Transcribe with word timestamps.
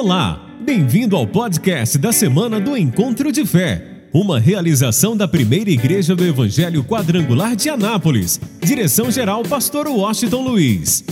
Olá, 0.00 0.40
bem-vindo 0.60 1.16
ao 1.16 1.26
podcast 1.26 1.98
da 1.98 2.12
semana 2.12 2.60
do 2.60 2.76
Encontro 2.76 3.32
de 3.32 3.44
Fé, 3.44 4.06
uma 4.14 4.38
realização 4.38 5.16
da 5.16 5.26
primeira 5.26 5.70
igreja 5.70 6.14
do 6.14 6.24
Evangelho 6.24 6.84
Quadrangular 6.84 7.56
de 7.56 7.68
Anápolis. 7.68 8.40
Direção-geral, 8.62 9.42
Pastor 9.42 9.88
Washington 9.88 10.42
Luiz. 10.42 11.04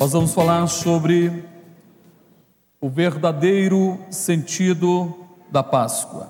Nós 0.00 0.10
vamos 0.10 0.34
falar 0.34 0.66
sobre 0.66 1.44
o 2.80 2.88
verdadeiro 2.88 4.00
sentido 4.10 5.16
da 5.52 5.62
Páscoa. 5.62 6.28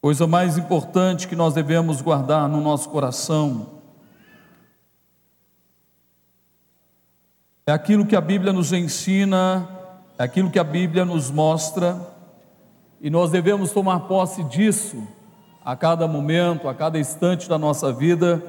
Coisa 0.00 0.28
mais 0.28 0.56
importante 0.56 1.26
que 1.26 1.34
nós 1.34 1.54
devemos 1.54 2.00
guardar 2.00 2.48
no 2.48 2.60
nosso 2.60 2.88
coração 2.88 3.77
É 7.68 7.70
aquilo 7.70 8.06
que 8.06 8.16
a 8.16 8.20
Bíblia 8.22 8.50
nos 8.50 8.72
ensina, 8.72 9.68
é 10.18 10.22
aquilo 10.22 10.50
que 10.50 10.58
a 10.58 10.64
Bíblia 10.64 11.04
nos 11.04 11.30
mostra, 11.30 12.00
e 12.98 13.10
nós 13.10 13.30
devemos 13.30 13.72
tomar 13.72 14.00
posse 14.08 14.42
disso 14.44 15.06
a 15.62 15.76
cada 15.76 16.08
momento, 16.08 16.66
a 16.66 16.74
cada 16.74 16.98
instante 16.98 17.46
da 17.46 17.58
nossa 17.58 17.92
vida 17.92 18.42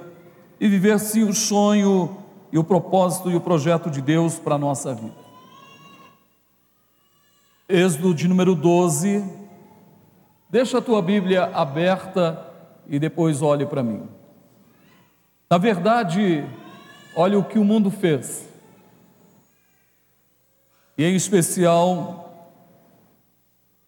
e 0.57 0.69
viver 0.69 0.97
sim 1.01 1.23
o 1.23 1.33
sonho 1.33 2.17
e 2.49 2.57
o 2.57 2.63
propósito 2.63 3.29
e 3.29 3.35
o 3.35 3.41
projeto 3.41 3.89
de 3.89 4.01
Deus 4.01 4.39
para 4.39 4.55
a 4.55 4.57
nossa 4.57 4.93
vida. 4.93 5.11
Êxodo 7.67 8.13
de 8.13 8.25
número 8.25 8.55
12. 8.55 9.21
Deixa 10.49 10.77
a 10.77 10.81
tua 10.81 11.01
Bíblia 11.01 11.51
aberta 11.53 12.41
e 12.87 12.97
depois 12.97 13.41
olhe 13.41 13.65
para 13.65 13.83
mim. 13.83 14.01
Na 15.49 15.57
verdade, 15.57 16.45
olha 17.13 17.37
o 17.37 17.43
que 17.43 17.59
o 17.59 17.65
mundo 17.65 17.91
fez 17.91 18.47
e 20.99 21.05
em 21.05 21.15
especial 21.15 22.51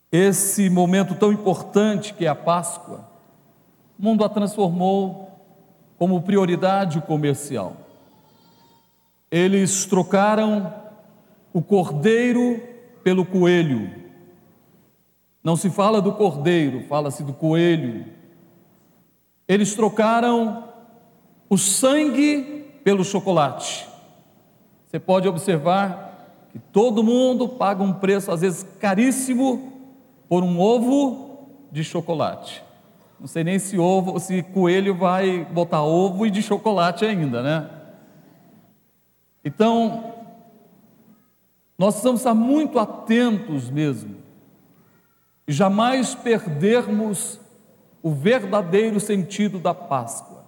esse 0.09 0.69
momento 0.69 1.13
tão 1.13 1.33
importante 1.33 2.13
que 2.13 2.25
é 2.25 2.29
a 2.29 2.35
Páscoa, 2.35 3.05
o 3.99 4.01
mundo 4.01 4.23
a 4.23 4.29
transformou 4.29 5.29
como 5.97 6.21
prioridade 6.21 7.01
comercial. 7.01 7.75
Eles 9.29 9.85
trocaram 9.85 10.73
o 11.51 11.61
cordeiro 11.61 12.63
pelo 13.03 13.25
coelho. 13.25 13.93
Não 15.43 15.57
se 15.57 15.69
fala 15.69 16.01
do 16.01 16.13
cordeiro, 16.13 16.85
fala-se 16.87 17.23
do 17.23 17.33
coelho. 17.33 18.05
Eles 19.49 19.75
trocaram 19.75 20.63
o 21.49 21.57
sangue 21.57 22.79
pelo 22.85 23.03
chocolate. 23.03 23.85
Você 24.87 24.97
pode 24.97 25.27
observar 25.27 26.10
que 26.52 26.59
todo 26.59 27.03
mundo 27.03 27.47
paga 27.47 27.81
um 27.81 27.94
preço, 27.94 28.31
às 28.31 28.41
vezes 28.41 28.63
caríssimo, 28.80 29.71
por 30.27 30.44
um 30.44 30.59
ovo 30.59 31.47
de 31.71 31.83
chocolate. 31.83 32.63
Não 33.19 33.27
sei 33.27 33.44
nem 33.44 33.59
se 33.59 33.77
ovo, 33.77 34.19
se 34.19 34.44
coelho 34.44 34.95
vai 34.95 35.45
botar 35.45 35.83
ovo 35.83 36.25
e 36.25 36.31
de 36.31 36.41
chocolate 36.41 37.05
ainda, 37.05 37.41
né? 37.41 37.69
Então, 39.44 40.13
nós 41.77 41.95
precisamos 41.95 42.22
estar 42.22 42.35
muito 42.35 42.77
atentos 42.77 43.69
mesmo, 43.69 44.17
e 45.47 45.52
jamais 45.52 46.13
perdermos 46.13 47.39
o 48.03 48.11
verdadeiro 48.11 48.99
sentido 48.99 49.57
da 49.57 49.73
Páscoa. 49.73 50.45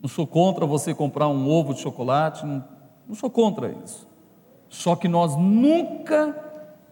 Não 0.00 0.08
sou 0.08 0.26
contra 0.26 0.64
você 0.64 0.94
comprar 0.94 1.28
um 1.28 1.48
ovo 1.50 1.74
de 1.74 1.80
chocolate, 1.80 2.46
não, 2.46 2.64
não 3.06 3.14
sou 3.14 3.30
contra 3.30 3.70
isso. 3.84 4.07
Só 4.68 4.94
que 4.94 5.08
nós 5.08 5.36
nunca 5.36 6.34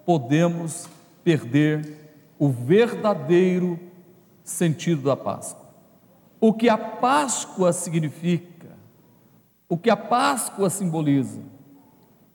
podemos 0.04 0.88
perder 1.22 2.06
o 2.38 2.48
verdadeiro 2.48 3.78
sentido 4.44 5.02
da 5.02 5.16
Páscoa. 5.16 5.66
O 6.40 6.52
que 6.52 6.68
a 6.68 6.78
Páscoa 6.78 7.72
significa, 7.72 8.68
o 9.68 9.76
que 9.76 9.90
a 9.90 9.96
Páscoa 9.96 10.70
simboliza. 10.70 11.40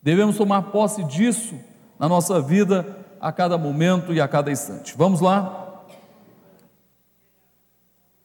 Devemos 0.04 0.38
tomar 0.38 0.64
posse 0.64 1.04
disso 1.04 1.56
na 1.98 2.10
nossa 2.10 2.42
vida 2.42 2.98
a 3.20 3.32
cada 3.32 3.58
momento 3.58 4.14
e 4.14 4.20
a 4.20 4.28
cada 4.28 4.52
instante. 4.52 4.96
Vamos 4.98 5.22
lá? 5.22 5.84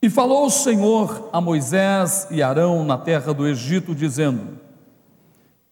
E 0.00 0.08
falou 0.08 0.46
o 0.46 0.50
Senhor 0.50 1.28
a 1.32 1.40
Moisés 1.40 2.26
e 2.30 2.42
Arão 2.42 2.84
na 2.84 2.96
terra 2.96 3.34
do 3.34 3.46
Egito, 3.46 3.94
dizendo: 3.94 4.58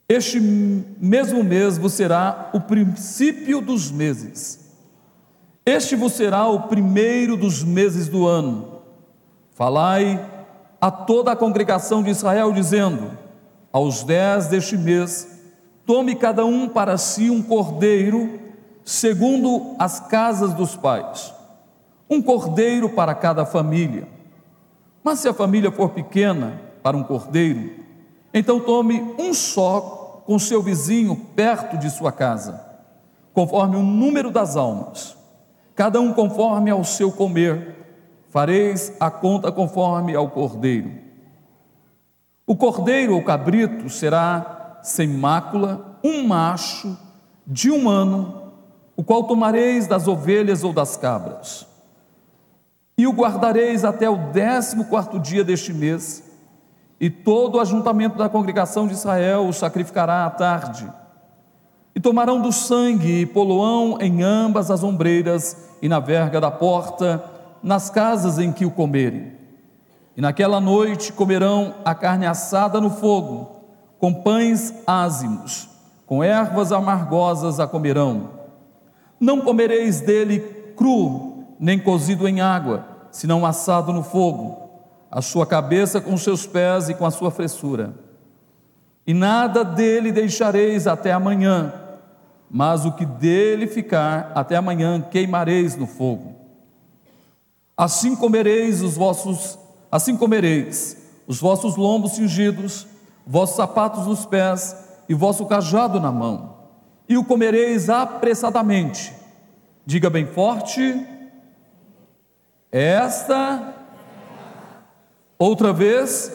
este 0.09 0.39
mesmo 0.41 1.43
mês 1.43 1.79
vos 1.79 1.95
será 1.95 2.51
o 2.53 2.61
princípio 2.61 3.61
dos 3.61 3.91
meses. 3.91 4.61
Este 5.65 5.97
vos 5.97 6.13
será 6.13 6.47
o 6.47 6.69
primeiro 6.69 7.37
dos 7.37 7.65
meses 7.65 8.09
do 8.09 8.27
ano. 8.27 8.83
Falai 9.53 10.23
a 10.79 10.91
toda 10.91 11.33
a 11.33 11.37
congregação 11.37 12.03
de 12.03 12.11
Israel, 12.11 12.53
dizendo: 12.53 13.13
Aos 13.73 14.05
dez 14.05 14.49
deste 14.49 14.77
mês, 14.77 15.41
tome 15.87 16.15
cada 16.15 16.45
um 16.45 16.69
para 16.69 16.99
si 16.99 17.31
um 17.31 17.43
cordeiro, 17.43 18.39
segundo 18.85 19.75
as 19.79 20.01
casas 20.01 20.53
dos 20.53 20.77
pais, 20.77 21.33
um 22.11 22.21
cordeiro 22.21 22.91
para 22.91 23.15
cada 23.15 23.47
família. 23.47 24.07
Mas 25.03 25.21
se 25.21 25.29
a 25.29 25.33
família 25.33 25.73
for 25.73 25.91
pequena, 25.91 26.61
para 26.83 26.95
um 26.95 27.03
cordeiro, 27.03 27.84
então 28.35 28.59
tome 28.59 29.15
um 29.17 29.33
só 29.33 30.23
com 30.27 30.37
seu 30.41 30.61
vizinho 30.61 31.15
perto 31.37 31.79
de 31.79 31.89
sua 31.89 32.11
casa, 32.11 32.61
conforme 33.33 33.77
o 33.77 33.83
número 33.83 34.29
das 34.29 34.57
almas, 34.57 35.17
cada 35.77 36.01
um 36.01 36.13
conforme 36.13 36.69
ao 36.69 36.83
seu 36.83 37.13
comer, 37.13 37.77
fareis 38.31 38.93
a 38.99 39.09
conta 39.09 39.53
conforme 39.53 40.17
ao 40.17 40.29
cordeiro. 40.29 40.91
O 42.45 42.57
cordeiro 42.57 43.15
ou 43.15 43.23
cabrito 43.23 43.89
será 43.89 44.81
sem 44.83 45.07
mácula, 45.07 45.99
um 46.03 46.27
macho 46.27 46.99
de 47.47 47.71
um 47.71 47.89
ano, 47.89 48.53
o 48.97 49.05
qual 49.05 49.25
tomareis 49.25 49.87
das 49.87 50.09
ovelhas 50.09 50.65
ou 50.65 50.73
das 50.73 50.97
cabras, 50.97 51.67
e 52.99 53.07
o 53.07 53.13
guardareis 53.13 53.85
até 53.85 54.11
o 54.11 54.33
décimo 54.33 54.87
quarto 54.87 55.21
dia 55.21 55.45
deste 55.45 55.73
mês, 55.73 56.24
e 57.05 57.11
todo 57.11 57.57
o 57.57 57.61
ajuntamento 57.61 58.17
da 58.17 58.31
congregação 58.31 58.87
de 58.87 58.95
Israel 58.95 59.47
o 59.47 59.53
sacrificará 59.53 60.25
à 60.25 60.31
tarde. 60.31 60.91
E 61.95 62.01
tomarão 62.01 62.41
do 62.41 62.51
sangue 62.51 63.21
e 63.21 63.27
poloão 63.27 63.99
em 64.01 64.23
ambas 64.23 64.71
as 64.71 64.83
ombreiras 64.83 65.69
e 65.83 65.89
na 65.89 66.01
verga 66.01 66.41
da 66.41 66.51
porta, 66.51 67.23
nas 67.63 67.91
casas 67.91 68.39
em 68.39 68.51
que 68.51 68.65
o 68.65 68.71
comerem. 68.71 69.35
E 70.17 70.23
naquela 70.23 70.63
noite 70.63 71.13
comerão 71.13 71.75
a 71.85 71.95
carne 71.95 72.25
assada 72.25 72.81
no 72.81 72.89
fogo, 72.89 73.51
com 73.99 74.15
pães 74.15 74.73
ázimos, 74.87 75.69
com 76.07 76.25
ervas 76.25 76.73
amargosas 76.73 77.61
a 77.61 77.67
comerão. 77.67 78.31
Não 79.21 79.43
comereis 79.43 80.01
dele 80.01 80.41
cru, 80.75 81.45
nem 81.61 81.79
cozido 81.79 82.27
em 82.27 82.41
água, 82.41 82.87
senão 83.11 83.45
assado 83.45 83.93
no 83.93 84.03
fogo 84.03 84.64
a 85.15 85.23
sua 85.23 85.47
cabeça 85.47 86.01
com 86.01 86.15
os 86.15 86.25
seus 86.25 86.45
pés 86.45 86.89
e 86.89 86.95
com 86.95 87.07
a 87.07 87.11
sua 87.13 87.31
fressura. 87.31 87.95
E 89.07 89.15
nada 89.15 89.65
dele 89.65 90.11
deixareis 90.11 90.89
até 90.89 91.13
amanhã, 91.13 91.73
mas 92.51 92.85
o 92.85 92.91
que 92.91 93.07
dele 93.07 93.69
ficar 93.69 94.33
até 94.35 94.57
amanhã 94.57 95.01
queimareis 95.01 95.77
no 95.77 95.87
fogo. 95.87 96.35
Assim 97.77 98.17
comereis 98.17 98.83
os 98.83 98.97
vossos, 98.97 99.57
assim 99.89 100.17
comereis 100.17 100.97
os 101.29 101.39
vossos 101.39 101.77
lombos 101.77 102.17
cingidos, 102.17 102.85
vossos 103.25 103.55
sapatos 103.55 104.09
nos 104.09 104.27
pés 104.27 104.77
e 105.09 105.15
vosso 105.15 105.47
cajado 105.47 106.01
na 106.01 106.11
mão, 106.11 106.57
e 107.09 107.17
o 107.17 107.25
comereis 107.25 107.89
apressadamente. 107.89 109.15
Diga 109.87 110.11
bem 110.11 110.27
forte: 110.27 111.07
Esta 112.73 113.84
Outra 115.45 115.75
vez. 115.75 116.33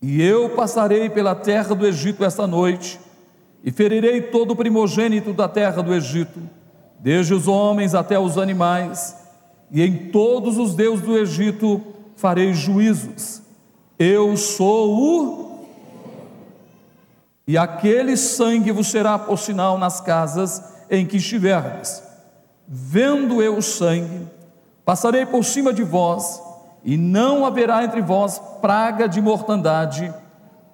E 0.00 0.22
eu 0.22 0.50
passarei 0.50 1.10
pela 1.10 1.34
terra 1.34 1.74
do 1.74 1.84
Egito 1.84 2.24
esta 2.24 2.46
noite, 2.46 3.00
e 3.64 3.72
ferirei 3.72 4.22
todo 4.22 4.52
o 4.52 4.56
primogênito 4.56 5.32
da 5.32 5.48
terra 5.48 5.82
do 5.82 5.92
Egito, 5.92 6.40
desde 7.00 7.34
os 7.34 7.48
homens 7.48 7.92
até 7.92 8.16
os 8.16 8.38
animais, 8.38 9.16
e 9.68 9.82
em 9.82 9.96
todos 10.12 10.58
os 10.58 10.76
deuses 10.76 11.04
do 11.04 11.18
Egito 11.18 11.84
farei 12.14 12.54
juízos. 12.54 13.42
Eu 13.98 14.36
sou 14.36 14.96
o. 14.96 15.66
E 17.48 17.58
aquele 17.58 18.16
sangue 18.16 18.70
vos 18.70 18.86
será 18.86 19.18
por 19.18 19.36
sinal 19.36 19.76
nas 19.76 20.00
casas 20.00 20.62
em 20.88 21.04
que 21.04 21.16
estiverdes. 21.16 22.00
Vendo 22.68 23.42
eu 23.42 23.56
o 23.56 23.62
sangue, 23.62 24.37
Passarei 24.88 25.26
por 25.26 25.44
cima 25.44 25.70
de 25.70 25.82
vós, 25.82 26.42
e 26.82 26.96
não 26.96 27.44
haverá 27.44 27.84
entre 27.84 28.00
vós 28.00 28.40
praga 28.62 29.06
de 29.06 29.20
mortandade, 29.20 30.10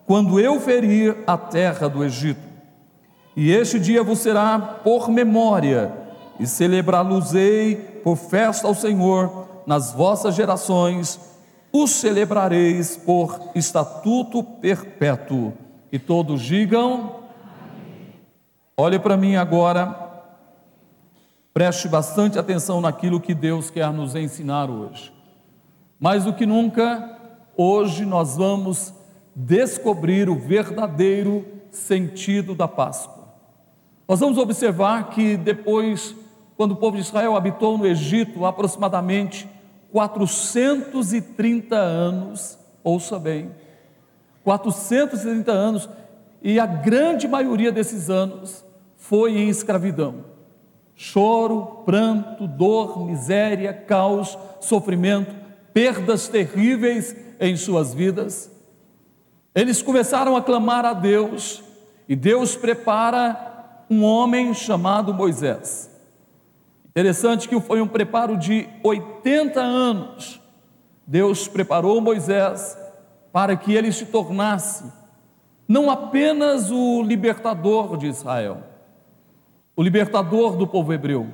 quando 0.07 0.39
eu 0.39 0.61
ferir 0.61 1.17
a 1.27 1.37
terra 1.37 1.89
do 1.89 2.05
Egito. 2.05 2.41
E 3.35 3.51
este 3.51 3.81
dia 3.81 4.05
vos 4.05 4.21
será 4.21 4.57
por 4.57 5.09
memória, 5.09 5.93
e 6.39 6.47
celebrá-los-ei 6.47 7.75
por 8.05 8.15
festa 8.15 8.69
ao 8.69 8.75
Senhor 8.77 9.49
nas 9.67 9.93
vossas 9.93 10.37
gerações, 10.37 11.19
os 11.73 11.91
celebrareis 11.91 12.97
por 12.97 13.41
estatuto 13.53 14.45
perpétuo. 14.45 15.55
E 15.91 15.99
todos 15.99 16.41
digam: 16.41 17.17
Olhe 18.77 19.01
para 19.01 19.17
mim 19.17 19.35
agora, 19.35 20.04
preste 21.55 21.87
bastante 21.87 22.37
atenção 22.37 22.81
naquilo 22.81 23.21
que 23.21 23.33
Deus 23.33 23.71
quer 23.71 23.93
nos 23.93 24.17
ensinar 24.17 24.69
hoje. 24.69 25.15
Mais 26.01 26.25
do 26.25 26.33
que 26.33 26.45
nunca, 26.45 27.17
hoje 27.57 28.05
nós 28.05 28.37
vamos 28.37 28.93
descobrir 29.37 30.29
o 30.29 30.35
verdadeiro 30.35 31.47
sentido 31.71 32.57
da 32.57 32.67
Páscoa. 32.67 33.29
Nós 34.09 34.19
vamos 34.19 34.37
observar 34.37 35.11
que 35.11 35.37
depois, 35.37 36.13
quando 36.57 36.73
o 36.73 36.77
povo 36.77 36.97
de 36.97 37.03
Israel 37.05 37.37
habitou 37.37 37.79
no 37.79 37.87
Egito, 37.87 38.45
aproximadamente 38.45 39.49
430 39.93 41.77
anos, 41.77 42.59
ouça 42.83 43.17
bem, 43.17 43.53
430 44.43 45.53
anos, 45.53 45.89
e 46.43 46.59
a 46.59 46.67
grande 46.67 47.29
maioria 47.29 47.71
desses 47.71 48.11
anos 48.11 48.65
foi 48.97 49.39
em 49.39 49.49
escravidão. 49.49 50.34
Choro, 50.97 51.83
pranto, 51.85 52.47
dor, 52.47 53.05
miséria, 53.05 53.73
caos, 53.73 54.39
sofrimento, 54.61 55.35
perdas 55.73 56.29
terríveis 56.29 57.17
em 57.41 57.57
suas 57.57 57.93
vidas. 57.93 58.51
Eles 59.55 59.83
começaram 59.83 60.37
a 60.37 60.43
clamar 60.43 60.85
a 60.85 60.93
Deus, 60.93 61.63
e 62.09 62.15
Deus 62.15 62.55
prepara 62.57 63.85
um 63.91 64.05
homem 64.05 64.53
chamado 64.55 65.13
Moisés. 65.13 65.91
Interessante 66.87 67.49
que 67.49 67.61
foi 67.61 67.81
um 67.81 67.89
preparo 67.89 68.37
de 68.37 68.69
80 68.83 69.61
anos. 69.61 70.41
Deus 71.07 71.49
preparou 71.49 72.01
Moisés 72.01 72.79
para 73.33 73.57
que 73.57 73.75
ele 73.75 73.91
se 73.91 74.07
tornasse 74.07 74.85
não 75.67 75.91
apenas 75.91 76.71
o 76.71 77.03
libertador 77.03 77.97
de 77.97 78.07
Israel, 78.07 78.63
o 79.77 79.83
libertador 79.83 80.57
do 80.57 80.67
povo 80.67 80.93
hebreu, 80.93 81.27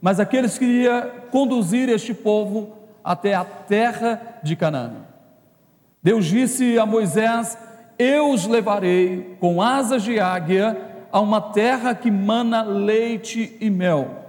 mas 0.00 0.20
aqueles 0.20 0.58
que 0.58 0.64
iria 0.64 1.02
conduzir 1.30 1.88
este 1.88 2.14
povo 2.14 2.76
até 3.02 3.34
a 3.34 3.44
terra 3.44 4.40
de 4.42 4.56
Canaã. 4.56 5.04
Deus 6.02 6.26
disse 6.26 6.78
a 6.78 6.86
Moisés: 6.86 7.58
Eu 7.98 8.30
os 8.30 8.46
levarei 8.46 9.36
com 9.40 9.60
asas 9.60 10.02
de 10.02 10.18
águia 10.18 10.76
a 11.12 11.20
uma 11.20 11.40
terra 11.40 11.94
que 11.94 12.10
mana 12.10 12.62
leite 12.62 13.56
e 13.60 13.68
mel. 13.68 14.20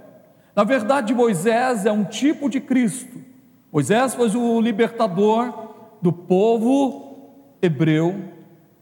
Na 0.54 0.64
verdade, 0.64 1.14
Moisés 1.14 1.86
é 1.86 1.92
um 1.92 2.04
tipo 2.04 2.50
de 2.50 2.60
Cristo. 2.60 3.18
Moisés 3.72 4.14
foi 4.14 4.28
o 4.36 4.60
libertador 4.60 5.70
do 6.02 6.12
povo 6.12 7.56
hebreu, 7.62 8.20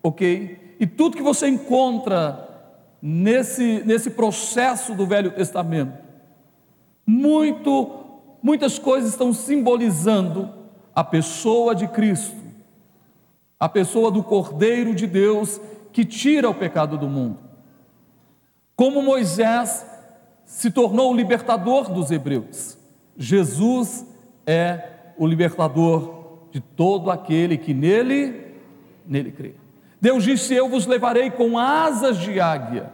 ok? 0.03 0.77
E 0.81 0.87
tudo 0.87 1.17
que 1.17 1.23
você 1.23 1.47
encontra 1.47 2.50
nesse, 3.03 3.83
nesse 3.85 4.11
processo 4.11 4.95
do 4.95 5.07
Velho 5.07 5.31
Testamento, 5.31 5.99
muito 7.07 7.97
muitas 8.43 8.79
coisas 8.79 9.11
estão 9.11 9.33
simbolizando 9.33 10.49
a 10.95 11.05
pessoa 11.05 11.75
de 11.75 11.87
Cristo, 11.89 12.37
a 13.59 13.69
pessoa 13.69 14.11
do 14.11 14.23
Cordeiro 14.23 14.95
de 14.95 15.07
Deus 15.07 15.61
que 15.93 16.05
tira 16.05 16.49
o 16.49 16.55
pecado 16.55 16.97
do 16.97 17.09
mundo. 17.09 17.39
Como 18.75 19.03
Moisés 19.03 19.87
se 20.45 20.71
tornou 20.71 21.13
o 21.13 21.17
libertador 21.17 21.93
dos 21.93 22.11
hebreus, 22.11 22.79
Jesus 23.17 24.07
é 24.47 25.13
o 25.19 25.27
libertador 25.27 26.49
de 26.51 26.61
todo 26.61 27.11
aquele 27.11 27.59
que 27.59 27.75
nele 27.75 28.55
nele 29.07 29.31
crê. 29.31 29.60
Deus 30.01 30.25
disse: 30.25 30.55
Eu 30.55 30.69
vos 30.69 30.87
levarei 30.87 31.31
com 31.31 31.59
asas 31.59 32.19
de 32.19 32.41
águia 32.41 32.91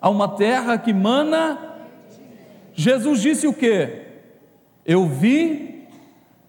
a 0.00 0.08
uma 0.08 0.28
terra 0.28 0.76
que 0.78 0.92
mana. 0.92 1.58
Jesus 2.72 3.20
disse 3.20 3.46
o 3.46 3.52
que? 3.52 4.06
Eu 4.84 5.06
vim 5.06 5.86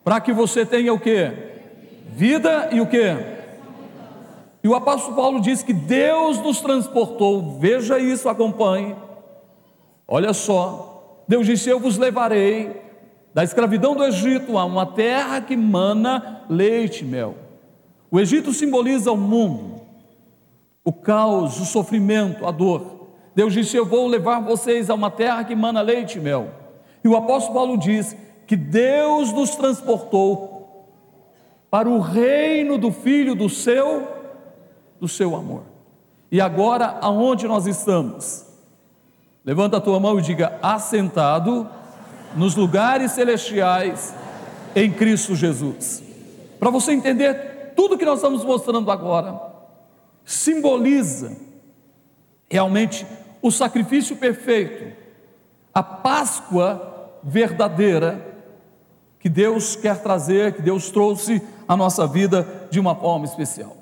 para 0.03 0.19
que 0.21 0.31
você 0.31 0.65
tenha 0.65 0.93
o 0.93 0.99
que? 0.99 1.31
Vida 2.09 2.69
e 2.71 2.81
o 2.81 2.87
que? 2.87 3.15
E 4.63 4.67
o 4.67 4.75
apóstolo 4.75 5.15
Paulo 5.15 5.41
diz 5.41 5.63
que 5.63 5.73
Deus 5.73 6.37
nos 6.37 6.61
transportou, 6.61 7.57
veja 7.59 7.97
isso, 7.97 8.29
acompanhe. 8.29 8.95
Olha 10.07 10.33
só, 10.33 11.23
Deus 11.27 11.45
disse: 11.45 11.69
Eu 11.69 11.79
vos 11.79 11.97
levarei 11.97 12.81
da 13.33 13.43
escravidão 13.43 13.95
do 13.95 14.03
Egito 14.03 14.57
a 14.57 14.65
uma 14.65 14.85
terra 14.85 15.41
que 15.41 15.55
mana 15.55 16.43
leite 16.49 17.03
e 17.03 17.07
mel. 17.07 17.35
O 18.09 18.19
Egito 18.19 18.51
simboliza 18.51 19.11
o 19.11 19.17
mundo, 19.17 19.80
o 20.83 20.91
caos, 20.91 21.59
o 21.59 21.65
sofrimento, 21.65 22.45
a 22.45 22.51
dor. 22.51 23.09
Deus 23.35 23.53
disse: 23.53 23.77
Eu 23.77 23.85
vou 23.85 24.07
levar 24.07 24.39
vocês 24.39 24.89
a 24.89 24.93
uma 24.93 25.11
terra 25.11 25.43
que 25.43 25.55
mana 25.55 25.81
leite 25.81 26.17
e 26.17 26.21
mel. 26.21 26.49
E 27.03 27.07
o 27.07 27.15
apóstolo 27.15 27.55
Paulo 27.55 27.77
diz 27.77 28.15
que 28.45 28.55
Deus 28.55 29.31
nos 29.31 29.55
transportou 29.55 30.87
para 31.69 31.87
o 31.87 31.99
reino 31.99 32.77
do 32.77 32.91
filho 32.91 33.33
do 33.33 33.47
seu 33.47 34.07
do 34.99 35.07
seu 35.07 35.35
amor. 35.35 35.63
E 36.31 36.39
agora 36.39 36.97
aonde 37.01 37.47
nós 37.47 37.65
estamos? 37.65 38.45
Levanta 39.43 39.77
a 39.77 39.81
tua 39.81 39.99
mão 39.99 40.19
e 40.19 40.21
diga: 40.21 40.59
assentado 40.61 41.67
nos 42.35 42.55
lugares 42.55 43.11
celestiais 43.11 44.13
em 44.75 44.91
Cristo 44.91 45.35
Jesus. 45.35 46.03
Para 46.59 46.69
você 46.69 46.91
entender 46.91 47.73
tudo 47.75 47.97
que 47.97 48.05
nós 48.05 48.19
estamos 48.19 48.43
mostrando 48.45 48.91
agora, 48.91 49.50
simboliza 50.33 51.35
realmente 52.49 53.05
o 53.41 53.51
sacrifício 53.51 54.15
perfeito, 54.15 54.95
a 55.73 55.81
Páscoa 55.81 57.19
verdadeira 57.23 58.29
que 59.19 59.29
Deus 59.29 59.75
quer 59.75 60.01
trazer, 60.01 60.53
que 60.53 60.61
Deus 60.61 60.89
trouxe 60.89 61.41
à 61.67 61.77
nossa 61.77 62.07
vida 62.07 62.67
de 62.69 62.79
uma 62.79 62.95
forma 62.95 63.25
especial. 63.25 63.77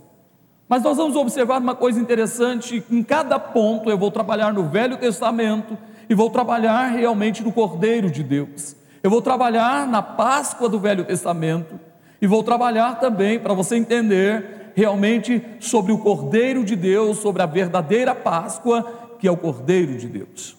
Mas 0.67 0.83
nós 0.83 0.97
vamos 0.97 1.15
observar 1.15 1.61
uma 1.61 1.75
coisa 1.75 1.99
interessante: 1.99 2.83
em 2.91 3.01
cada 3.01 3.39
ponto 3.39 3.89
eu 3.89 3.97
vou 3.97 4.11
trabalhar 4.11 4.53
no 4.53 4.63
Velho 4.65 4.97
Testamento 4.97 5.77
e 6.09 6.13
vou 6.13 6.29
trabalhar 6.29 6.87
realmente 6.87 7.43
no 7.43 7.51
Cordeiro 7.51 8.11
de 8.11 8.21
Deus. 8.21 8.75
Eu 9.01 9.09
vou 9.09 9.21
trabalhar 9.21 9.87
na 9.87 10.01
Páscoa 10.01 10.67
do 10.67 10.79
Velho 10.79 11.05
Testamento 11.05 11.79
e 12.21 12.27
vou 12.27 12.43
trabalhar 12.43 12.99
também 12.99 13.39
para 13.39 13.53
você 13.53 13.77
entender 13.77 14.58
realmente 14.75 15.43
sobre 15.59 15.91
o 15.91 15.97
Cordeiro 15.97 16.63
de 16.63 16.75
Deus, 16.75 17.17
sobre 17.17 17.41
a 17.41 17.45
verdadeira 17.45 18.15
Páscoa, 18.15 19.15
que 19.19 19.27
é 19.27 19.31
o 19.31 19.37
Cordeiro 19.37 19.97
de 19.97 20.07
Deus. 20.07 20.57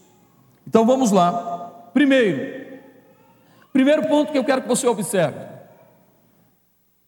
Então 0.67 0.85
vamos 0.85 1.11
lá. 1.11 1.91
Primeiro, 1.93 2.61
Primeiro 3.73 4.09
ponto 4.09 4.33
que 4.33 4.39
eu 4.39 4.45
quero 4.45 4.63
que 4.63 4.69
você 4.69 4.87
observe 4.87 5.39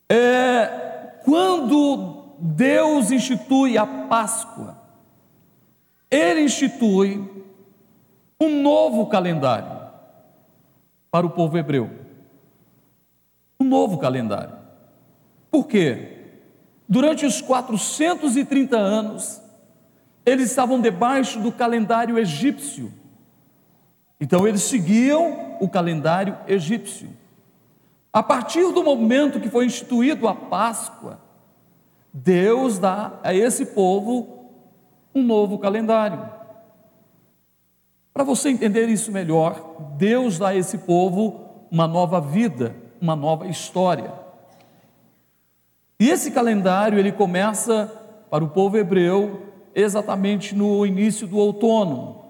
é 0.08 1.18
quando 1.24 2.36
Deus 2.38 3.10
institui 3.10 3.78
a 3.78 3.86
Páscoa, 3.86 4.78
Ele 6.10 6.42
institui 6.42 7.46
um 8.40 8.62
novo 8.62 9.06
calendário 9.06 9.80
para 11.10 11.26
o 11.26 11.30
povo 11.30 11.56
hebreu. 11.56 11.90
Um 13.58 13.64
novo 13.64 13.98
calendário. 13.98 14.56
Por 15.50 15.66
quê? 15.66 16.21
Durante 16.92 17.24
os 17.24 17.40
430 17.40 18.76
anos, 18.76 19.40
eles 20.26 20.50
estavam 20.50 20.78
debaixo 20.78 21.40
do 21.40 21.50
calendário 21.50 22.18
egípcio. 22.18 22.92
Então 24.20 24.46
eles 24.46 24.60
seguiam 24.60 25.56
o 25.58 25.70
calendário 25.70 26.36
egípcio. 26.46 27.08
A 28.12 28.22
partir 28.22 28.70
do 28.74 28.84
momento 28.84 29.40
que 29.40 29.48
foi 29.48 29.64
instituído 29.64 30.28
a 30.28 30.34
Páscoa, 30.34 31.18
Deus 32.12 32.78
dá 32.78 33.18
a 33.22 33.32
esse 33.32 33.64
povo 33.64 34.50
um 35.14 35.22
novo 35.22 35.58
calendário. 35.58 36.28
Para 38.12 38.22
você 38.22 38.50
entender 38.50 38.90
isso 38.90 39.10
melhor, 39.10 39.78
Deus 39.96 40.38
dá 40.38 40.48
a 40.48 40.54
esse 40.54 40.76
povo 40.76 41.64
uma 41.70 41.88
nova 41.88 42.20
vida, 42.20 42.76
uma 43.00 43.16
nova 43.16 43.46
história. 43.46 44.21
E 46.02 46.10
esse 46.10 46.32
calendário 46.32 46.98
ele 46.98 47.12
começa 47.12 47.88
para 48.28 48.42
o 48.42 48.48
povo 48.48 48.76
hebreu 48.76 49.40
exatamente 49.72 50.52
no 50.52 50.84
início 50.84 51.28
do 51.28 51.38
outono, 51.38 52.20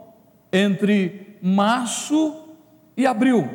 entre 0.52 1.38
março 1.40 2.34
e 2.94 3.06
abril. 3.06 3.48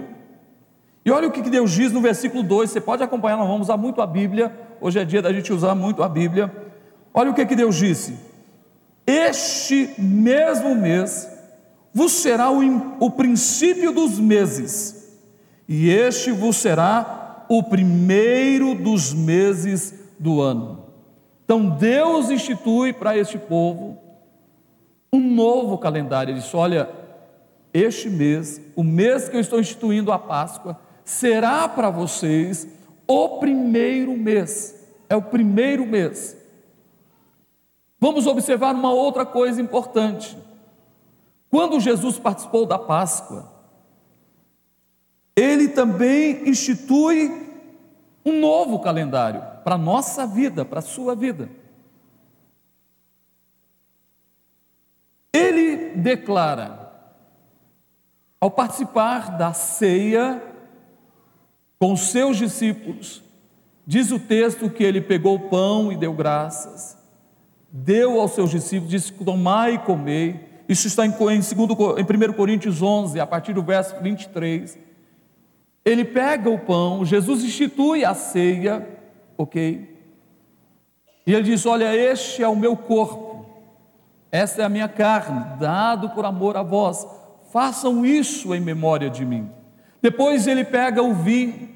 E 1.06 1.12
olha 1.12 1.28
o 1.28 1.32
que 1.32 1.48
Deus 1.48 1.72
diz 1.72 1.92
no 1.92 2.02
versículo 2.02 2.42
2, 2.42 2.72
você 2.72 2.82
pode 2.82 3.04
acompanhar, 3.04 3.38
nós 3.38 3.48
vamos 3.48 3.68
usar 3.68 3.78
muito 3.78 4.02
a 4.02 4.08
Bíblia, 4.08 4.52
hoje 4.82 4.98
é 4.98 5.06
dia 5.06 5.22
da 5.22 5.32
gente 5.32 5.54
usar 5.54 5.76
muito 5.76 6.02
a 6.02 6.10
Bíblia. 6.10 6.52
Olha 7.14 7.30
o 7.30 7.34
que, 7.36 7.46
Deus 7.46 7.76
disse: 7.76 8.18
Este 9.06 9.94
mesmo 10.00 10.74
mês 10.74 11.30
vos 11.94 12.12
será 12.12 12.50
o, 12.50 12.96
o 13.00 13.12
princípio 13.12 13.92
dos 13.92 14.18
meses, 14.18 15.16
e 15.70 15.92
este 15.92 16.32
vos 16.32 16.58
será 16.58 17.46
o 17.48 17.62
primeiro 17.62 18.74
dos 18.74 19.14
meses 19.14 20.07
do 20.20 20.42
ano. 20.42 20.86
Então 21.44 21.70
Deus 21.70 22.30
institui 22.30 22.92
para 22.92 23.18
este 23.18 23.38
povo 23.38 23.98
um 25.12 25.20
novo 25.20 25.78
calendário. 25.78 26.32
Ele 26.34 26.40
diz: 26.40 26.54
olha, 26.54 26.90
este 27.74 28.10
mês, 28.10 28.62
o 28.76 28.84
mês 28.84 29.30
que 29.30 29.36
eu 29.36 29.40
estou 29.40 29.60
instituindo 29.60 30.12
a 30.12 30.20
Páscoa, 30.20 30.80
será 31.06 31.68
para 31.70 31.90
vocês 31.90 32.68
o 33.08 33.38
primeiro 33.40 34.12
mês. 34.18 34.76
É 35.10 35.16
o 35.16 35.22
primeiro 35.22 35.86
mês. 35.86 36.36
Vamos 38.00 38.28
observar 38.28 38.76
uma 38.76 38.92
outra 38.92 39.26
coisa 39.26 39.62
importante. 39.62 40.38
Quando 41.50 41.80
Jesus 41.80 42.20
participou 42.20 42.66
da 42.66 42.78
Páscoa, 42.78 43.52
ele 45.36 45.70
também 45.70 46.50
institui 46.50 47.32
um 48.26 48.40
novo 48.40 48.80
calendário 48.80 49.42
para 49.68 49.76
a 49.76 49.78
nossa 49.78 50.26
vida, 50.26 50.64
para 50.64 50.80
a 50.80 50.82
sua 50.82 51.14
vida. 51.14 51.50
Ele 55.34 55.90
declara, 55.98 56.90
ao 58.40 58.50
participar 58.50 59.38
da 59.38 59.52
ceia 59.52 60.42
com 61.78 61.98
seus 61.98 62.38
discípulos, 62.38 63.22
diz 63.86 64.10
o 64.10 64.18
texto 64.18 64.70
que 64.70 64.86
ele 64.86 65.02
pegou 65.02 65.36
o 65.36 65.50
pão 65.50 65.92
e 65.92 65.98
deu 65.98 66.14
graças, 66.14 66.98
deu 67.70 68.22
aos 68.22 68.32
seus 68.32 68.50
discípulos, 68.50 68.90
disse: 68.90 69.12
Tomai 69.12 69.74
e 69.74 69.80
comei. 69.80 70.64
Isso 70.70 70.88
está 70.88 71.06
em, 71.06 71.14
em, 71.36 71.42
segundo, 71.42 71.74
em 72.00 72.30
1 72.30 72.34
Coríntios 72.38 72.82
11, 72.82 73.20
a 73.20 73.28
partir 73.28 73.52
do 73.52 73.62
verso 73.62 74.02
23. 74.02 74.80
Ele 75.84 76.06
pega 76.06 76.50
o 76.50 76.58
pão, 76.58 77.04
Jesus 77.04 77.44
institui 77.44 78.06
a 78.06 78.14
ceia, 78.14 78.96
ok? 79.38 79.98
E 81.26 81.34
ele 81.34 81.44
diz: 81.44 81.66
Olha, 81.66 81.96
este 81.96 82.42
é 82.42 82.48
o 82.48 82.56
meu 82.56 82.76
corpo, 82.76 83.46
esta 84.32 84.62
é 84.62 84.66
a 84.66 84.70
minha 84.70 84.88
carne, 84.88 85.58
dado 85.60 86.10
por 86.10 86.26
amor 86.26 86.58
a 86.58 86.64
vós, 86.64 87.06
façam 87.52 88.06
isso 88.06 88.54
em 88.56 88.60
memória 88.60 89.10
de 89.10 89.26
mim. 89.26 89.50
Depois 90.02 90.48
ele 90.48 90.64
pega 90.64 91.04
o 91.04 91.14
vinho, 91.14 91.70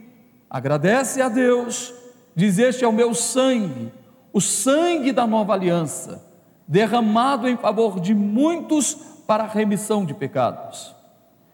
agradece 0.50 1.22
a 1.22 1.30
Deus, 1.30 1.94
diz: 2.36 2.58
Este 2.58 2.84
é 2.84 2.88
o 2.88 2.94
meu 2.94 3.14
sangue, 3.14 3.92
o 4.32 4.40
sangue 4.40 5.12
da 5.12 5.28
nova 5.28 5.54
aliança, 5.54 6.26
derramado 6.68 7.48
em 7.48 7.58
favor 7.58 8.00
de 8.00 8.14
muitos 8.14 8.94
para 9.28 9.44
a 9.44 9.48
remissão 9.48 10.06
de 10.06 10.14
pecados. 10.14 10.96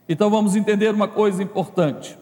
Então 0.08 0.30
vamos 0.30 0.56
entender 0.56 0.94
uma 0.94 1.08
coisa 1.08 1.42
importante. 1.42 2.16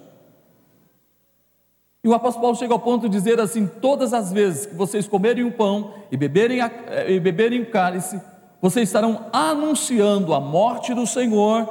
E 2.07 2.09
o 2.09 2.15
apóstolo 2.15 2.43
Paulo 2.43 2.57
chega 2.57 2.73
ao 2.73 2.79
ponto 2.79 3.09
de 3.09 3.19
dizer 3.19 3.41
assim: 3.41 3.67
todas 3.67 4.15
as 4.15 4.33
vezes 4.33 4.65
que 4.65 4.77
vocês 4.77 5.09
comerem 5.09 5.43
o 5.43 5.51
pão 5.51 5.93
e 6.09 6.17
beberem, 6.17 6.61
a, 6.61 6.71
eh, 6.87 7.15
e 7.15 7.19
beberem 7.19 7.63
o 7.63 7.67
cálice, 7.69 8.23
vocês 8.63 8.89
estarão 8.89 9.27
anunciando 9.33 10.33
a 10.33 10.39
morte 10.39 10.95
do 10.95 11.05
Senhor 11.05 11.69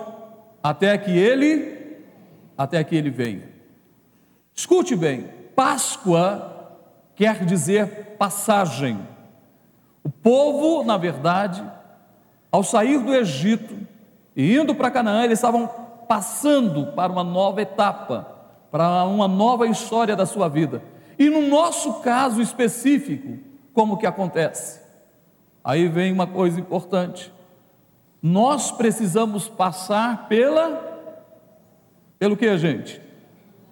até 0.62 0.98
que 0.98 1.10
ele 1.10 2.04
até 2.58 2.84
que 2.84 2.98
ele 2.98 3.10
venha. 3.10 3.50
Escute 4.54 4.94
bem, 4.94 5.30
Páscoa 5.56 6.74
quer 7.16 7.46
dizer 7.46 8.18
passagem. 8.20 9.00
O 10.04 10.10
povo, 10.10 10.84
na 10.84 10.98
verdade, 10.98 11.64
ao 12.52 12.62
sair 12.62 13.00
do 13.00 13.16
Egito 13.16 13.74
e 14.36 14.54
indo 14.54 14.76
para 14.76 14.92
Canaã, 14.92 15.24
eles 15.24 15.40
estavam 15.40 15.66
passando 16.10 16.88
para 16.88 17.10
uma 17.10 17.24
nova 17.24 17.62
etapa 17.62 18.35
para 18.72 19.04
uma 19.06 19.28
nova 19.28 19.68
história 19.68 20.16
da 20.16 20.26
sua 20.26 20.48
vida. 20.48 20.82
E 21.18 21.30
no 21.30 21.42
nosso 21.48 22.02
caso 22.02 22.42
específico, 22.42 23.40
como 23.74 23.98
que 23.98 24.06
acontece? 24.06 24.82
Aí 25.64 25.88
vem 25.88 26.12
uma 26.12 26.28
coisa 26.28 26.60
importante. 26.60 27.34
Nós 28.22 28.72
precisamos 28.72 29.48
passar 29.48 30.28
pela 30.28 30.94
pelo 32.18 32.38
que, 32.38 32.58
gente? 32.58 33.02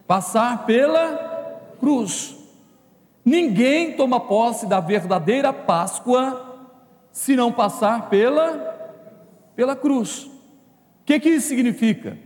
Passar 0.05 0.65
pela 0.65 1.61
cruz. 1.79 2.35
Ninguém 3.23 3.95
toma 3.95 4.19
posse 4.19 4.65
da 4.65 4.79
verdadeira 4.79 5.53
Páscoa 5.53 6.69
se 7.11 7.35
não 7.35 7.51
passar 7.51 8.09
pela 8.09 8.73
pela 9.55 9.75
cruz. 9.75 10.25
O 10.25 11.05
que 11.05 11.19
que 11.19 11.29
isso 11.29 11.47
significa? 11.47 12.17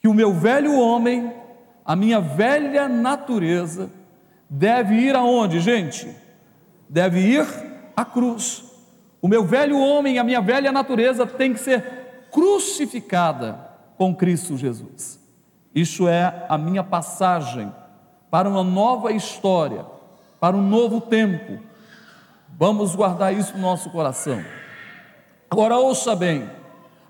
Que 0.00 0.08
o 0.08 0.14
meu 0.14 0.32
velho 0.32 0.78
homem 0.78 1.32
a 1.88 1.96
minha 1.96 2.20
velha 2.20 2.86
natureza 2.86 3.90
deve 4.46 4.94
ir 4.94 5.16
aonde, 5.16 5.58
gente? 5.58 6.14
Deve 6.86 7.18
ir 7.18 7.46
à 7.96 8.04
cruz. 8.04 8.62
O 9.22 9.26
meu 9.26 9.42
velho 9.42 9.78
homem, 9.78 10.18
a 10.18 10.22
minha 10.22 10.42
velha 10.42 10.70
natureza 10.70 11.26
tem 11.26 11.54
que 11.54 11.60
ser 11.60 11.82
crucificada 12.30 13.58
com 13.96 14.14
Cristo 14.14 14.54
Jesus. 14.54 15.18
Isso 15.74 16.06
é 16.06 16.44
a 16.46 16.58
minha 16.58 16.84
passagem 16.84 17.72
para 18.30 18.50
uma 18.50 18.62
nova 18.62 19.10
história, 19.10 19.86
para 20.38 20.54
um 20.54 20.62
novo 20.62 21.00
tempo. 21.00 21.58
Vamos 22.58 22.94
guardar 22.94 23.32
isso 23.32 23.54
no 23.54 23.62
nosso 23.62 23.88
coração. 23.88 24.44
Agora 25.50 25.78
ouça 25.78 26.14
bem: 26.14 26.50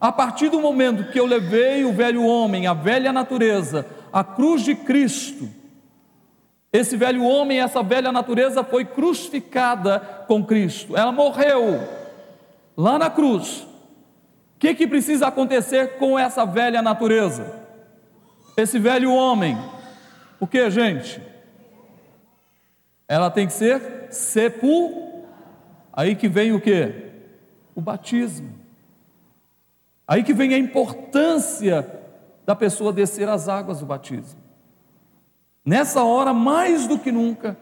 a 0.01 0.13
partir 0.13 0.51
do 0.51 0.61
momento 0.61 1.11
que 1.11 1.19
eu 1.19 1.27
levei 1.27 1.85
o 1.85 1.93
velho 1.93 2.25
homem, 2.25 2.69
a 2.69 2.75
velha 2.75 3.13
natureza, 3.13 3.98
a 4.13 4.23
cruz 4.25 4.63
de 4.63 4.75
Cristo. 4.75 5.49
Esse 6.73 6.97
velho 6.97 7.25
homem, 7.25 7.61
essa 7.61 7.83
velha 7.83 8.13
natureza 8.13 8.63
foi 8.63 8.85
crucificada 8.85 10.01
com 10.27 10.45
Cristo. 10.45 10.97
Ela 10.97 11.13
morreu 11.13 11.81
lá 12.77 12.99
na 12.99 13.09
cruz. 13.09 13.63
O 14.57 14.59
que, 14.59 14.75
que 14.75 14.87
precisa 14.87 15.29
acontecer 15.29 15.99
com 15.99 16.19
essa 16.19 16.45
velha 16.45 16.83
natureza? 16.83 17.65
Esse 18.57 18.79
velho 18.79 19.13
homem. 19.13 19.57
O 20.39 20.47
que, 20.47 20.71
gente? 20.71 21.23
Ela 23.07 23.31
tem 23.31 23.47
que 23.47 23.53
ser 23.53 24.09
sepultada. 24.11 25.09
Aí 25.93 26.15
que 26.15 26.29
vem 26.29 26.53
o 26.53 26.61
que? 26.61 26.93
O 27.75 27.81
batismo. 27.81 28.55
Aí 30.07 30.23
que 30.23 30.33
vem 30.33 30.55
a 30.55 30.59
importância 30.59 31.98
da 32.49 32.57
pessoa 32.57 32.95
descer 32.95 33.29
as 33.29 33.47
águas 33.47 33.81
do 33.81 33.85
batismo. 33.85 34.41
Nessa 35.63 36.03
hora, 36.03 36.33
mais 36.33 36.87
do 36.87 36.99
que 36.99 37.13
nunca, 37.13 37.59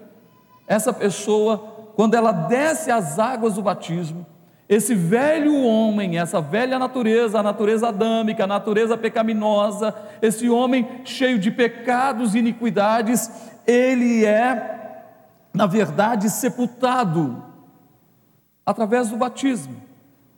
essa 0.64 0.93
pessoa, 0.93 1.90
quando 1.97 2.14
ela 2.14 2.31
desce 2.31 2.88
as 2.88 3.19
águas 3.19 3.55
do 3.55 3.62
batismo, 3.62 4.25
esse 4.69 4.95
velho 4.95 5.61
homem, 5.61 6.21
essa 6.21 6.40
velha 6.40 6.78
natureza, 6.78 7.40
a 7.40 7.43
natureza 7.43 7.88
adâmica, 7.88 8.45
a 8.45 8.47
natureza 8.47 8.97
pecaminosa, 8.97 9.93
esse 10.23 10.49
homem 10.49 11.00
cheio 11.05 11.37
de 11.37 11.50
pecados 11.50 12.37
e 12.37 12.38
iniquidades, 12.38 13.28
ele 13.66 14.25
é, 14.25 15.02
na 15.52 15.66
verdade, 15.66 16.31
sepultado 16.31 17.43
através 18.64 19.09
do 19.09 19.16
batismo. 19.16 19.83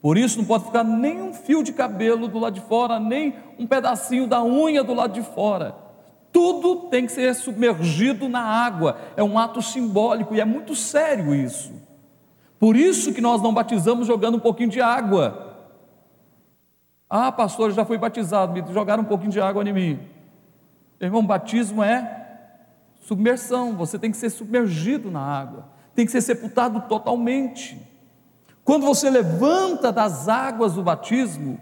Por 0.00 0.16
isso 0.16 0.38
não 0.38 0.44
pode 0.44 0.64
ficar 0.64 0.84
nem 0.84 1.20
um 1.20 1.34
fio 1.34 1.62
de 1.62 1.72
cabelo 1.72 2.28
do 2.28 2.38
lado 2.38 2.54
de 2.54 2.60
fora, 2.60 3.00
nem 3.00 3.34
um 3.58 3.66
pedacinho 3.66 4.26
da 4.26 4.42
unha 4.42 4.84
do 4.84 4.94
lado 4.94 5.12
de 5.12 5.22
fora. 5.22 5.74
Tudo 6.30 6.88
tem 6.88 7.06
que 7.06 7.12
ser 7.12 7.34
submergido 7.34 8.28
na 8.28 8.40
água. 8.40 8.96
É 9.16 9.22
um 9.22 9.38
ato 9.38 9.60
simbólico 9.60 10.34
e 10.34 10.40
é 10.40 10.44
muito 10.44 10.74
sério 10.76 11.34
isso. 11.34 11.72
Por 12.58 12.76
isso 12.76 13.12
que 13.12 13.20
nós 13.20 13.42
não 13.42 13.52
batizamos 13.52 14.06
jogando 14.06 14.36
um 14.36 14.40
pouquinho 14.40 14.68
de 14.68 14.80
água. 14.80 15.46
Ah, 17.08 17.32
pastor, 17.32 17.72
já 17.72 17.84
fui 17.84 17.96
batizado, 17.96 18.52
me 18.52 18.62
jogaram 18.72 19.02
um 19.02 19.06
pouquinho 19.06 19.30
de 19.30 19.40
água 19.40 19.64
em 19.64 19.72
mim. 19.72 20.00
Irmão, 21.00 21.24
batismo 21.24 21.82
é 21.82 22.26
submersão, 23.00 23.74
você 23.74 23.98
tem 23.98 24.10
que 24.10 24.16
ser 24.16 24.28
submergido 24.28 25.10
na 25.10 25.20
água, 25.20 25.68
tem 25.94 26.04
que 26.04 26.12
ser 26.12 26.20
sepultado 26.20 26.82
totalmente. 26.82 27.80
Quando 28.68 28.84
você 28.84 29.08
levanta 29.08 29.90
das 29.90 30.28
águas 30.28 30.74
do 30.74 30.82
batismo, 30.82 31.58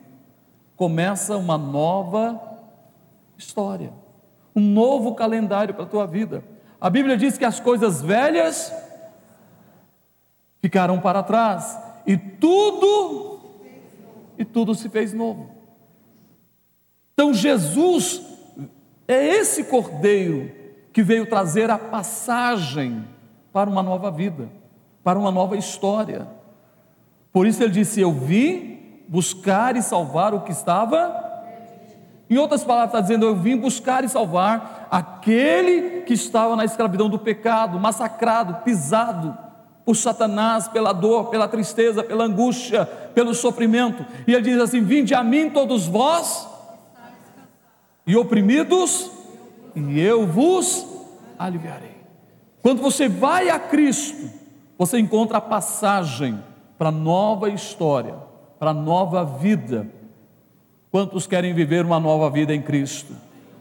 começa 0.75 1.37
uma 1.37 1.57
nova 1.57 2.59
história, 3.39 3.93
um 4.57 4.61
novo 4.61 5.15
calendário 5.15 5.73
para 5.73 5.85
a 5.85 5.89
tua 5.89 6.05
vida. 6.05 6.43
A 6.81 6.91
Bíblia 6.91 7.17
diz 7.17 7.39
que 7.39 7.45
as 7.45 7.61
coisas 7.61 8.03
velhas 8.03 8.73
ficaram 10.61 10.99
para 10.99 11.23
trás 11.23 11.79
e 12.05 12.17
tudo 12.17 13.39
e 14.37 14.45
tudo 14.45 14.75
se 14.75 14.89
fez 14.89 15.15
novo. 15.15 15.49
Então 17.13 17.33
Jesus 17.33 18.21
É 19.07 19.25
esse 19.25 19.63
cordeiro 19.63 20.51
que 20.93 21.05
veio 21.05 21.31
trazer 21.31 21.71
a 21.71 21.79
passagem 21.79 23.07
para 23.53 23.71
uma 23.71 23.81
nova 23.81 24.11
vida, 24.11 24.51
para 25.05 25.17
uma 25.17 25.31
nova 25.31 25.57
história. 25.57 26.35
Por 27.37 27.47
isso 27.47 27.63
ele 27.63 27.71
disse: 27.71 28.01
Eu 28.01 28.13
vim 28.15 28.79
buscar 29.07 29.77
e 29.77 29.83
salvar 29.83 30.33
o 30.33 30.41
que 30.41 30.53
estava. 30.53 31.23
Em 32.31 32.39
outras 32.39 32.65
palavras, 32.65 32.89
está 32.89 33.01
dizendo: 33.03 33.27
Eu 33.27 33.37
vim 33.37 33.59
buscar 33.59 34.03
e 34.03 34.09
salvar 34.09 34.89
aquele 34.91 36.01
que 36.01 36.15
estava 36.15 36.57
na 36.57 36.65
escravidão 36.65 37.11
do 37.11 37.19
pecado, 37.19 37.79
massacrado, 37.79 38.65
pisado 38.65 39.37
por 39.85 39.95
Satanás, 39.95 40.67
pela 40.67 40.95
dor, 40.95 41.27
pela 41.27 41.47
tristeza, 41.47 42.03
pela 42.03 42.25
angústia, 42.25 42.87
pelo 43.15 43.35
sofrimento. 43.35 44.03
E 44.27 44.33
ele 44.33 44.53
diz 44.53 44.59
assim: 44.59 44.81
Vinde 44.81 45.15
a 45.15 45.23
mim 45.23 45.51
todos 45.51 45.87
vós 45.87 46.49
e 48.07 48.17
oprimidos, 48.17 49.11
e 49.75 50.01
eu 50.01 50.27
vos 50.27 50.87
aliviarei. 51.39 51.99
Quando 52.63 52.81
você 52.81 53.11
vai 53.11 53.51
a 53.51 53.59
Cristo, 53.59 54.31
você 54.79 54.99
encontra 54.99 55.37
a 55.37 55.43
passagem 55.43 56.43
para 56.79 56.91
nova 56.91 57.49
história, 57.49 58.15
para 58.59 58.73
nova 58.73 59.25
vida. 59.25 59.87
Quantos 60.91 61.27
querem 61.27 61.55
viver 61.55 61.85
uma 61.85 62.01
nova 62.01 62.31
vida 62.31 62.55
em 62.55 62.63
Cristo? 62.63 63.15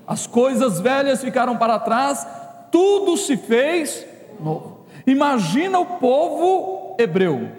As 0.07 0.27
coisas 0.27 0.79
velhas 0.79 1.21
ficaram 1.21 1.57
para 1.57 1.79
trás, 1.79 2.25
tudo 2.71 3.17
se 3.17 3.35
fez 3.37 4.05
novo. 4.39 4.85
Imagina 5.07 5.79
o 5.79 5.85
povo 5.85 6.95
hebreu. 6.99 7.51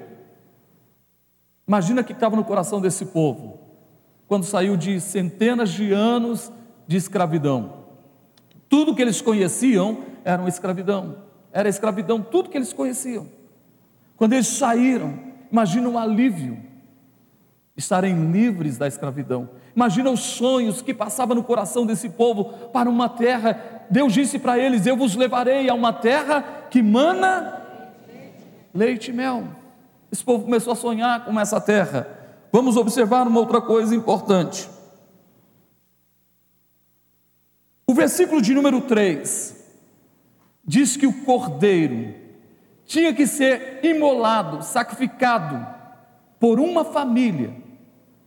Imagina 1.67 2.01
o 2.01 2.05
que 2.05 2.13
estava 2.13 2.37
no 2.37 2.45
coração 2.45 2.81
desse 2.81 3.07
povo, 3.07 3.59
quando 4.29 4.45
saiu 4.45 4.77
de 4.77 5.01
centenas 5.01 5.71
de 5.71 5.93
anos 5.93 6.53
de 6.87 6.97
escravidão. 6.97 7.87
Tudo 8.69 8.95
que 8.95 9.03
eles 9.03 9.21
conheciam 9.21 9.99
era 10.25 10.41
uma 10.41 10.49
escravidão, 10.49 11.17
era 11.53 11.69
escravidão, 11.69 12.23
tudo 12.23 12.51
que 12.51 12.57
eles 12.57 12.73
conheciam. 12.73 13.27
Quando 14.17 14.33
eles 14.33 14.47
saíram, 14.47 15.26
imagina 15.57 15.89
um 15.89 15.99
alívio, 15.99 16.59
estarem 17.75 18.31
livres 18.31 18.77
da 18.77 18.87
escravidão. 18.87 19.49
Imagina 19.75 20.11
os 20.11 20.21
sonhos 20.21 20.83
que 20.83 20.93
passavam 20.93 21.35
no 21.35 21.43
coração 21.43 21.87
desse 21.87 22.11
povo 22.11 22.69
para 22.69 22.91
uma 22.91 23.09
terra. 23.09 23.87
Deus 23.89 24.13
disse 24.13 24.39
para 24.39 24.59
eles: 24.59 24.85
Eu 24.85 24.99
vos 24.99 25.17
levarei 25.17 25.67
a 25.71 25.75
uma 25.75 25.95
terra 25.95 26.43
que 26.71 26.83
mana 26.83 27.63
leite 28.75 29.11
e 29.11 29.15
mel. 29.15 29.45
Esse 30.13 30.23
povo 30.23 30.45
começou 30.45 30.75
a 30.75 30.77
sonhar 30.77 31.25
com 31.25 31.41
essa 31.41 31.59
terra. 31.59 32.07
Vamos 32.53 32.77
observar 32.77 33.27
uma 33.27 33.41
outra 33.41 33.61
coisa 33.61 33.97
importante. 33.97 34.69
O 37.87 37.95
versículo 37.95 38.43
de 38.43 38.53
número 38.53 38.83
3 38.83 39.57
diz 40.63 40.99
que 40.99 41.07
o 41.07 41.25
cordeiro 41.25 42.26
tinha 42.87 43.13
que 43.13 43.27
ser 43.27 43.81
imolado, 43.85 44.63
sacrificado 44.63 45.67
por 46.39 46.61
uma 46.61 46.85
família, 46.85 47.55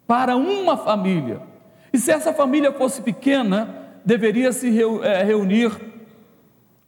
para 0.06 0.36
uma 0.36 0.78
família. 0.78 1.42
E 1.94 1.98
se 1.98 2.12
essa 2.12 2.34
família 2.34 2.72
fosse 2.74 3.02
pequena, 3.02 4.00
deveria 4.04 4.52
se 4.52 4.70
eh, 5.02 5.24
reunir 5.24 5.72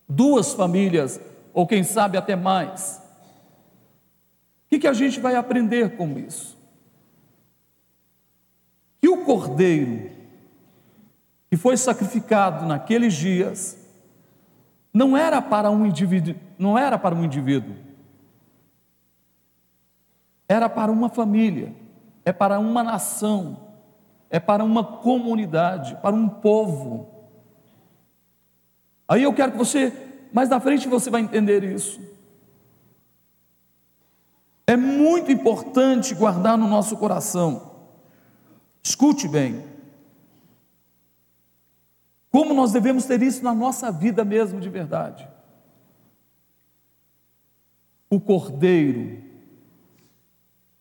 duas 0.07 0.53
famílias, 0.53 1.19
ou 1.53 1.65
quem 1.65 1.83
sabe 1.83 2.17
até 2.17 2.35
mais. 2.35 3.01
O 4.65 4.69
que, 4.69 4.79
que 4.79 4.87
a 4.87 4.93
gente 4.93 5.19
vai 5.19 5.35
aprender 5.35 5.95
com 5.95 6.17
isso? 6.19 6.57
Que 9.01 9.09
o 9.09 9.23
cordeiro 9.23 10.11
que 11.49 11.57
foi 11.57 11.75
sacrificado 11.75 12.65
naqueles 12.65 13.13
dias 13.13 13.80
não 14.93 15.15
era 15.15 15.41
para 15.41 15.71
um 15.71 15.85
indivíduo, 15.85 16.35
não 16.57 16.77
era 16.77 16.97
para 16.97 17.15
um 17.15 17.23
indivíduo. 17.23 17.75
Era 20.47 20.67
para 20.67 20.91
uma 20.91 21.07
família, 21.07 21.73
é 22.25 22.33
para 22.33 22.59
uma 22.59 22.83
nação, 22.83 23.57
é 24.29 24.39
para 24.39 24.63
uma 24.63 24.83
comunidade, 24.83 25.95
para 26.01 26.13
um 26.13 26.27
povo. 26.27 27.09
Aí 29.07 29.23
eu 29.23 29.33
quero 29.33 29.53
que 29.53 29.57
você, 29.57 29.93
mais 30.33 30.49
na 30.49 30.59
frente 30.59 30.87
você 30.89 31.09
vai 31.09 31.21
entender 31.21 31.63
isso. 31.63 32.01
É 34.67 34.75
muito 34.75 35.31
importante 35.31 36.13
guardar 36.15 36.57
no 36.57 36.67
nosso 36.67 36.97
coração. 36.97 37.71
Escute 38.83 39.27
bem. 39.27 39.70
Como 42.31 42.53
nós 42.53 42.71
devemos 42.71 43.05
ter 43.05 43.21
isso 43.21 43.43
na 43.43 43.53
nossa 43.53 43.91
vida 43.91 44.23
mesmo 44.23 44.61
de 44.61 44.69
verdade? 44.69 45.27
O 48.09 48.19
cordeiro 48.19 49.21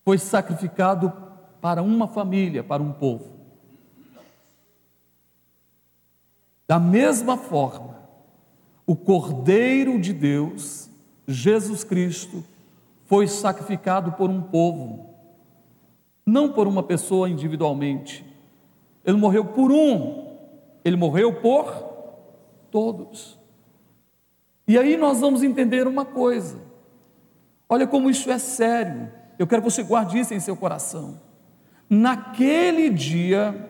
foi 0.05 0.17
sacrificado 0.17 1.13
para 1.61 1.83
uma 1.83 2.07
família, 2.07 2.63
para 2.63 2.83
um 2.83 2.93
povo. 2.93 3.41
Da 6.67 6.79
mesma 6.79 7.37
forma, 7.37 7.99
o 8.87 8.95
cordeiro 8.95 10.01
de 10.01 10.13
Deus, 10.13 10.89
Jesus 11.27 11.83
Cristo, 11.83 12.45
foi 13.07 13.27
sacrificado 13.27 14.13
por 14.13 14.31
um 14.31 14.41
povo, 14.41 15.11
não 16.25 16.53
por 16.53 16.69
uma 16.69 16.83
pessoa 16.83 17.29
individualmente. 17.29 18.25
Ele 19.05 19.17
morreu 19.17 19.45
por 19.45 19.73
um, 19.73 20.30
ele 20.85 20.97
morreu 20.97 21.41
por 21.41 21.73
todos. 22.71 23.39
E 24.67 24.79
aí 24.79 24.97
nós 24.97 25.21
vamos 25.21 25.43
entender 25.43 25.87
uma 25.87 26.05
coisa. 26.05 26.61
Olha 27.69 27.87
como 27.87 28.11
isso 28.11 28.31
é 28.31 28.39
sério. 28.39 29.11
Eu 29.39 29.47
quero 29.47 29.63
que 29.63 29.71
você 29.71 29.83
guarde 29.83 30.19
isso 30.19 30.35
em 30.35 30.41
seu 30.41 30.57
coração. 30.57 31.21
Naquele 31.89 32.91
dia 32.91 33.69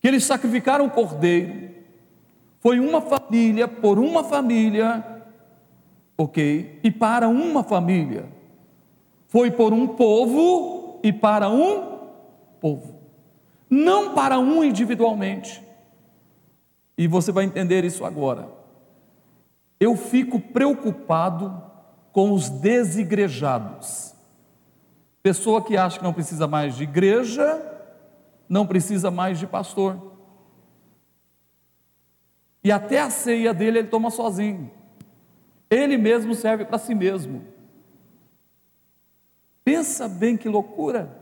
que 0.00 0.08
eles 0.08 0.24
sacrificaram 0.24 0.86
o 0.86 0.90
cordeiro, 0.90 1.70
foi 2.60 2.80
uma 2.80 3.00
família 3.00 3.68
por 3.68 3.98
uma 3.98 4.24
família, 4.24 5.22
ok? 6.16 6.80
E 6.82 6.90
para 6.90 7.28
uma 7.28 7.62
família. 7.62 8.26
Foi 9.28 9.50
por 9.50 9.72
um 9.72 9.86
povo 9.86 10.98
e 11.02 11.12
para 11.12 11.48
um 11.50 11.98
povo. 12.60 13.00
Não 13.68 14.14
para 14.14 14.38
um 14.38 14.64
individualmente. 14.64 15.62
E 16.96 17.06
você 17.06 17.32
vai 17.32 17.44
entender 17.44 17.84
isso 17.84 18.04
agora. 18.04 18.48
Eu 19.80 19.96
fico 19.96 20.38
preocupado 20.38 21.62
com 22.12 22.32
os 22.32 22.48
desigrejados. 22.48 24.14
Pessoa 25.22 25.62
que 25.62 25.76
acha 25.76 25.98
que 25.98 26.04
não 26.04 26.12
precisa 26.12 26.46
mais 26.46 26.76
de 26.76 26.84
igreja, 26.84 27.60
não 28.48 28.66
precisa 28.66 29.10
mais 29.10 29.38
de 29.38 29.46
pastor. 29.46 30.12
E 32.62 32.70
até 32.70 33.00
a 33.00 33.10
ceia 33.10 33.52
dele 33.52 33.80
ele 33.80 33.88
toma 33.88 34.10
sozinho. 34.10 34.70
Ele 35.68 35.96
mesmo 35.96 36.34
serve 36.34 36.64
para 36.64 36.78
si 36.78 36.94
mesmo. 36.94 37.42
Pensa 39.64 40.08
bem 40.08 40.36
que 40.36 40.48
loucura. 40.48 41.20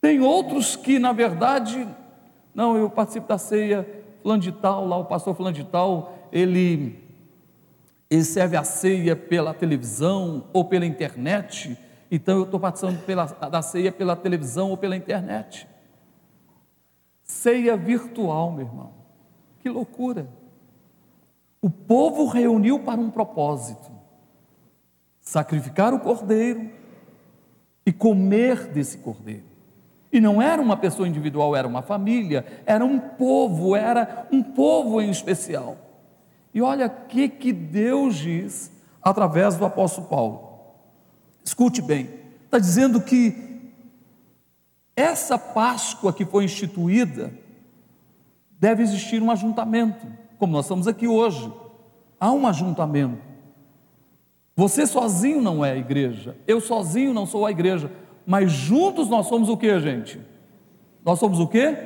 Tem 0.00 0.20
outros 0.20 0.76
que, 0.76 0.98
na 0.98 1.12
verdade, 1.12 1.88
não, 2.54 2.76
eu 2.76 2.88
participo 2.88 3.26
da 3.26 3.36
ceia, 3.36 3.86
fulano 4.22 4.40
de 4.40 4.52
tal, 4.52 4.86
lá 4.86 4.96
o 4.96 5.04
pastor 5.04 5.34
fulano 5.34 5.56
de 5.56 5.64
tal, 5.64 6.16
ele, 6.32 7.02
ele 8.08 8.24
serve 8.24 8.56
a 8.56 8.62
ceia 8.62 9.16
pela 9.16 9.52
televisão 9.52 10.44
ou 10.52 10.64
pela 10.64 10.86
internet, 10.86 11.76
então 12.10 12.38
eu 12.38 12.44
estou 12.44 12.60
participando 12.60 13.04
pela, 13.04 13.24
da 13.24 13.60
ceia 13.60 13.90
pela 13.90 14.14
televisão 14.14 14.70
ou 14.70 14.76
pela 14.76 14.96
internet. 14.96 15.66
Ceia 17.24 17.76
virtual, 17.76 18.52
meu 18.52 18.66
irmão. 18.66 18.92
Que 19.58 19.68
loucura. 19.68 20.28
O 21.60 21.70
povo 21.70 22.26
reuniu 22.26 22.78
para 22.80 23.00
um 23.00 23.10
propósito: 23.10 23.90
sacrificar 25.18 25.94
o 25.94 26.00
cordeiro 26.00 26.70
e 27.86 27.92
comer 27.92 28.68
desse 28.68 28.98
cordeiro. 28.98 29.53
E 30.14 30.20
não 30.20 30.40
era 30.40 30.62
uma 30.62 30.76
pessoa 30.76 31.08
individual, 31.08 31.56
era 31.56 31.66
uma 31.66 31.82
família, 31.82 32.46
era 32.64 32.84
um 32.84 33.00
povo, 33.00 33.74
era 33.74 34.28
um 34.30 34.44
povo 34.44 35.02
em 35.02 35.10
especial. 35.10 35.76
E 36.54 36.62
olha 36.62 36.86
o 36.86 37.08
que, 37.08 37.28
que 37.28 37.52
Deus 37.52 38.14
diz 38.14 38.70
através 39.02 39.56
do 39.56 39.64
apóstolo 39.64 40.06
Paulo. 40.06 40.50
Escute 41.42 41.82
bem, 41.82 42.08
está 42.44 42.60
dizendo 42.60 43.00
que 43.00 43.72
essa 44.94 45.36
Páscoa 45.36 46.12
que 46.12 46.24
foi 46.24 46.44
instituída, 46.44 47.32
deve 48.56 48.84
existir 48.84 49.20
um 49.20 49.32
ajuntamento, 49.32 50.06
como 50.38 50.52
nós 50.52 50.66
estamos 50.66 50.86
aqui 50.86 51.08
hoje. 51.08 51.52
Há 52.20 52.30
um 52.30 52.46
ajuntamento. 52.46 53.20
Você 54.54 54.86
sozinho 54.86 55.42
não 55.42 55.64
é 55.64 55.72
a 55.72 55.76
igreja, 55.76 56.36
eu 56.46 56.60
sozinho 56.60 57.12
não 57.12 57.26
sou 57.26 57.44
a 57.44 57.50
igreja, 57.50 57.90
mas 58.26 58.50
juntos 58.50 59.08
nós 59.08 59.26
somos 59.26 59.48
o 59.48 59.56
que, 59.56 59.78
gente? 59.80 60.20
Nós 61.04 61.18
somos 61.18 61.38
o 61.38 61.46
que? 61.46 61.76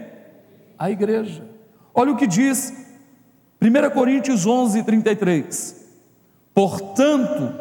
A 0.78 0.90
igreja. 0.90 1.44
Olha 1.92 2.12
o 2.12 2.16
que 2.16 2.26
diz 2.26 2.72
1 3.60 3.90
Coríntios 3.90 4.46
11, 4.46 4.82
33. 4.84 5.88
Portanto, 6.54 7.54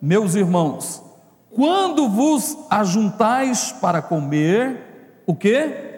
meus 0.00 0.34
irmãos, 0.34 1.02
quando 1.50 2.08
vos 2.08 2.56
ajuntais 2.70 3.72
para 3.72 4.00
comer, 4.00 5.22
o 5.26 5.34
que? 5.34 5.92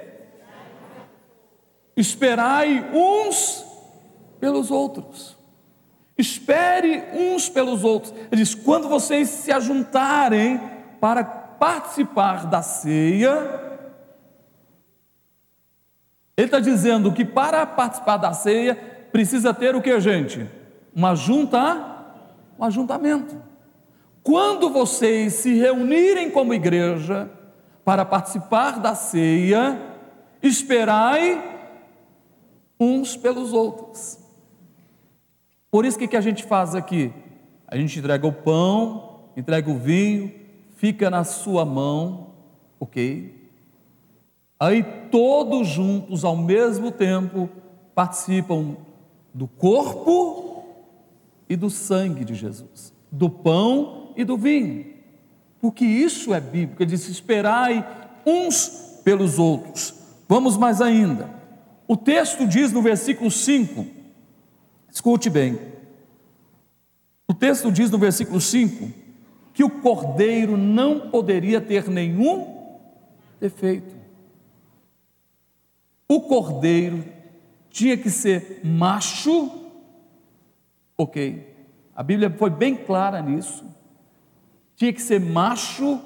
Esperai 1.96 2.90
uns 2.92 3.64
pelos 4.38 4.70
outros. 4.70 5.36
Espere 6.18 7.04
uns 7.12 7.48
pelos 7.48 7.84
outros. 7.84 8.12
Ele 8.30 8.42
diz: 8.42 8.54
quando 8.54 8.88
vocês 8.88 9.28
se 9.28 9.52
ajuntarem 9.52 10.60
para 11.00 11.45
participar 11.58 12.46
da 12.46 12.62
ceia, 12.62 13.66
ele 16.36 16.46
está 16.46 16.60
dizendo 16.60 17.12
que 17.12 17.24
para 17.24 17.64
participar 17.64 18.18
da 18.18 18.32
ceia 18.32 18.74
precisa 19.10 19.54
ter 19.54 19.74
o 19.74 19.80
que, 19.80 19.98
gente? 20.00 20.46
Uma 20.94 21.14
junta, 21.14 22.04
um 22.58 22.64
ajuntamento. 22.64 23.40
Quando 24.22 24.68
vocês 24.70 25.34
se 25.34 25.54
reunirem 25.54 26.30
como 26.30 26.52
igreja 26.52 27.30
para 27.84 28.04
participar 28.04 28.80
da 28.80 28.94
ceia, 28.94 29.80
esperai 30.42 31.56
uns 32.78 33.16
pelos 33.16 33.52
outros. 33.52 34.18
Por 35.70 35.84
isso 35.84 35.98
que 35.98 36.08
que 36.08 36.16
a 36.16 36.20
gente 36.20 36.44
faz 36.44 36.74
aqui? 36.74 37.12
A 37.66 37.76
gente 37.76 37.98
entrega 37.98 38.26
o 38.26 38.32
pão, 38.32 39.30
entrega 39.36 39.70
o 39.70 39.78
vinho, 39.78 40.32
fica 40.76 41.10
na 41.10 41.24
sua 41.24 41.64
mão, 41.64 42.28
ok? 42.78 43.34
Aí 44.60 44.82
todos 45.10 45.66
juntos 45.66 46.24
ao 46.24 46.36
mesmo 46.36 46.92
tempo 46.92 47.48
participam 47.94 48.76
do 49.34 49.48
corpo 49.48 50.64
e 51.48 51.56
do 51.56 51.68
sangue 51.68 52.24
de 52.24 52.34
Jesus, 52.34 52.94
do 53.10 53.28
pão 53.28 54.12
e 54.16 54.24
do 54.24 54.36
vinho, 54.36 54.86
porque 55.60 55.84
isso 55.84 56.32
é 56.32 56.40
bíblico. 56.40 56.82
Ele 56.82 56.90
diz: 56.90 57.08
esperai 57.08 57.86
uns 58.24 59.00
pelos 59.04 59.38
outros. 59.38 59.94
Vamos 60.28 60.56
mais 60.56 60.80
ainda. 60.80 61.30
O 61.88 61.96
texto 61.96 62.46
diz 62.46 62.72
no 62.72 62.82
versículo 62.82 63.30
5, 63.30 63.86
escute 64.90 65.30
bem. 65.30 65.58
O 67.28 67.34
texto 67.34 67.70
diz 67.70 67.90
no 67.90 67.98
versículo 67.98 68.40
5 68.40 69.05
que 69.56 69.64
o 69.64 69.70
cordeiro 69.70 70.54
não 70.54 71.08
poderia 71.08 71.62
ter 71.62 71.88
nenhum 71.88 72.68
defeito. 73.40 73.96
O 76.06 76.20
cordeiro 76.20 77.02
tinha 77.70 77.96
que 77.96 78.10
ser 78.10 78.60
macho, 78.62 79.50
ok. 80.94 81.56
A 81.96 82.02
Bíblia 82.02 82.28
foi 82.28 82.50
bem 82.50 82.76
clara 82.76 83.22
nisso. 83.22 83.64
Tinha 84.76 84.92
que 84.92 85.00
ser 85.00 85.22
macho 85.22 86.02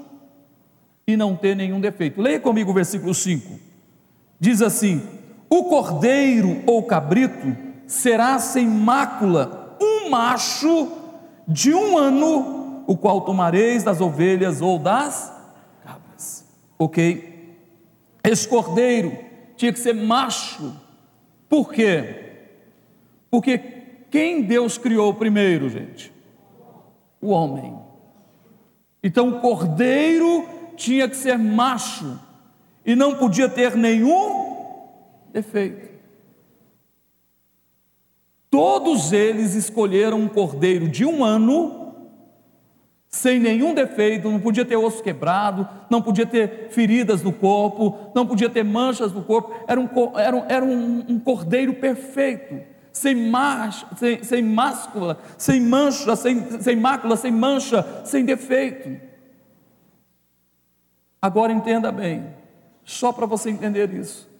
e 1.04 1.16
não 1.16 1.34
ter 1.34 1.56
nenhum 1.56 1.80
defeito. 1.80 2.22
Leia 2.22 2.38
comigo 2.38 2.70
o 2.70 2.74
versículo 2.74 3.12
5. 3.12 3.58
Diz 4.38 4.62
assim: 4.62 5.02
o 5.50 5.64
cordeiro 5.64 6.62
ou 6.68 6.84
cabrito 6.84 7.56
será 7.84 8.38
sem 8.38 8.68
mácula, 8.68 9.76
um 9.82 10.08
macho 10.08 10.88
de 11.48 11.74
um 11.74 11.98
ano, 11.98 12.59
o 12.90 12.96
qual 12.96 13.20
tomareis 13.20 13.84
das 13.84 14.00
ovelhas 14.00 14.60
ou 14.60 14.76
das 14.76 15.32
cabras. 15.84 16.44
Ok? 16.76 17.54
Esse 18.24 18.48
cordeiro 18.48 19.16
tinha 19.54 19.72
que 19.72 19.78
ser 19.78 19.92
macho. 19.92 20.74
Por 21.48 21.72
quê? 21.72 22.32
Porque 23.30 23.58
quem 24.10 24.42
Deus 24.42 24.76
criou 24.76 25.14
primeiro, 25.14 25.68
gente? 25.68 26.12
O 27.22 27.28
homem. 27.28 27.78
Então 29.04 29.28
o 29.28 29.40
cordeiro 29.40 30.48
tinha 30.74 31.08
que 31.08 31.16
ser 31.16 31.38
macho 31.38 32.18
e 32.84 32.96
não 32.96 33.14
podia 33.14 33.48
ter 33.48 33.76
nenhum 33.76 34.66
defeito. 35.32 35.88
Todos 38.50 39.12
eles 39.12 39.54
escolheram 39.54 40.18
um 40.18 40.28
cordeiro 40.28 40.88
de 40.88 41.04
um 41.04 41.24
ano, 41.24 41.79
sem 43.10 43.40
nenhum 43.40 43.74
defeito, 43.74 44.30
não 44.30 44.38
podia 44.38 44.64
ter 44.64 44.76
osso 44.76 45.02
quebrado, 45.02 45.68
não 45.90 46.00
podia 46.00 46.24
ter 46.24 46.68
feridas 46.70 47.22
no 47.22 47.32
corpo, 47.32 48.12
não 48.14 48.24
podia 48.24 48.48
ter 48.48 48.62
manchas 48.62 49.12
no 49.12 49.24
corpo, 49.24 49.52
era 49.66 49.80
um, 49.80 49.88
era 50.16 50.36
um, 50.36 50.44
era 50.48 50.64
um, 50.64 51.18
cordeiro 51.18 51.74
perfeito, 51.74 52.60
sem, 52.92 53.16
marcha, 53.16 53.84
sem, 53.96 54.22
sem 54.22 54.42
máscula, 54.44 55.18
sem 55.36 55.60
mancha, 55.60 56.14
sem, 56.14 56.60
sem 56.60 56.76
mácula, 56.76 57.16
sem 57.16 57.32
mancha, 57.32 57.84
sem 58.04 58.24
defeito. 58.24 59.00
Agora 61.20 61.52
entenda 61.52 61.90
bem, 61.90 62.32
só 62.84 63.12
para 63.12 63.26
você 63.26 63.50
entender 63.50 63.92
isso. 63.92 64.30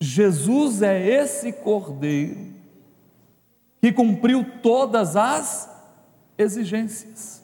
Jesus 0.00 0.82
é 0.82 1.04
esse 1.04 1.52
cordeiro 1.52 2.54
que 3.80 3.92
cumpriu 3.92 4.46
todas 4.62 5.16
as 5.16 5.75
exigências. 6.38 7.42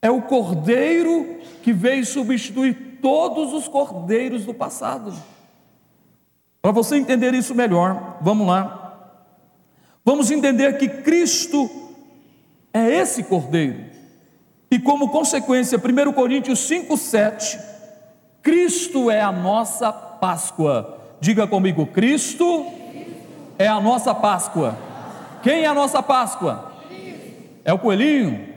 É 0.00 0.10
o 0.10 0.22
cordeiro 0.22 1.40
que 1.62 1.72
veio 1.72 2.04
substituir 2.04 2.98
todos 3.00 3.52
os 3.52 3.66
cordeiros 3.68 4.44
do 4.44 4.54
passado. 4.54 5.12
Para 6.60 6.72
você 6.72 6.96
entender 6.96 7.34
isso 7.34 7.54
melhor, 7.54 8.18
vamos 8.20 8.46
lá. 8.46 8.86
Vamos 10.04 10.30
entender 10.30 10.78
que 10.78 10.88
Cristo 10.88 11.70
é 12.72 12.90
esse 12.90 13.22
cordeiro. 13.24 13.84
E 14.70 14.78
como 14.78 15.08
consequência, 15.08 15.78
1 15.78 16.12
Coríntios 16.12 16.60
5,7, 16.68 17.58
Cristo 18.42 19.10
é 19.10 19.20
a 19.20 19.32
nossa 19.32 19.92
Páscoa. 19.92 21.00
Diga 21.20 21.46
comigo: 21.46 21.86
Cristo 21.86 22.66
é 23.58 23.66
a 23.66 23.80
nossa 23.80 24.14
Páscoa. 24.14 24.76
Quem 25.42 25.64
é 25.64 25.66
a 25.66 25.74
nossa 25.74 26.02
Páscoa? 26.02 26.75
É 27.66 27.72
o 27.72 27.78
coelhinho? 27.80 28.54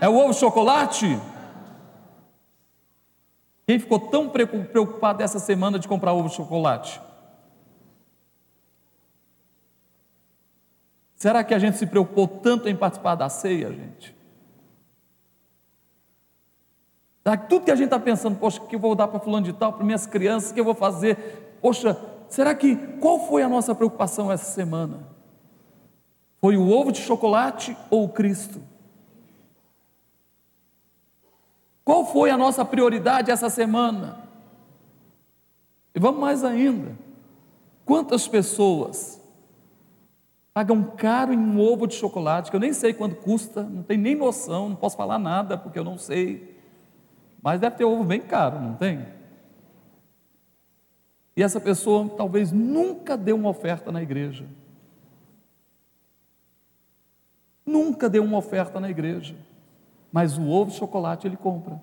É 0.00 0.08
o 0.08 0.16
ovo 0.16 0.34
chocolate? 0.34 1.06
Quem 3.64 3.78
ficou 3.78 4.00
tão 4.00 4.28
preocupado 4.28 5.22
essa 5.22 5.38
semana 5.38 5.78
de 5.78 5.86
comprar 5.86 6.12
ovo 6.12 6.28
chocolate? 6.28 7.00
Será 11.14 11.44
que 11.44 11.54
a 11.54 11.58
gente 11.60 11.78
se 11.78 11.86
preocupou 11.86 12.26
tanto 12.26 12.68
em 12.68 12.74
participar 12.74 13.14
da 13.14 13.28
ceia, 13.28 13.72
gente? 13.72 14.14
Será 17.22 17.36
que 17.36 17.48
tudo 17.48 17.64
que 17.64 17.70
a 17.70 17.76
gente 17.76 17.86
está 17.86 17.98
pensando, 17.98 18.36
poxa, 18.38 18.60
que 18.60 18.74
eu 18.74 18.80
vou 18.80 18.96
dar 18.96 19.06
para 19.06 19.20
fulano 19.20 19.46
de 19.46 19.52
tal, 19.52 19.72
para 19.72 19.84
minhas 19.84 20.04
crianças, 20.04 20.50
que 20.50 20.58
eu 20.58 20.64
vou 20.64 20.74
fazer? 20.74 21.58
Poxa, 21.62 21.96
será 22.28 22.56
que 22.56 22.76
qual 22.98 23.20
foi 23.20 23.44
a 23.44 23.48
nossa 23.48 23.72
preocupação 23.72 24.32
essa 24.32 24.52
semana? 24.52 25.15
Foi 26.46 26.56
o 26.56 26.70
ovo 26.70 26.92
de 26.92 27.00
chocolate 27.00 27.76
ou 27.90 28.04
o 28.04 28.08
Cristo? 28.08 28.62
Qual 31.84 32.06
foi 32.06 32.30
a 32.30 32.38
nossa 32.38 32.64
prioridade 32.64 33.32
essa 33.32 33.50
semana? 33.50 34.22
E 35.92 35.98
vamos 35.98 36.20
mais 36.20 36.44
ainda. 36.44 36.96
Quantas 37.84 38.28
pessoas 38.28 39.20
pagam 40.54 40.84
caro 40.84 41.32
em 41.32 41.36
um 41.36 41.58
ovo 41.58 41.84
de 41.84 41.94
chocolate, 41.94 42.48
que 42.48 42.54
eu 42.54 42.60
nem 42.60 42.72
sei 42.72 42.94
quanto 42.94 43.16
custa, 43.16 43.64
não 43.64 43.82
tenho 43.82 44.02
nem 44.02 44.14
noção, 44.14 44.68
não 44.68 44.76
posso 44.76 44.96
falar 44.96 45.18
nada 45.18 45.58
porque 45.58 45.80
eu 45.80 45.84
não 45.84 45.98
sei. 45.98 46.56
Mas 47.42 47.58
deve 47.58 47.74
ter 47.74 47.84
ovo 47.84 48.04
bem 48.04 48.20
caro, 48.20 48.60
não 48.60 48.74
tem? 48.74 49.04
E 51.36 51.42
essa 51.42 51.60
pessoa 51.60 52.08
talvez 52.16 52.52
nunca 52.52 53.16
deu 53.16 53.34
uma 53.34 53.48
oferta 53.48 53.90
na 53.90 54.00
igreja. 54.00 54.46
Nunca 57.66 58.08
deu 58.08 58.22
uma 58.22 58.38
oferta 58.38 58.80
na 58.80 58.88
igreja. 58.88 59.36
Mas 60.12 60.38
o 60.38 60.48
ovo 60.48 60.70
de 60.70 60.78
chocolate 60.78 61.26
ele 61.26 61.36
compra. 61.36 61.82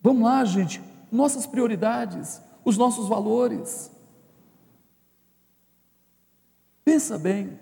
Vamos 0.00 0.22
lá, 0.22 0.44
gente. 0.44 0.82
Nossas 1.10 1.46
prioridades, 1.46 2.42
os 2.64 2.76
nossos 2.76 3.08
valores. 3.08 3.90
Pensa 6.84 7.18
bem. 7.18 7.58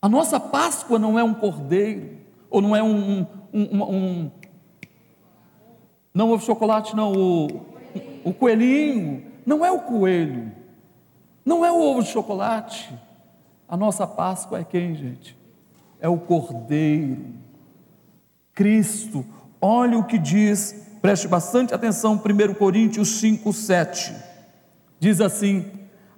A 0.00 0.08
nossa 0.08 0.38
Páscoa 0.38 0.98
não 0.98 1.18
é 1.18 1.24
um 1.24 1.34
cordeiro, 1.34 2.18
ou 2.48 2.60
não 2.60 2.74
é 2.74 2.82
um, 2.82 3.20
um, 3.20 3.26
um, 3.52 3.82
um 3.82 4.30
não 6.14 6.30
o 6.30 6.38
chocolate, 6.38 6.94
não, 6.94 7.12
o, 7.12 7.46
o 8.24 8.34
coelhinho. 8.34 9.24
Não 9.46 9.64
é 9.64 9.70
o 9.70 9.80
coelho. 9.80 10.52
Não 11.44 11.64
é 11.64 11.70
o 11.72 11.80
ovo 11.80 12.02
de 12.02 12.08
chocolate. 12.08 12.92
A 13.68 13.76
nossa 13.76 14.06
Páscoa 14.06 14.60
é 14.60 14.64
quem, 14.64 14.94
gente? 14.94 15.36
É 16.00 16.08
o 16.08 16.18
Cordeiro. 16.18 17.34
Cristo. 18.54 19.24
Olha 19.60 19.98
o 19.98 20.04
que 20.04 20.18
diz 20.18 20.82
Preste 21.02 21.26
bastante 21.26 21.74
atenção, 21.74 22.14
1 22.14 22.54
Coríntios 22.54 23.08
5, 23.18 23.52
7. 23.52 24.14
Diz 25.00 25.20
assim: 25.20 25.68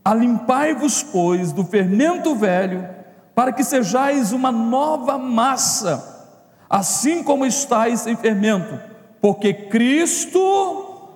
Alimpai-vos, 0.04 1.02
pois, 1.02 1.52
do 1.52 1.64
fermento 1.64 2.34
velho, 2.34 2.86
para 3.34 3.50
que 3.50 3.64
sejais 3.64 4.30
uma 4.30 4.52
nova 4.52 5.16
massa, 5.16 6.36
assim 6.68 7.24
como 7.24 7.46
estáis 7.46 8.00
sem 8.00 8.14
fermento, 8.14 8.78
porque 9.22 9.54
Cristo, 9.54 11.08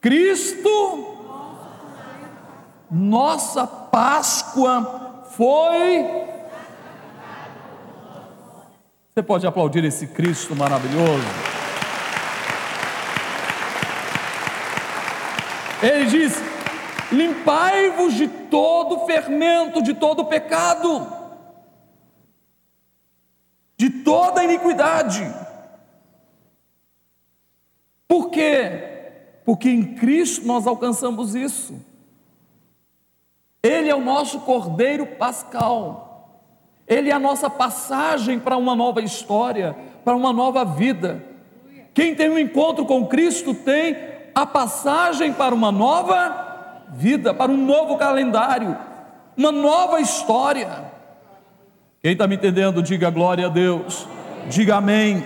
Cristo, 0.00 1.13
nossa 2.94 3.66
Páscoa 3.66 5.24
foi. 5.32 6.06
Você 9.12 9.22
pode 9.22 9.44
aplaudir 9.46 9.84
esse 9.84 10.06
Cristo 10.06 10.54
maravilhoso? 10.54 11.24
Ele 15.82 16.06
diz: 16.06 16.34
limpai-vos 17.10 18.14
de 18.14 18.28
todo 18.28 19.06
fermento, 19.06 19.82
de 19.82 19.92
todo 19.94 20.26
pecado, 20.26 21.04
de 23.76 23.90
toda 23.90 24.44
iniquidade. 24.44 25.34
Por 28.06 28.30
quê? 28.30 29.40
Porque 29.44 29.68
em 29.68 29.96
Cristo 29.96 30.46
nós 30.46 30.64
alcançamos 30.64 31.34
isso. 31.34 31.93
Ele 33.64 33.88
é 33.88 33.94
o 33.94 34.04
nosso 34.04 34.40
Cordeiro 34.40 35.06
Pascal. 35.06 36.28
Ele 36.86 37.08
é 37.08 37.14
a 37.14 37.18
nossa 37.18 37.48
passagem 37.48 38.38
para 38.38 38.58
uma 38.58 38.76
nova 38.76 39.00
história, 39.00 39.74
para 40.04 40.14
uma 40.14 40.34
nova 40.34 40.66
vida. 40.66 41.24
Quem 41.94 42.14
tem 42.14 42.28
um 42.28 42.38
encontro 42.38 42.84
com 42.84 43.06
Cristo 43.06 43.54
tem 43.54 43.96
a 44.34 44.44
passagem 44.44 45.32
para 45.32 45.54
uma 45.54 45.72
nova 45.72 46.82
vida, 46.90 47.32
para 47.32 47.50
um 47.50 47.56
novo 47.56 47.96
calendário, 47.96 48.76
uma 49.34 49.50
nova 49.50 49.98
história. 49.98 50.92
Quem 52.02 52.12
está 52.12 52.26
me 52.26 52.34
entendendo, 52.34 52.82
diga 52.82 53.08
glória 53.08 53.46
a 53.46 53.48
Deus, 53.48 54.06
diga 54.50 54.76
amém. 54.76 55.24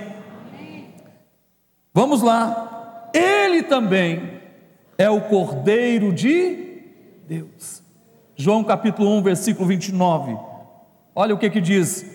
Vamos 1.92 2.22
lá, 2.22 3.11
Ele 3.12 3.64
também 3.64 4.40
é 4.96 5.11
o 5.11 5.22
Cordeiro 5.22 6.12
de 6.12 6.85
Deus. 7.27 7.88
João 8.40 8.62
capítulo 8.62 9.11
1, 9.16 9.22
versículo 9.22 9.66
29. 9.66 10.38
Olha 11.12 11.35
o 11.35 11.38
que 11.38 11.51
que 11.51 11.61
diz. 11.61 12.07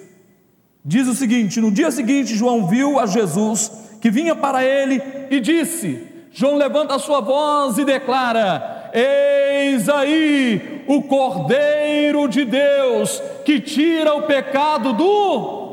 Diz 0.83 1.05
o 1.05 1.13
seguinte: 1.13 1.59
No 1.59 1.69
dia 1.69 1.91
seguinte, 1.91 2.33
João 2.33 2.65
viu 2.65 2.97
a 2.97 3.05
Jesus 3.05 3.69
que 3.99 4.09
vinha 4.09 4.33
para 4.33 4.63
ele 4.63 5.03
e 5.29 5.41
disse: 5.41 6.07
João 6.31 6.55
levanta 6.55 6.95
a 6.95 6.99
sua 6.99 7.19
voz 7.19 7.77
e 7.77 7.83
declara: 7.83 8.89
Eis 8.93 9.89
aí 9.89 10.85
o 10.87 11.01
Cordeiro 11.03 12.29
de 12.29 12.45
Deus 12.45 13.21
que 13.43 13.59
tira 13.59 14.15
o 14.15 14.21
pecado 14.21 14.93
do. 14.93 15.63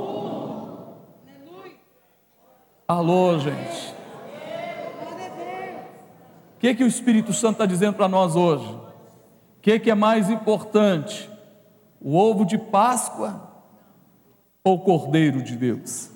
Alô, 2.88 3.38
gente. 3.38 3.94
O 6.56 6.58
que, 6.58 6.74
que 6.74 6.82
o 6.82 6.88
Espírito 6.88 7.32
Santo 7.32 7.52
está 7.52 7.66
dizendo 7.66 7.94
para 7.94 8.08
nós 8.08 8.34
hoje? 8.34 8.89
O 9.60 9.62
que, 9.62 9.78
que 9.78 9.90
é 9.90 9.94
mais 9.94 10.30
importante? 10.30 11.28
O 12.00 12.16
ovo 12.16 12.46
de 12.46 12.56
Páscoa 12.56 13.46
ou 14.64 14.76
o 14.76 14.80
Cordeiro 14.80 15.42
de 15.42 15.54
Deus? 15.54 16.10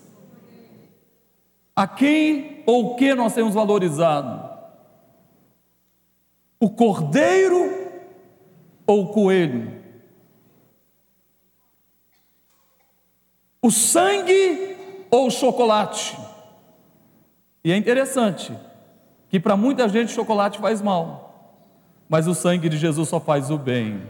A 1.76 1.87
quem 1.87 2.62
ou 2.64 2.92
o 2.92 2.96
que 2.96 3.14
nós 3.14 3.35
temos 3.35 3.52
valorizado? 3.52 4.48
O 6.59 6.70
cordeiro 6.70 7.70
ou 8.87 9.02
o 9.02 9.09
coelho? 9.09 9.83
O 13.61 13.70
sangue 13.70 14.74
ou 15.11 15.26
o 15.26 15.30
chocolate? 15.30 16.16
E 17.62 17.70
é 17.70 17.76
interessante 17.76 18.57
que 19.28 19.38
para 19.38 19.54
muita 19.54 19.87
gente 19.87 20.12
chocolate 20.12 20.59
faz 20.59 20.80
mal, 20.80 21.23
mas 22.08 22.26
o 22.26 22.34
sangue 22.34 22.68
de 22.68 22.76
Jesus 22.76 23.08
só 23.08 23.20
faz 23.20 23.50
o 23.50 23.58
bem. 23.58 24.02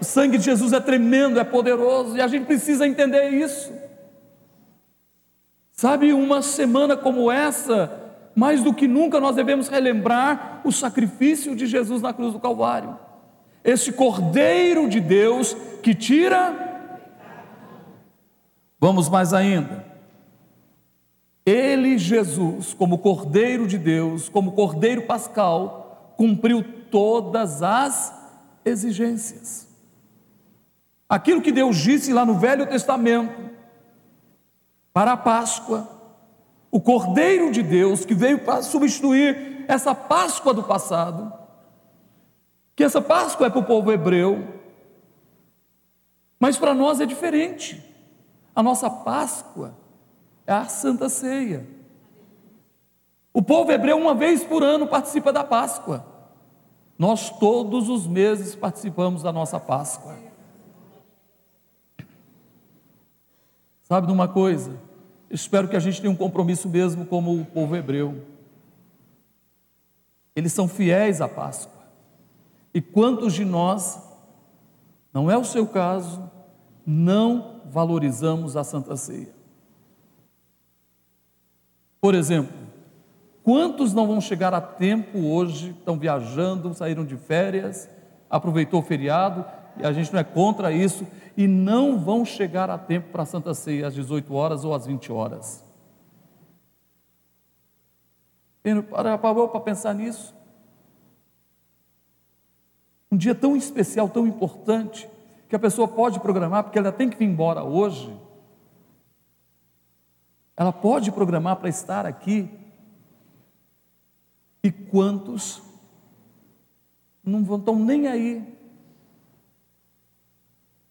O 0.00 0.04
sangue 0.04 0.38
de 0.38 0.44
Jesus 0.44 0.72
é 0.72 0.80
tremendo, 0.80 1.40
é 1.40 1.44
poderoso, 1.44 2.16
e 2.16 2.20
a 2.20 2.28
gente 2.28 2.46
precisa 2.46 2.86
entender 2.86 3.30
isso. 3.30 3.72
Sabe, 5.72 6.12
uma 6.12 6.42
semana 6.42 6.96
como 6.96 7.30
essa, 7.30 8.06
mais 8.34 8.62
do 8.62 8.72
que 8.72 8.86
nunca 8.86 9.20
nós 9.20 9.36
devemos 9.36 9.68
relembrar 9.68 10.60
o 10.64 10.72
sacrifício 10.72 11.54
de 11.56 11.66
Jesus 11.66 12.02
na 12.02 12.12
cruz 12.12 12.32
do 12.32 12.40
Calvário. 12.40 12.98
Esse 13.64 13.92
Cordeiro 13.92 14.88
de 14.88 15.00
Deus 15.00 15.54
que 15.82 15.94
tira. 15.94 16.64
Vamos 18.78 19.08
mais 19.08 19.32
ainda. 19.32 19.84
Ele, 21.44 21.96
Jesus, 21.96 22.74
como 22.74 22.98
Cordeiro 22.98 23.66
de 23.66 23.78
Deus, 23.78 24.28
como 24.28 24.52
Cordeiro 24.52 25.02
Pascal, 25.02 25.85
cumpriu 26.16 26.62
todas 26.90 27.62
as 27.62 28.12
exigências. 28.64 29.68
Aquilo 31.08 31.40
que 31.40 31.52
Deus 31.52 31.76
disse 31.76 32.12
lá 32.12 32.24
no 32.24 32.34
Velho 32.34 32.66
Testamento, 32.66 33.46
para 34.96 35.12
a 35.12 35.16
Páscoa. 35.18 35.86
O 36.70 36.80
Cordeiro 36.80 37.52
de 37.52 37.62
Deus 37.62 38.06
que 38.06 38.14
veio 38.14 38.38
para 38.38 38.62
substituir 38.62 39.66
essa 39.68 39.94
Páscoa 39.94 40.54
do 40.54 40.62
passado, 40.62 41.30
que 42.74 42.82
essa 42.82 43.02
Páscoa 43.02 43.46
é 43.46 43.50
para 43.50 43.58
o 43.58 43.64
povo 43.64 43.92
hebreu, 43.92 44.54
mas 46.40 46.56
para 46.56 46.72
nós 46.72 46.98
é 46.98 47.04
diferente. 47.04 47.84
A 48.54 48.62
nossa 48.62 48.88
Páscoa 48.88 49.76
é 50.46 50.54
a 50.54 50.64
Santa 50.64 51.10
Ceia. 51.10 51.75
O 53.36 53.42
povo 53.42 53.70
hebreu, 53.70 53.98
uma 53.98 54.14
vez 54.14 54.42
por 54.42 54.62
ano, 54.62 54.86
participa 54.86 55.30
da 55.30 55.44
Páscoa. 55.44 56.06
Nós 56.98 57.28
todos 57.28 57.90
os 57.90 58.06
meses 58.06 58.54
participamos 58.54 59.22
da 59.22 59.30
nossa 59.30 59.60
Páscoa. 59.60 60.16
Sabe 63.82 64.06
de 64.06 64.12
uma 64.14 64.26
coisa? 64.26 64.80
Espero 65.28 65.68
que 65.68 65.76
a 65.76 65.78
gente 65.78 66.00
tenha 66.00 66.10
um 66.10 66.16
compromisso 66.16 66.66
mesmo 66.66 67.04
como 67.04 67.38
o 67.38 67.44
povo 67.44 67.76
hebreu. 67.76 68.24
Eles 70.34 70.54
são 70.54 70.66
fiéis 70.66 71.20
à 71.20 71.28
Páscoa. 71.28 71.84
E 72.72 72.80
quantos 72.80 73.34
de 73.34 73.44
nós, 73.44 74.00
não 75.12 75.30
é 75.30 75.36
o 75.36 75.44
seu 75.44 75.66
caso, 75.66 76.26
não 76.86 77.60
valorizamos 77.66 78.56
a 78.56 78.64
Santa 78.64 78.96
Ceia? 78.96 79.34
Por 82.00 82.14
exemplo, 82.14 82.65
quantos 83.46 83.94
não 83.94 84.08
vão 84.08 84.20
chegar 84.20 84.52
a 84.52 84.60
tempo 84.60 85.20
hoje, 85.20 85.70
estão 85.70 85.96
viajando, 85.96 86.74
saíram 86.74 87.04
de 87.04 87.16
férias, 87.16 87.88
aproveitou 88.28 88.80
o 88.80 88.82
feriado, 88.82 89.44
e 89.76 89.86
a 89.86 89.92
gente 89.92 90.12
não 90.12 90.18
é 90.18 90.24
contra 90.24 90.72
isso, 90.72 91.06
e 91.36 91.46
não 91.46 91.96
vão 91.96 92.24
chegar 92.24 92.68
a 92.68 92.76
tempo 92.76 93.12
para 93.12 93.22
a 93.22 93.26
Santa 93.26 93.54
Ceia 93.54 93.86
às 93.86 93.94
18 93.94 94.34
horas 94.34 94.64
ou 94.64 94.74
às 94.74 94.84
20 94.84 95.12
horas. 95.12 95.64
Parou 99.22 99.48
para 99.48 99.60
pensar 99.60 99.94
nisso? 99.94 100.34
Um 103.12 103.16
dia 103.16 103.32
tão 103.32 103.54
especial, 103.54 104.08
tão 104.08 104.26
importante, 104.26 105.08
que 105.48 105.54
a 105.54 105.60
pessoa 105.60 105.86
pode 105.86 106.18
programar, 106.18 106.64
porque 106.64 106.80
ela 106.80 106.90
tem 106.90 107.08
que 107.08 107.16
vir 107.16 107.26
embora 107.26 107.62
hoje. 107.62 108.12
Ela 110.56 110.72
pode 110.72 111.12
programar 111.12 111.54
para 111.54 111.68
estar 111.68 112.04
aqui. 112.04 112.65
E 114.66 114.72
quantos 114.72 115.62
não 117.22 117.42
estão 117.56 117.78
nem 117.78 118.08
aí 118.08 118.44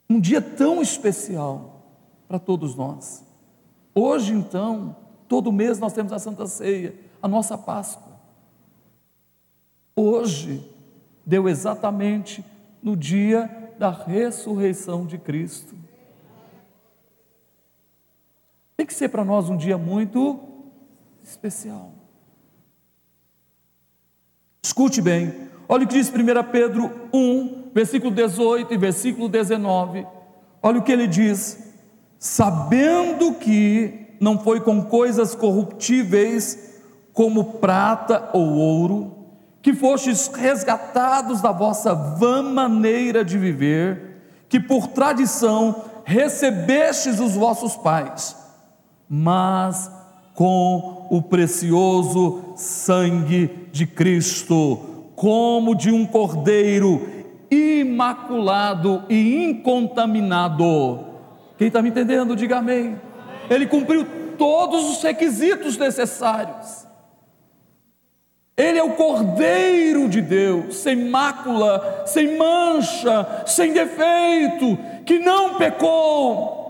um 0.10 0.18
dia 0.18 0.42
tão 0.42 0.82
especial 0.82 1.84
para 2.26 2.40
todos 2.40 2.74
nós. 2.74 3.26
Hoje, 3.94 4.32
então, 4.32 4.96
todo 5.28 5.52
mês 5.52 5.78
nós 5.78 5.92
temos 5.92 6.14
a 6.14 6.20
Santa 6.20 6.48
Ceia, 6.48 6.96
a 7.22 7.28
nossa 7.28 7.58
Páscoa. 7.58 8.14
Hoje, 9.94 10.66
deu 11.26 11.50
exatamente 11.50 12.46
no 12.82 12.96
dia 12.96 13.74
da 13.78 13.90
ressurreição 13.90 15.06
de 15.06 15.18
Cristo. 15.18 15.76
Tem 18.78 18.86
que 18.86 18.94
ser 18.94 19.10
para 19.10 19.26
nós 19.26 19.50
um 19.50 19.58
dia 19.58 19.78
muito 19.78 20.40
especial. 21.22 22.05
Escute 24.66 25.00
bem, 25.00 25.32
olha 25.70 25.84
o 25.84 25.88
que 25.88 25.94
diz 25.94 26.10
1 26.10 26.52
Pedro 26.52 26.90
1, 27.14 27.70
versículo 27.72 28.12
18 28.12 28.74
e 28.74 28.78
versículo 28.78 29.30
19, 29.30 30.08
olha 30.60 30.80
o 30.80 30.82
que 30.82 30.92
ele 30.92 31.06
diz: 31.06 31.72
sabendo 32.18 33.36
que 33.36 34.08
não 34.20 34.40
foi 34.40 34.60
com 34.60 34.82
coisas 34.82 35.36
corruptíveis, 35.36 36.82
como 37.14 37.60
prata 37.60 38.32
ou 38.34 38.56
ouro, 38.56 39.28
que 39.62 39.72
fostes 39.72 40.32
resgatados 40.34 41.42
da 41.42 41.52
vossa 41.52 41.94
vã 41.94 42.42
maneira 42.42 43.24
de 43.24 43.38
viver, 43.38 44.20
que 44.50 44.60
por 44.60 44.88
tradição 44.88 45.84
recebestes 46.04 47.20
os 47.20 47.36
vossos 47.36 47.76
pais, 47.76 48.36
mas 49.08 49.92
com 50.36 51.08
o 51.10 51.22
precioso 51.22 52.54
sangue 52.56 53.70
de 53.72 53.88
Cristo, 53.88 54.80
como 55.16 55.74
de 55.74 55.92
um 55.92 56.06
cordeiro 56.06 57.08
imaculado 57.50 59.04
e 59.10 59.46
incontaminado. 59.46 61.06
Quem 61.58 61.68
está 61.68 61.82
me 61.82 61.90
entendendo, 61.90 62.36
diga 62.36 62.58
amém. 62.58 63.00
Ele 63.50 63.66
cumpriu 63.66 64.06
todos 64.38 64.90
os 64.90 65.02
requisitos 65.02 65.78
necessários. 65.78 66.86
Ele 68.58 68.80
é 68.80 68.84
o 68.84 68.94
Cordeiro 68.94 70.08
de 70.08 70.22
Deus, 70.22 70.78
sem 70.78 71.10
mácula, 71.10 72.04
sem 72.06 72.38
mancha, 72.38 73.44
sem 73.46 73.74
defeito, 73.74 74.78
que 75.06 75.20
não 75.20 75.56
pecou. 75.56 76.65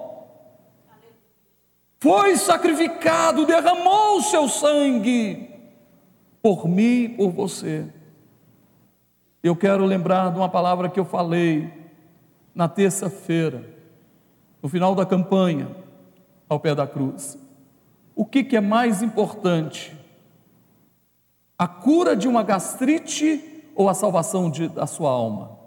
Foi 2.06 2.38
sacrificado, 2.38 3.48
derramou 3.48 4.20
o 4.20 4.22
seu 4.22 4.48
sangue 4.48 5.50
por 6.40 6.68
mim 6.68 7.16
por 7.18 7.32
você. 7.32 7.92
Eu 9.42 9.56
quero 9.56 9.84
lembrar 9.86 10.32
de 10.32 10.38
uma 10.38 10.48
palavra 10.48 10.88
que 10.88 11.00
eu 11.00 11.04
falei 11.04 11.74
na 12.54 12.68
terça-feira, 12.68 13.68
no 14.62 14.70
final 14.70 14.94
da 14.94 15.04
campanha, 15.04 15.76
ao 16.48 16.60
pé 16.60 16.76
da 16.76 16.86
cruz. 16.86 17.40
O 18.16 18.24
que, 18.24 18.44
que 18.44 18.56
é 18.56 18.62
mais 18.62 19.02
importante? 19.02 19.92
A 21.58 21.68
cura 21.68 22.16
de 22.16 22.28
uma 22.28 22.44
gastrite 22.44 23.64
ou 23.74 23.90
a 23.90 23.96
salvação 23.96 24.52
de, 24.52 24.68
da 24.68 24.86
sua 24.86 25.10
alma? 25.10 25.58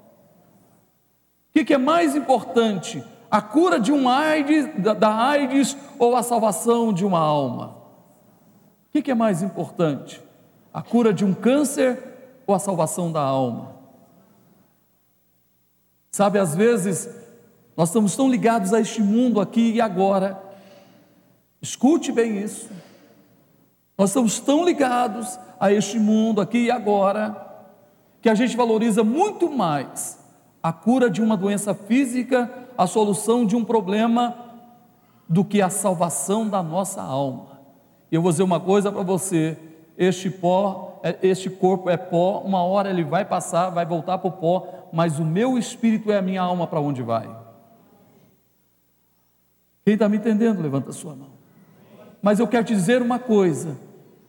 O 1.48 1.52
que, 1.52 1.64
que 1.64 1.74
é 1.74 1.78
mais 1.78 2.14
importante? 2.14 3.02
A 3.30 3.42
cura 3.42 3.78
de 3.78 3.92
um 3.92 4.08
AIDS, 4.08 4.68
da, 4.98 5.14
AIDS 5.14 5.76
ou 5.98 6.16
a 6.16 6.22
salvação 6.22 6.92
de 6.92 7.04
uma 7.04 7.18
alma? 7.18 7.76
O 8.88 9.02
que 9.02 9.10
é 9.10 9.14
mais 9.14 9.42
importante? 9.42 10.22
A 10.72 10.82
cura 10.82 11.12
de 11.12 11.24
um 11.24 11.34
câncer 11.34 12.02
ou 12.46 12.54
a 12.54 12.58
salvação 12.58 13.12
da 13.12 13.20
alma. 13.20 13.76
Sabe, 16.10 16.38
às 16.38 16.54
vezes, 16.54 17.08
nós 17.76 17.90
estamos 17.90 18.16
tão 18.16 18.30
ligados 18.30 18.72
a 18.72 18.80
este 18.80 19.02
mundo 19.02 19.40
aqui 19.40 19.72
e 19.72 19.80
agora. 19.80 20.42
Escute 21.60 22.10
bem 22.10 22.38
isso. 22.38 22.68
Nós 23.96 24.10
estamos 24.10 24.40
tão 24.40 24.64
ligados 24.64 25.38
a 25.60 25.72
este 25.72 25.98
mundo 25.98 26.40
aqui 26.40 26.64
e 26.64 26.70
agora, 26.70 27.64
que 28.22 28.28
a 28.28 28.34
gente 28.34 28.56
valoriza 28.56 29.04
muito 29.04 29.50
mais 29.50 30.18
a 30.62 30.72
cura 30.72 31.10
de 31.10 31.22
uma 31.22 31.36
doença 31.36 31.74
física, 31.74 32.67
a 32.78 32.86
solução 32.86 33.44
de 33.44 33.54
um 33.54 33.64
problema, 33.64 34.34
do 35.28 35.44
que 35.44 35.60
a 35.60 35.68
salvação 35.68 36.48
da 36.48 36.62
nossa 36.62 37.02
alma. 37.02 37.58
Eu 38.10 38.22
vou 38.22 38.30
dizer 38.30 38.44
uma 38.44 38.58
coisa 38.58 38.90
para 38.90 39.02
você: 39.02 39.58
este 39.98 40.30
pó 40.30 40.88
é, 41.02 41.16
este 41.22 41.48
corpo 41.50 41.88
é 41.90 41.96
pó, 41.96 42.40
uma 42.40 42.62
hora 42.62 42.90
ele 42.90 43.04
vai 43.04 43.24
passar, 43.24 43.70
vai 43.70 43.86
voltar 43.86 44.18
para 44.18 44.28
o 44.28 44.32
pó, 44.32 44.88
mas 44.92 45.18
o 45.18 45.24
meu 45.24 45.58
espírito 45.58 46.10
é 46.10 46.18
a 46.18 46.22
minha 46.22 46.42
alma 46.42 46.66
para 46.66 46.80
onde 46.80 47.02
vai. 47.02 47.28
Quem 49.84 49.94
está 49.94 50.08
me 50.08 50.16
entendendo, 50.16 50.60
levanta 50.60 50.90
a 50.90 50.92
sua 50.92 51.14
mão. 51.14 51.30
Mas 52.20 52.38
eu 52.38 52.48
quero 52.48 52.64
te 52.64 52.74
dizer 52.74 53.00
uma 53.00 53.18
coisa, 53.18 53.76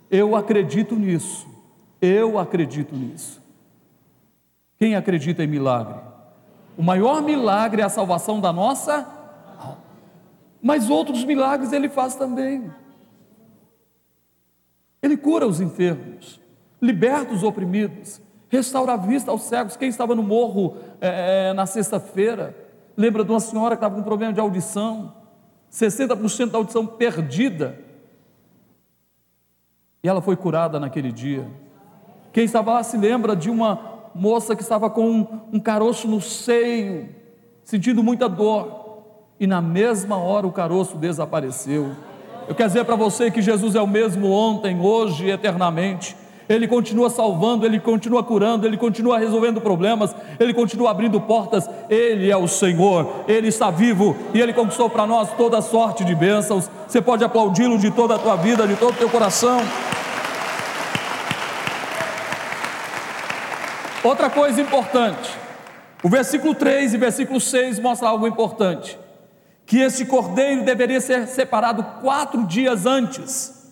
eu 0.09 0.35
acredito 0.35 0.95
nisso, 0.95 1.47
eu 2.01 2.37
acredito 2.37 2.95
nisso. 2.95 3.41
Quem 4.77 4.95
acredita 4.95 5.43
em 5.43 5.47
milagre? 5.47 6.08
O 6.79 6.81
maior 6.81 7.21
milagre 7.21 7.81
é 7.81 7.83
a 7.83 7.89
salvação 7.89 8.39
da 8.39 8.53
nossa 8.53 9.05
alma, 9.57 9.79
mas 10.61 10.89
outros 10.89 11.25
milagres 11.25 11.73
ele 11.73 11.89
faz 11.89 12.15
também. 12.15 12.73
Ele 15.03 15.17
cura 15.17 15.45
os 15.45 15.59
enfermos, 15.59 16.39
liberta 16.81 17.33
os 17.33 17.43
oprimidos, 17.43 18.21
restaura 18.47 18.93
a 18.93 18.95
vista 18.95 19.29
aos 19.29 19.41
cegos. 19.41 19.75
Quem 19.75 19.89
estava 19.89 20.15
no 20.15 20.23
morro 20.23 20.77
é, 21.01 21.51
na 21.51 21.65
sexta-feira, 21.65 22.55
lembra 22.95 23.25
de 23.25 23.31
uma 23.31 23.41
senhora 23.41 23.75
que 23.75 23.79
estava 23.83 23.95
com 23.95 24.01
problema 24.01 24.31
de 24.31 24.39
audição, 24.39 25.13
60% 25.69 26.49
da 26.49 26.59
audição 26.59 26.87
perdida, 26.87 27.77
e 30.01 30.07
ela 30.07 30.21
foi 30.21 30.37
curada 30.37 30.79
naquele 30.79 31.11
dia. 31.11 31.45
Quem 32.31 32.45
estava 32.45 32.71
lá 32.71 32.83
se 32.83 32.95
lembra 32.95 33.35
de 33.35 33.49
uma 33.49 33.88
moça 34.19 34.53
que 34.53 34.61
estava 34.61 34.89
com 34.89 35.09
um, 35.09 35.27
um 35.53 35.59
caroço 35.59 36.07
no 36.07 36.19
seio, 36.19 37.07
sentindo 37.63 38.03
muita 38.03 38.27
dor, 38.27 39.03
e 39.39 39.47
na 39.47 39.61
mesma 39.61 40.17
hora 40.17 40.45
o 40.45 40.51
caroço 40.51 40.97
desapareceu. 40.97 41.91
Eu 42.45 42.53
quero 42.53 42.67
dizer 42.67 42.83
para 42.83 42.97
você 42.97 43.31
que 43.31 43.41
Jesus 43.41 43.75
é 43.75 43.81
o 43.81 43.87
mesmo 43.87 44.29
ontem, 44.29 44.77
hoje 44.77 45.27
e 45.27 45.31
eternamente. 45.31 46.17
Ele 46.49 46.67
continua 46.67 47.09
salvando, 47.09 47.65
Ele 47.65 47.79
continua 47.79 48.23
curando, 48.23 48.65
Ele 48.65 48.75
continua 48.75 49.19
resolvendo 49.19 49.61
problemas, 49.61 50.13
Ele 50.39 50.53
continua 50.53 50.89
abrindo 50.89 51.21
portas. 51.21 51.69
Ele 51.87 52.29
é 52.29 52.35
o 52.35 52.47
Senhor, 52.47 53.07
Ele 53.27 53.47
está 53.47 53.69
vivo 53.69 54.15
e 54.33 54.41
Ele 54.41 54.51
conquistou 54.51 54.89
para 54.89 55.05
nós 55.05 55.29
toda 55.37 55.61
sorte 55.61 56.03
de 56.03 56.15
bênçãos. 56.15 56.69
Você 56.87 57.01
pode 57.01 57.23
aplaudi-lo 57.23 57.77
de 57.77 57.91
toda 57.91 58.15
a 58.15 58.19
tua 58.19 58.35
vida, 58.35 58.67
de 58.67 58.75
todo 58.75 58.93
o 58.93 58.97
teu 58.97 59.09
coração. 59.09 59.59
Outra 64.01 64.29
coisa 64.29 64.61
importante, 64.61 65.37
o 66.01 66.07
versículo 66.07 66.55
3 66.55 66.93
e 66.93 66.97
versículo 66.97 67.39
6 67.39 67.79
mostra 67.79 68.07
algo 68.07 68.25
importante: 68.25 68.97
que 69.65 69.79
esse 69.79 70.05
cordeiro 70.05 70.63
deveria 70.63 71.01
ser 71.01 71.27
separado 71.27 71.83
quatro 72.01 72.45
dias 72.45 72.85
antes. 72.85 73.67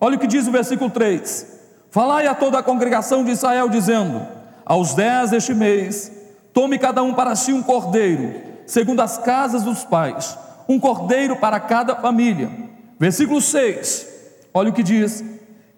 Olha 0.00 0.16
o 0.16 0.20
que 0.20 0.28
diz 0.28 0.46
o 0.46 0.52
versículo 0.52 0.88
3: 0.88 1.46
Falai 1.90 2.28
a 2.28 2.34
toda 2.34 2.60
a 2.60 2.62
congregação 2.62 3.24
de 3.24 3.32
Israel, 3.32 3.68
dizendo: 3.68 4.24
Aos 4.64 4.94
dez 4.94 5.30
deste 5.30 5.52
mês, 5.52 6.12
tome 6.52 6.78
cada 6.78 7.02
um 7.02 7.12
para 7.12 7.34
si 7.34 7.52
um 7.52 7.62
cordeiro, 7.62 8.40
segundo 8.64 9.00
as 9.00 9.18
casas 9.18 9.64
dos 9.64 9.82
pais, 9.82 10.38
um 10.68 10.78
cordeiro 10.78 11.34
para 11.36 11.58
cada 11.58 11.96
família. 11.96 12.48
Versículo 13.00 13.40
6, 13.40 14.06
olha 14.54 14.70
o 14.70 14.72
que 14.72 14.84
diz: 14.84 15.24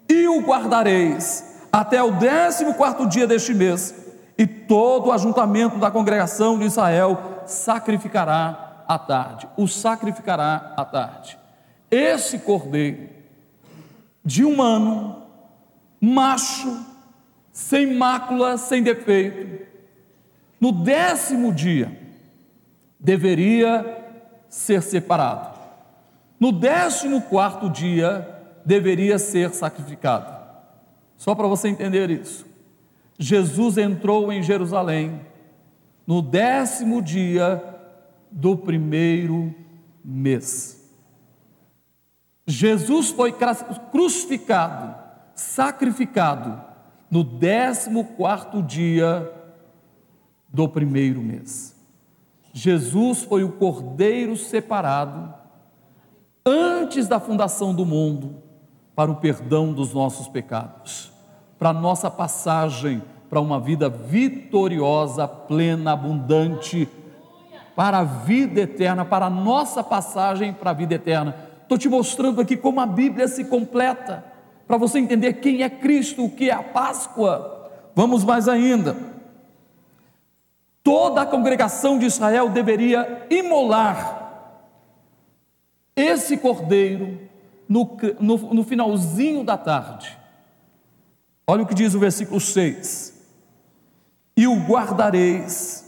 E 0.07 0.27
o 0.27 0.41
guardareis 0.41 1.54
até 1.75 2.01
o 2.01 2.11
décimo 2.11 2.73
quarto 2.75 3.05
dia 3.05 3.27
deste 3.27 3.53
mês, 3.53 3.93
e 4.37 4.47
todo 4.47 5.07
o 5.07 5.11
ajuntamento 5.11 5.77
da 5.77 5.91
congregação 5.91 6.57
de 6.57 6.63
Israel 6.63 7.43
sacrificará 7.45 8.83
à 8.87 8.97
tarde, 8.97 9.45
o 9.57 9.67
sacrificará 9.67 10.73
à 10.77 10.85
tarde. 10.85 11.37
Esse 11.91 12.39
cordeiro 12.39 13.09
de 14.23 14.45
um 14.45 14.61
ano 14.61 15.23
macho, 15.99 16.79
sem 17.51 17.93
mácula, 17.93 18.57
sem 18.57 18.81
defeito, 18.81 19.65
no 20.61 20.71
décimo 20.71 21.51
dia, 21.51 21.91
deveria 22.97 24.01
ser 24.47 24.81
separado. 24.81 25.59
No 26.39 26.53
décimo 26.53 27.21
quarto 27.23 27.69
dia, 27.69 28.25
deveria 28.65 29.19
ser 29.19 29.49
sacrificado. 29.49 30.34
Só 31.17 31.33
para 31.33 31.47
você 31.47 31.67
entender 31.67 32.09
isso. 32.09 32.45
Jesus 33.17 33.77
entrou 33.77 34.31
em 34.31 34.43
Jerusalém 34.43 35.21
no 36.05 36.21
décimo 36.21 37.01
dia 37.01 37.63
do 38.29 38.57
primeiro 38.57 39.53
mês. 40.03 40.83
Jesus 42.47 43.09
foi 43.09 43.33
crucificado 43.91 45.05
sacrificado 45.35 46.63
no 47.11 47.23
décimo 47.23 48.05
quarto 48.15 48.63
dia 48.63 49.31
do 50.47 50.67
primeiro 50.67 51.21
mês. 51.21 51.75
Jesus 52.53 53.23
foi 53.23 53.43
o 53.43 53.51
cordeiro 53.51 54.37
separado 54.37 55.33
antes 56.45 57.07
da 57.07 57.19
fundação 57.19 57.75
do 57.75 57.85
mundo 57.85 58.41
para 58.95 59.11
o 59.11 59.17
perdão 59.17 59.73
dos 59.73 59.93
nossos 59.93 60.29
pecados, 60.29 61.11
para 61.57 61.73
nossa 61.73 62.09
passagem 62.09 63.01
para 63.29 63.39
uma 63.39 63.59
vida 63.59 63.89
vitoriosa, 63.89 65.27
plena, 65.27 65.93
abundante, 65.93 66.87
para 67.75 67.99
a 67.99 68.03
vida 68.03 68.61
eterna, 68.61 69.03
para 69.03 69.25
a 69.25 69.29
nossa 69.29 69.83
passagem 69.83 70.53
para 70.53 70.71
a 70.71 70.73
vida 70.73 70.95
eterna. 70.95 71.35
Estou 71.61 71.77
te 71.77 71.89
mostrando 71.89 72.39
aqui 72.39 72.55
como 72.55 72.79
a 72.79 72.85
Bíblia 72.85 73.27
se 73.27 73.43
completa 73.45 74.23
para 74.67 74.77
você 74.77 74.99
entender 74.99 75.33
quem 75.33 75.63
é 75.63 75.69
Cristo, 75.69 76.25
o 76.25 76.29
que 76.29 76.49
é 76.49 76.53
a 76.53 76.63
Páscoa. 76.63 77.69
Vamos 77.93 78.23
mais 78.23 78.47
ainda. 78.47 78.95
Toda 80.83 81.21
a 81.21 81.25
congregação 81.25 81.97
de 81.97 82.05
Israel 82.05 82.49
deveria 82.49 83.25
imolar 83.29 84.53
esse 85.95 86.37
cordeiro 86.37 87.19
no, 87.67 87.97
no, 88.19 88.37
no 88.53 88.63
finalzinho 88.63 89.43
da 89.43 89.57
tarde. 89.57 90.17
Olha 91.47 91.63
o 91.63 91.67
que 91.67 91.75
diz 91.75 91.93
o 91.93 91.99
versículo 91.99 92.39
6: 92.39 93.13
E 94.35 94.47
o 94.47 94.55
guardareis 94.65 95.83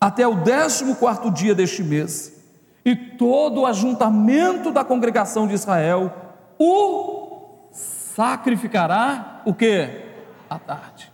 até 0.00 0.26
o 0.26 0.42
décimo 0.42 0.96
quarto 0.96 1.30
dia 1.30 1.54
deste 1.54 1.82
mês, 1.82 2.32
e 2.84 2.96
todo 2.96 3.60
o 3.60 3.66
ajuntamento 3.66 4.72
da 4.72 4.84
congregação 4.84 5.46
de 5.46 5.54
Israel 5.54 6.12
o 6.58 7.68
sacrificará 7.72 9.42
o 9.46 9.54
que? 9.54 9.88
À 10.48 10.58
tarde. 10.58 11.12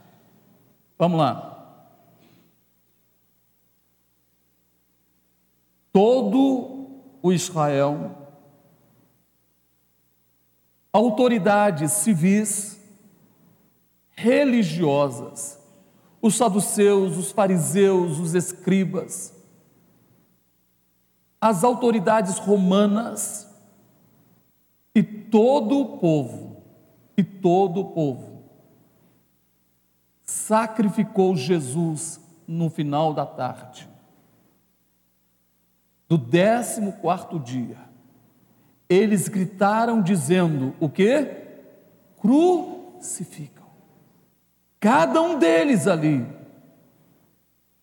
Vamos 0.98 1.18
lá. 1.18 1.52
Todo 5.92 6.88
o 7.22 7.32
Israel, 7.32 8.28
autoridades 10.92 11.92
civis, 11.92 12.75
religiosas, 14.16 15.60
os 16.20 16.34
saduceus, 16.34 17.16
os 17.16 17.30
fariseus, 17.30 18.18
os 18.18 18.34
escribas, 18.34 19.34
as 21.40 21.62
autoridades 21.62 22.38
romanas 22.38 23.54
e 24.94 25.02
todo 25.02 25.78
o 25.78 25.98
povo, 25.98 26.64
e 27.16 27.22
todo 27.22 27.80
o 27.80 27.84
povo 27.92 28.36
sacrificou 30.26 31.36
Jesus 31.36 32.20
no 32.46 32.68
final 32.68 33.14
da 33.14 33.24
tarde, 33.24 33.88
do 36.08 36.18
décimo 36.18 36.92
quarto 36.94 37.38
dia. 37.38 37.78
Eles 38.88 39.28
gritaram 39.28 40.02
dizendo 40.02 40.74
o 40.78 40.88
que? 40.88 41.44
Crucificam. 42.16 43.55
Cada 44.78 45.20
um 45.20 45.38
deles 45.38 45.86
ali, 45.86 46.26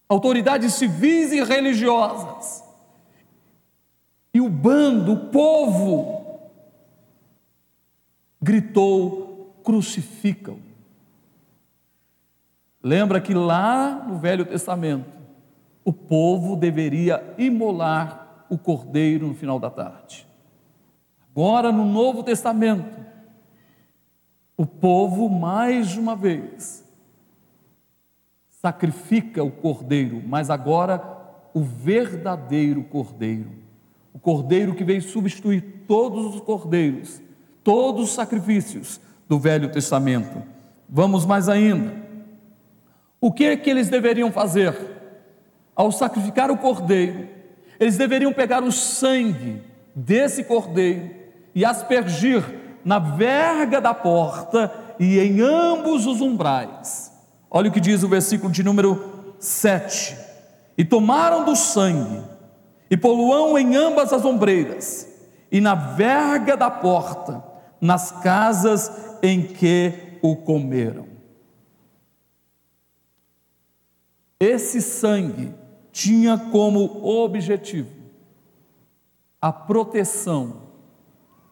autoridades 0.08 0.74
civis 0.74 1.32
e 1.32 1.44
religiosas, 1.44 2.64
e 4.34 4.42
o 4.42 4.50
bando, 4.50 5.14
o 5.14 5.30
povo, 5.30 6.40
gritou: 8.42 9.60
crucificam. 9.64 10.58
Lembra 12.82 13.22
que 13.22 13.34
lá 13.34 14.06
no 14.08 14.18
Velho 14.18 14.46
Testamento, 14.46 15.10
o 15.86 15.94
povo 15.94 16.56
deveria 16.56 17.34
imolar 17.38 18.46
o 18.50 18.58
cordeiro 18.58 19.28
no 19.28 19.34
final 19.34 19.60
da 19.60 19.70
tarde. 19.70 20.28
Agora, 21.32 21.72
no 21.72 21.86
Novo 21.86 22.24
Testamento, 22.24 23.00
o 24.56 24.66
povo, 24.66 25.30
mais 25.30 25.98
uma 25.98 26.16
vez, 26.16 26.83
sacrifica 28.64 29.44
o 29.44 29.52
cordeiro, 29.52 30.24
mas 30.26 30.50
agora 30.50 31.02
o 31.54 31.62
verdadeiro 31.62 32.84
cordeiro 32.84 33.64
o 34.14 34.20
cordeiro 34.20 34.76
que 34.76 34.84
veio 34.84 35.02
substituir 35.02 35.86
todos 35.88 36.36
os 36.36 36.42
cordeiros, 36.42 37.20
todos 37.64 38.10
os 38.10 38.14
sacrifícios 38.14 39.02
do 39.28 39.40
Velho 39.40 39.72
Testamento. 39.72 40.44
Vamos 40.88 41.26
mais 41.26 41.50
ainda. 41.50 41.92
O 43.20 43.32
que 43.32 43.46
é 43.46 43.58
que 43.58 43.70
eles 43.70 43.90
deveriam 43.90 44.32
fazer? 44.32 44.76
Ao 45.76 45.92
sacrificar 45.92 46.52
o 46.52 46.58
cordeiro, 46.58 47.28
eles 47.80 47.98
deveriam 47.98 48.32
pegar 48.32 48.64
o 48.64 48.72
sangue 48.72 49.64
desse 49.96 50.44
cordeiro 50.44 51.10
e 51.56 51.66
aspergir 51.66 52.44
na 52.86 53.00
verga 53.00 53.82
da 53.82 53.94
porta 53.94 54.72
e 55.00 55.18
em 55.18 55.42
ambos 55.42 56.06
os 56.06 56.22
umbrais. 56.22 57.03
Olha 57.56 57.70
o 57.70 57.72
que 57.72 57.80
diz 57.80 58.02
o 58.02 58.10
versículo 58.10 58.52
de 58.52 58.64
número 58.64 59.36
7. 59.38 60.18
E 60.76 60.84
tomaram 60.84 61.46
do 61.46 61.56
sangue 61.56 62.24
e 62.90 62.98
poluão 62.98 63.56
em 63.56 63.76
ambas 63.76 64.12
as 64.12 64.26
ombreiras, 64.26 65.08
e 65.52 65.62
na 65.62 65.76
verga 65.76 66.58
da 66.58 66.70
porta, 66.72 67.44
nas 67.80 68.12
casas 68.24 68.92
em 69.22 69.44
que 69.44 70.18
o 70.22 70.36
comeram. 70.36 71.08
Esse 74.40 74.82
sangue 74.82 75.54
tinha 75.92 76.38
como 76.38 77.06
objetivo 77.06 77.90
a 79.40 79.52
proteção 79.52 80.64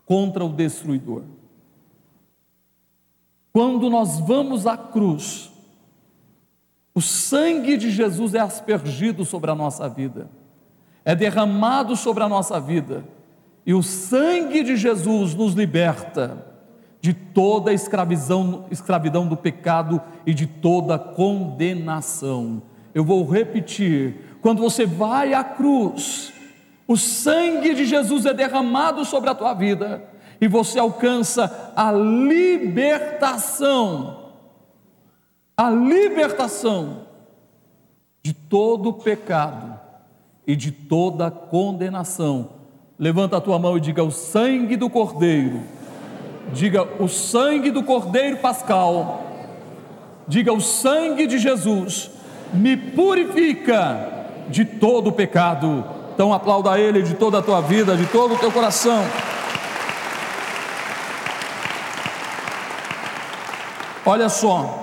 contra 0.05 0.43
o 0.43 0.49
destruidor. 0.49 1.23
Quando 3.53 3.89
nós 3.89 4.19
vamos 4.19 4.65
à 4.65 4.75
cruz, 4.75 5.50
o 6.93 7.01
sangue 7.01 7.77
de 7.77 7.89
Jesus 7.89 8.33
é 8.33 8.39
aspergido 8.39 9.23
sobre 9.25 9.49
a 9.51 9.55
nossa 9.55 9.87
vida 9.87 10.29
é 11.03 11.15
derramado 11.15 11.95
sobre 11.95 12.23
a 12.23 12.29
nossa 12.29 12.59
vida, 12.59 13.03
e 13.65 13.73
o 13.73 13.81
sangue 13.81 14.61
de 14.63 14.75
Jesus 14.75 15.33
nos 15.33 15.53
liberta 15.53 16.45
de 16.99 17.13
toda 17.13 17.71
a 17.71 17.73
escravidão, 17.73 18.65
escravidão 18.69 19.25
do 19.27 19.37
pecado 19.37 19.99
e 20.25 20.33
de 20.33 20.45
toda 20.45 20.99
condenação. 20.99 22.61
Eu 22.93 23.03
vou 23.03 23.25
repetir: 23.27 24.37
quando 24.41 24.61
você 24.61 24.85
vai 24.85 25.33
à 25.33 25.43
cruz, 25.43 26.31
o 26.87 26.95
sangue 26.97 27.73
de 27.73 27.85
Jesus 27.85 28.25
é 28.25 28.33
derramado 28.33 29.03
sobre 29.05 29.29
a 29.29 29.35
tua 29.35 29.53
vida 29.53 30.03
e 30.39 30.47
você 30.47 30.79
alcança 30.79 31.73
a 31.75 31.91
libertação, 31.91 33.01
a 35.61 35.69
libertação 35.69 37.01
de 38.23 38.33
todo 38.33 38.93
pecado 38.93 39.79
e 40.47 40.55
de 40.55 40.71
toda 40.71 41.29
condenação. 41.29 42.49
Levanta 42.97 43.37
a 43.37 43.41
tua 43.41 43.59
mão 43.59 43.77
e 43.77 43.79
diga: 43.79 44.03
O 44.03 44.09
sangue 44.09 44.75
do 44.75 44.89
Cordeiro. 44.89 45.61
Diga: 46.51 46.87
O 46.99 47.07
sangue 47.07 47.69
do 47.69 47.83
Cordeiro 47.83 48.37
Pascal. 48.37 49.21
Diga: 50.27 50.51
O 50.51 50.59
sangue 50.59 51.27
de 51.27 51.37
Jesus 51.37 52.09
me 52.51 52.75
purifica 52.75 54.29
de 54.49 54.65
todo 54.65 55.11
pecado. 55.11 55.85
Então 56.15 56.33
aplauda 56.33 56.79
Ele 56.79 57.03
de 57.03 57.13
toda 57.13 57.37
a 57.37 57.41
tua 57.43 57.61
vida, 57.61 57.95
de 57.95 58.07
todo 58.07 58.33
o 58.33 58.37
teu 58.39 58.51
coração. 58.51 59.03
Olha 64.03 64.27
só, 64.27 64.80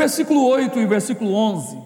versículo 0.00 0.46
8 0.46 0.78
e 0.78 0.84
o 0.86 0.88
versículo 0.88 1.34
11 1.34 1.78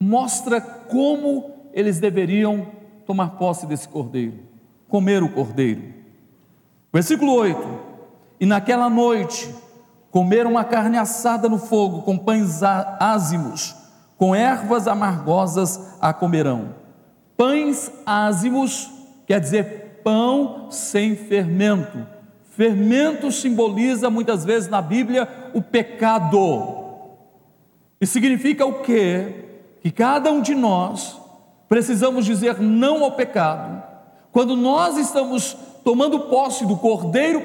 mostra 0.00 0.60
como 0.60 1.68
eles 1.72 2.00
deveriam 2.00 2.66
tomar 3.06 3.36
posse 3.38 3.64
desse 3.64 3.88
cordeiro, 3.88 4.40
comer 4.88 5.22
o 5.22 5.28
cordeiro. 5.28 5.94
Versículo 6.92 7.32
8: 7.32 7.60
E 8.40 8.46
naquela 8.46 8.90
noite 8.90 9.54
comeram 10.10 10.50
uma 10.50 10.64
carne 10.64 10.98
assada 10.98 11.48
no 11.48 11.58
fogo, 11.58 12.02
com 12.02 12.18
pães 12.18 12.60
ázimos, 12.64 13.74
com 14.18 14.34
ervas 14.34 14.88
amargosas 14.88 15.96
a 16.00 16.12
comerão. 16.12 16.74
Pães 17.36 17.88
ázimos 18.04 18.90
quer 19.28 19.38
dizer 19.38 20.00
pão 20.02 20.72
sem 20.72 21.14
fermento. 21.14 22.13
Fermento 22.56 23.32
simboliza 23.32 24.08
muitas 24.08 24.44
vezes 24.44 24.68
na 24.68 24.80
Bíblia 24.80 25.28
o 25.52 25.60
pecado. 25.60 26.84
E 28.00 28.06
significa 28.06 28.64
o 28.64 28.80
quê? 28.80 29.46
Que 29.80 29.90
cada 29.90 30.30
um 30.30 30.40
de 30.40 30.54
nós 30.54 31.18
precisamos 31.68 32.24
dizer 32.24 32.60
não 32.60 33.02
ao 33.02 33.12
pecado. 33.12 33.82
Quando 34.30 34.54
nós 34.54 34.96
estamos 34.96 35.56
tomando 35.82 36.20
posse 36.20 36.64
do 36.64 36.76
Cordeiro 36.76 37.42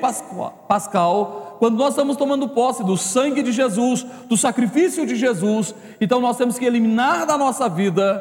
Pascal, 0.68 1.58
quando 1.58 1.78
nós 1.78 1.90
estamos 1.90 2.16
tomando 2.16 2.48
posse 2.48 2.84
do 2.84 2.96
sangue 2.96 3.42
de 3.42 3.52
Jesus, 3.52 4.06
do 4.28 4.38
sacrifício 4.38 5.08
de 5.08 5.16
Jesus, 5.16 5.74
então 6.00 6.22
nós 6.22 6.38
temos 6.38 6.60
que 6.60 6.66
eliminar 6.66 7.26
da 7.26 7.36
nossa 7.36 7.68
vida 7.68 8.20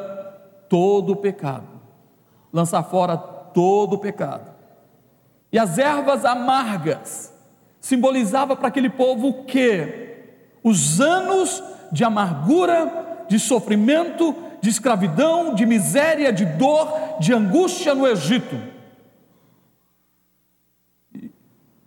todo 0.67 1.13
o 1.13 1.15
pecado, 1.15 1.67
lançar 2.51 2.81
fora 2.81 3.15
todo 3.15 3.93
o 3.93 3.99
pecado. 3.99 4.48
E 5.51 5.57
as 5.57 5.77
ervas 5.77 6.25
amargas 6.25 7.33
simbolizava 7.79 8.55
para 8.55 8.67
aquele 8.67 8.89
povo 8.89 9.29
o 9.29 9.43
que? 9.45 10.17
Os 10.63 11.01
anos 11.01 11.63
de 11.91 12.03
amargura, 12.03 13.25
de 13.27 13.39
sofrimento, 13.39 14.35
de 14.61 14.69
escravidão, 14.69 15.55
de 15.55 15.65
miséria, 15.65 16.31
de 16.31 16.45
dor, 16.45 17.17
de 17.19 17.33
angústia 17.33 17.95
no 17.95 18.05
Egito. 18.05 18.55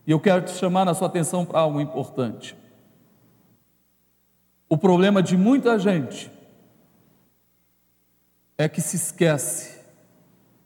E 0.05 0.11
eu 0.11 0.19
quero 0.19 0.43
te 0.43 0.53
chamar 0.53 0.89
a 0.89 0.95
sua 0.95 1.07
atenção 1.07 1.45
para 1.45 1.61
algo 1.61 1.81
importante. 1.81 2.57
O 4.69 4.77
problema 4.77 5.23
de 5.23 5.37
muita 5.37 5.79
gente 5.79 6.31
é 8.59 8.69
que 8.69 8.81
se 8.81 8.97
esquece 8.97 9.81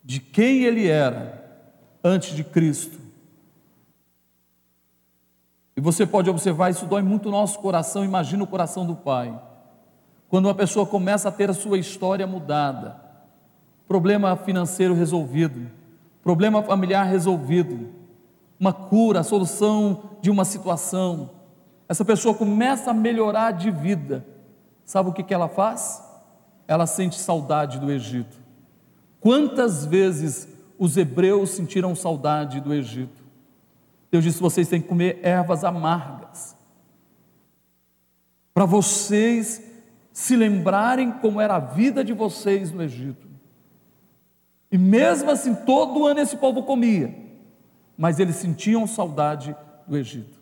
de 0.02 0.20
quem 0.20 0.62
ele 0.62 0.88
era 0.88 1.45
antes 2.06 2.36
de 2.36 2.44
Cristo. 2.44 2.98
E 5.76 5.80
você 5.80 6.06
pode 6.06 6.30
observar, 6.30 6.70
isso 6.70 6.86
dói 6.86 7.02
muito 7.02 7.28
o 7.28 7.32
nosso 7.32 7.58
coração, 7.58 8.04
imagina 8.04 8.44
o 8.44 8.46
coração 8.46 8.86
do 8.86 8.94
Pai. 8.94 9.38
Quando 10.28 10.46
uma 10.46 10.54
pessoa 10.54 10.86
começa 10.86 11.28
a 11.28 11.32
ter 11.32 11.50
a 11.50 11.54
sua 11.54 11.78
história 11.78 12.26
mudada, 12.26 12.96
problema 13.88 14.36
financeiro 14.36 14.94
resolvido, 14.94 15.68
problema 16.22 16.62
familiar 16.62 17.04
resolvido, 17.04 17.90
uma 18.58 18.72
cura, 18.72 19.20
a 19.20 19.24
solução 19.24 20.10
de 20.22 20.30
uma 20.30 20.44
situação, 20.44 21.30
essa 21.88 22.04
pessoa 22.04 22.34
começa 22.34 22.90
a 22.90 22.94
melhorar 22.94 23.50
de 23.50 23.70
vida. 23.70 24.24
Sabe 24.84 25.10
o 25.10 25.12
que, 25.12 25.22
que 25.22 25.34
ela 25.34 25.48
faz? 25.48 26.02
Ela 26.66 26.86
sente 26.86 27.18
saudade 27.18 27.78
do 27.78 27.90
Egito. 27.90 28.38
Quantas 29.20 29.84
vezes 29.84 30.55
os 30.78 30.96
hebreus 30.96 31.50
sentiram 31.50 31.94
saudade 31.94 32.60
do 32.60 32.72
Egito? 32.72 33.24
Deus 34.10 34.24
disse: 34.24 34.40
vocês 34.40 34.68
têm 34.68 34.80
que 34.80 34.88
comer 34.88 35.20
ervas 35.22 35.64
amargas, 35.64 36.56
para 38.54 38.64
vocês 38.64 39.62
se 40.12 40.34
lembrarem 40.34 41.12
como 41.12 41.40
era 41.40 41.56
a 41.56 41.60
vida 41.60 42.02
de 42.02 42.12
vocês 42.12 42.72
no 42.72 42.82
Egito. 42.82 43.26
E 44.72 44.78
mesmo 44.78 45.30
assim, 45.30 45.54
todo 45.54 46.06
ano 46.06 46.20
esse 46.20 46.36
povo 46.36 46.62
comia, 46.62 47.14
mas 47.96 48.18
eles 48.18 48.36
sentiam 48.36 48.86
saudade 48.86 49.54
do 49.86 49.96
Egito. 49.96 50.40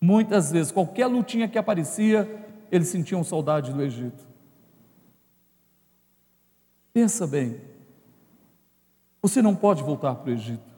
Muitas 0.00 0.50
vezes, 0.50 0.72
qualquer 0.72 1.06
lutinha 1.06 1.48
que 1.48 1.58
aparecia, 1.58 2.46
eles 2.70 2.88
sentiam 2.88 3.22
saudade 3.22 3.72
do 3.72 3.82
Egito. 3.82 4.26
Pensa 6.92 7.26
bem, 7.26 7.60
você 9.22 9.40
não 9.40 9.54
pode 9.54 9.84
voltar 9.84 10.16
para 10.16 10.30
o 10.30 10.34
Egito. 10.34 10.72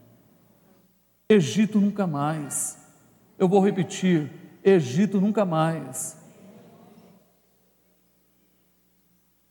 Egito 1.27 1.81
nunca 1.81 2.07
mais. 2.07 2.79
Eu 3.39 3.49
vou 3.49 3.65
repetir: 3.65 4.31
Egito 4.63 5.19
nunca 5.19 5.47
mais. 5.47 6.23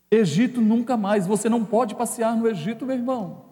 Egito 0.08 0.60
nunca 0.60 0.96
mais. 0.96 1.26
Você 1.26 1.48
não 1.48 1.64
pode 1.64 1.96
passear 1.96 2.36
no 2.36 2.46
Egito, 2.46 2.86
meu 2.86 2.94
irmão. 2.94 3.44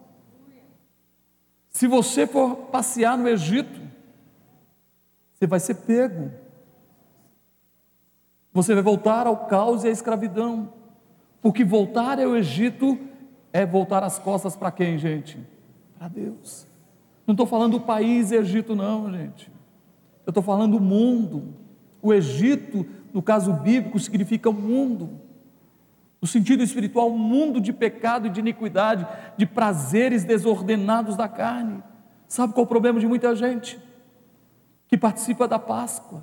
Se 1.69 1.89
você 1.89 2.27
for 2.27 2.55
passear 2.71 3.19
no 3.19 3.29
Egito, 3.29 3.81
você 5.35 5.47
vai 5.47 5.59
ser 5.59 5.75
pego. 5.75 6.31
Você 8.53 8.75
vai 8.75 8.83
voltar 8.83 9.27
ao 9.27 9.49
caos 9.49 9.83
e 9.83 9.89
à 9.89 9.91
escravidão. 9.91 10.73
Porque 11.41 11.65
voltar 11.65 12.21
ao 12.21 12.37
Egito 12.37 12.97
é 13.53 13.67
voltar 13.67 14.03
as 14.03 14.19
costas 14.19 14.57
para 14.57 14.71
quem, 14.71 14.99
gente? 14.99 15.39
Para 15.99 16.09
Deus. 16.09 16.67
Não 17.27 17.33
estou 17.33 17.47
falando 17.47 17.79
do 17.79 17.81
país 17.81 18.33
Egito, 18.33 18.75
não, 18.75 19.11
gente. 19.13 19.51
Eu 20.27 20.31
estou 20.31 20.43
falando 20.43 20.79
do 20.79 20.83
mundo. 20.83 21.55
O 22.01 22.13
Egito, 22.13 22.87
no 23.13 23.23
caso 23.23 23.53
bíblico, 23.53 23.99
significa 23.99 24.51
o 24.51 24.53
mundo. 24.53 25.21
No 26.21 26.29
sentido 26.29 26.63
espiritual, 26.63 27.11
um 27.11 27.19
mundo 27.19 27.61
de 27.61 27.73
pecado 27.73 28.27
e 28.27 28.31
de 28.31 28.41
iniquidade, 28.41 29.07
de 29.37 29.45
prazeres 29.45 30.25
desordenados 30.25 31.17
da 31.17 31.29
carne. 31.29 31.83
Sabe 32.29 32.53
qual 32.55 32.63
é 32.63 32.67
o 32.67 32.69
problema 32.69 32.99
de 32.99 33.07
muita 33.07 33.35
gente? 33.35 33.79
que 34.93 34.99
participa 34.99 35.49
da 35.49 35.59
Páscoa. 35.59 36.23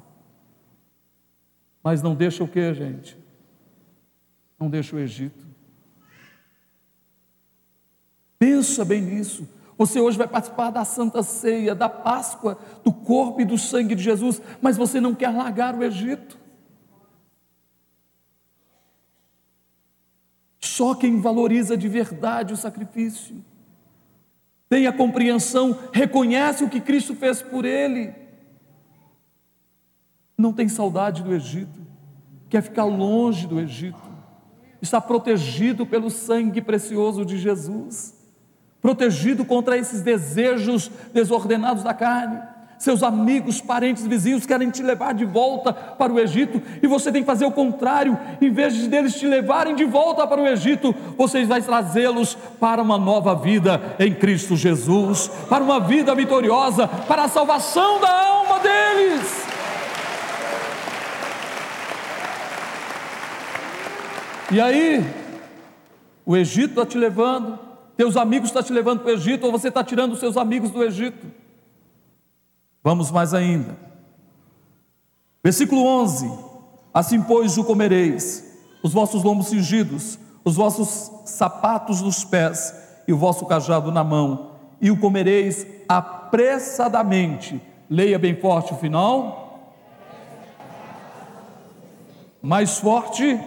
Mas 1.84 2.04
não 2.04 2.14
deixa 2.14 2.44
o 2.44 2.48
que, 2.48 2.72
gente? 2.72 3.18
Não 4.60 4.70
deixa 4.70 4.96
o 4.96 5.00
Egito. 5.00 5.49
Pensa 8.40 8.86
bem 8.86 9.02
nisso. 9.02 9.48
Você 9.78 10.00
hoje 10.00 10.18
vai 10.18 10.28
participar 10.28 10.72
da 10.72 10.84
Santa 10.84 11.22
Ceia, 11.22 11.76
da 11.76 11.88
Páscoa, 11.88 12.58
do 12.84 12.92
corpo 12.92 13.40
e 13.42 13.46
do 13.46 13.58
sangue 13.58 13.96
de 13.96 14.04
Jesus, 14.04 14.42
mas 14.62 14.76
você 14.76 15.00
não 15.00 15.14
quer 15.14 15.30
largar 15.30 15.76
o 15.76 15.84
Egito. 15.84 16.40
Só 20.60 20.96
quem 20.96 21.20
valoriza 21.20 21.78
de 21.78 21.88
verdade 21.88 22.54
o 22.54 22.58
sacrifício, 22.58 23.44
tem 24.70 24.86
a 24.86 24.94
compreensão, 24.94 25.78
reconhece 25.92 26.64
o 26.64 26.70
que 26.70 26.80
Cristo 26.80 27.16
fez 27.16 27.42
por 27.42 27.66
ele, 27.66 28.14
não 30.38 30.54
tem 30.54 30.70
saudade 30.70 31.24
do 31.24 31.34
Egito, 31.34 31.80
quer 32.50 32.62
ficar 32.62 32.84
longe 32.84 33.48
do 33.48 33.60
Egito, 33.60 34.00
está 34.82 35.02
protegido 35.02 35.86
pelo 35.86 36.10
sangue 36.10 36.62
precioso 36.62 37.26
de 37.26 37.38
Jesus, 37.38 38.19
protegido 38.82 39.44
contra 39.46 39.78
esses 39.78 40.02
desejos 40.02 40.90
desordenados 41.14 41.84
da 41.84 41.94
carne. 41.94 42.40
Seus 42.80 43.04
amigos, 43.04 43.60
parentes, 43.60 44.08
vizinhos 44.08 44.46
querem 44.46 44.70
te 44.70 44.82
levar 44.82 45.14
de 45.14 45.26
volta 45.26 45.74
para 45.74 46.14
o 46.14 46.18
Egito 46.18 46.62
e 46.82 46.88
você 46.88 47.12
tem 47.12 47.22
que 47.22 47.28
fazer 47.28 47.44
o 47.44 47.52
contrário, 47.52 48.18
em 48.42 48.50
vez 48.50 48.74
de 48.74 48.96
eles 48.96 49.16
te 49.16 49.28
levarem 49.28 49.76
de 49.76 49.84
volta 49.84 50.26
para 50.26 50.40
o 50.40 50.48
Egito, 50.48 50.96
você 51.18 51.44
vai 51.44 51.62
trazê-los 51.62 52.36
para 52.58 52.82
uma 52.82 52.98
nova 52.98 53.36
vida 53.36 53.82
em 54.00 54.14
Cristo 54.14 54.56
Jesus, 54.56 55.30
para 55.50 55.62
uma 55.62 55.82
vida 55.82 56.16
vitoriosa, 56.16 56.88
para 56.88 57.24
a 57.24 57.28
salvação 57.28 58.00
da 58.00 58.10
alma 58.10 58.60
deles. 58.60 59.46
E 64.52 64.62
aí, 64.62 65.06
o 66.26 66.38
Egito 66.38 66.70
está 66.70 66.86
te 66.86 66.98
levando, 66.98 67.60
teus 68.00 68.16
amigos 68.16 68.48
estão 68.48 68.62
tá 68.62 68.66
te 68.66 68.72
levando 68.72 69.02
para 69.02 69.10
o 69.10 69.14
Egito, 69.14 69.46
ou 69.46 69.52
você 69.52 69.68
está 69.68 69.84
tirando 69.84 70.14
os 70.14 70.20
seus 70.20 70.38
amigos 70.38 70.72
do 70.72 70.82
Egito. 70.82 71.28
Vamos 72.82 73.12
mais 73.12 73.34
ainda. 73.34 73.76
Versículo 75.44 75.86
11: 75.86 76.32
Assim, 76.94 77.22
pois, 77.22 77.58
o 77.58 77.64
comereis, 77.66 78.58
os 78.82 78.94
vossos 78.94 79.22
lombos 79.22 79.48
cingidos, 79.48 80.18
os 80.46 80.56
vossos 80.56 81.12
sapatos 81.26 82.02
nos 82.02 82.24
pés 82.24 82.74
e 83.06 83.12
o 83.12 83.18
vosso 83.18 83.46
cajado 83.46 83.92
na 83.92 84.02
mão, 84.02 84.52
e 84.80 84.90
o 84.90 84.98
comereis 84.98 85.68
apressadamente. 85.86 87.62
Leia 87.90 88.18
bem 88.18 88.34
forte 88.34 88.72
o 88.72 88.78
final. 88.78 89.76
Mais 92.42 92.80
forte. 92.80 93.38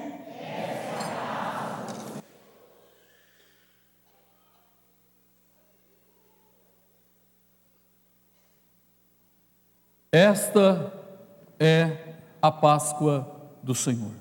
Esta 10.14 10.92
é 11.58 12.16
a 12.42 12.52
Páscoa 12.52 13.26
do 13.62 13.74
Senhor. 13.74 14.12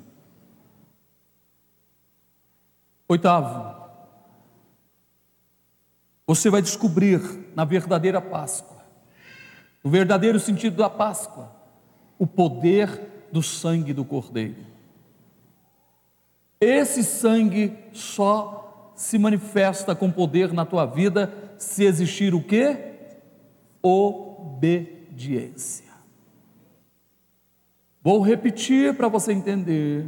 Oitavo, 3.10 3.76
você 6.26 6.50
vai 6.50 6.62
descobrir 6.62 7.20
na 7.54 7.66
verdadeira 7.66 8.22
Páscoa, 8.22 8.78
o 9.84 9.89
verdadeiro 9.89 10.39
sentido 10.39 10.78
da 10.78 10.89
Páscoa, 10.89 11.52
o 12.18 12.26
poder 12.26 13.28
do 13.30 13.44
sangue 13.44 13.92
do 13.92 14.06
Cordeiro. 14.06 14.66
Esse 16.62 17.04
sangue 17.04 17.78
só 17.92 18.94
se 18.96 19.20
manifesta 19.20 19.94
com 19.94 20.10
poder 20.10 20.54
na 20.54 20.66
tua 20.66 20.86
vida 20.86 21.34
se 21.58 21.84
existir 21.84 22.34
o 22.34 22.42
que? 22.42 22.78
Obediência 23.84 25.01
obediência. 25.12 25.91
Vou 28.01 28.22
repetir 28.22 28.95
para 28.95 29.07
você 29.07 29.34
entender. 29.34 30.07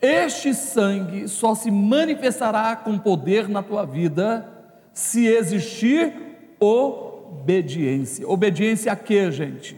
Este 0.00 0.54
sangue 0.54 1.26
só 1.28 1.54
se 1.54 1.70
manifestará 1.70 2.76
com 2.76 2.98
poder 2.98 3.48
na 3.48 3.62
tua 3.62 3.84
vida 3.84 4.46
se 4.92 5.26
existir 5.26 6.12
obediência. 6.60 8.28
Obediência 8.28 8.92
a 8.92 8.96
quê, 8.96 9.30
gente? 9.30 9.76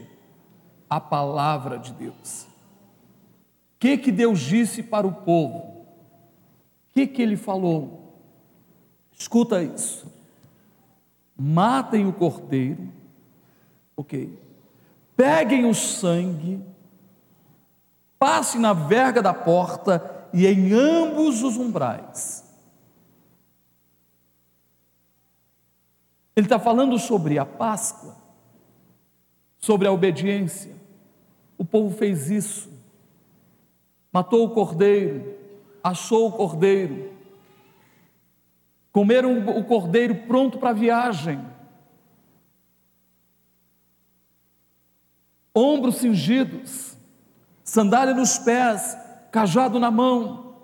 A 0.88 0.98
palavra 0.98 1.78
de 1.78 1.92
Deus. 1.92 2.42
O 3.76 3.80
que, 3.80 3.96
que 3.96 4.10
Deus 4.10 4.40
disse 4.40 4.82
para 4.82 5.06
o 5.06 5.12
povo? 5.12 5.58
O 5.58 6.92
que, 6.92 7.06
que 7.06 7.22
ele 7.22 7.36
falou? 7.36 8.12
Escuta 9.16 9.62
isso. 9.62 10.10
Matem 11.38 12.06
o 12.06 12.12
cordeiro 12.12 12.99
Ok. 14.00 14.32
Peguem 15.14 15.66
o 15.66 15.74
sangue, 15.74 16.58
passem 18.18 18.58
na 18.58 18.72
verga 18.72 19.20
da 19.20 19.34
porta 19.34 20.26
e 20.32 20.46
em 20.46 20.72
ambos 20.72 21.42
os 21.42 21.58
umbrais. 21.58 22.42
Ele 26.34 26.46
está 26.46 26.58
falando 26.58 26.98
sobre 26.98 27.38
a 27.38 27.44
Páscoa, 27.44 28.16
sobre 29.58 29.86
a 29.86 29.92
obediência. 29.92 30.74
O 31.58 31.64
povo 31.64 31.94
fez 31.94 32.30
isso, 32.30 32.70
matou 34.10 34.46
o 34.46 34.54
cordeiro, 34.54 35.36
achou 35.84 36.28
o 36.28 36.32
cordeiro, 36.32 37.12
comeram 38.90 39.46
o 39.58 39.62
cordeiro 39.62 40.26
pronto 40.26 40.58
para 40.58 40.70
a 40.70 40.72
viagem, 40.72 41.49
ombros 45.54 45.96
cingidos, 45.96 46.96
sandália 47.64 48.14
nos 48.14 48.38
pés, 48.38 48.96
cajado 49.30 49.78
na 49.78 49.90
mão, 49.90 50.56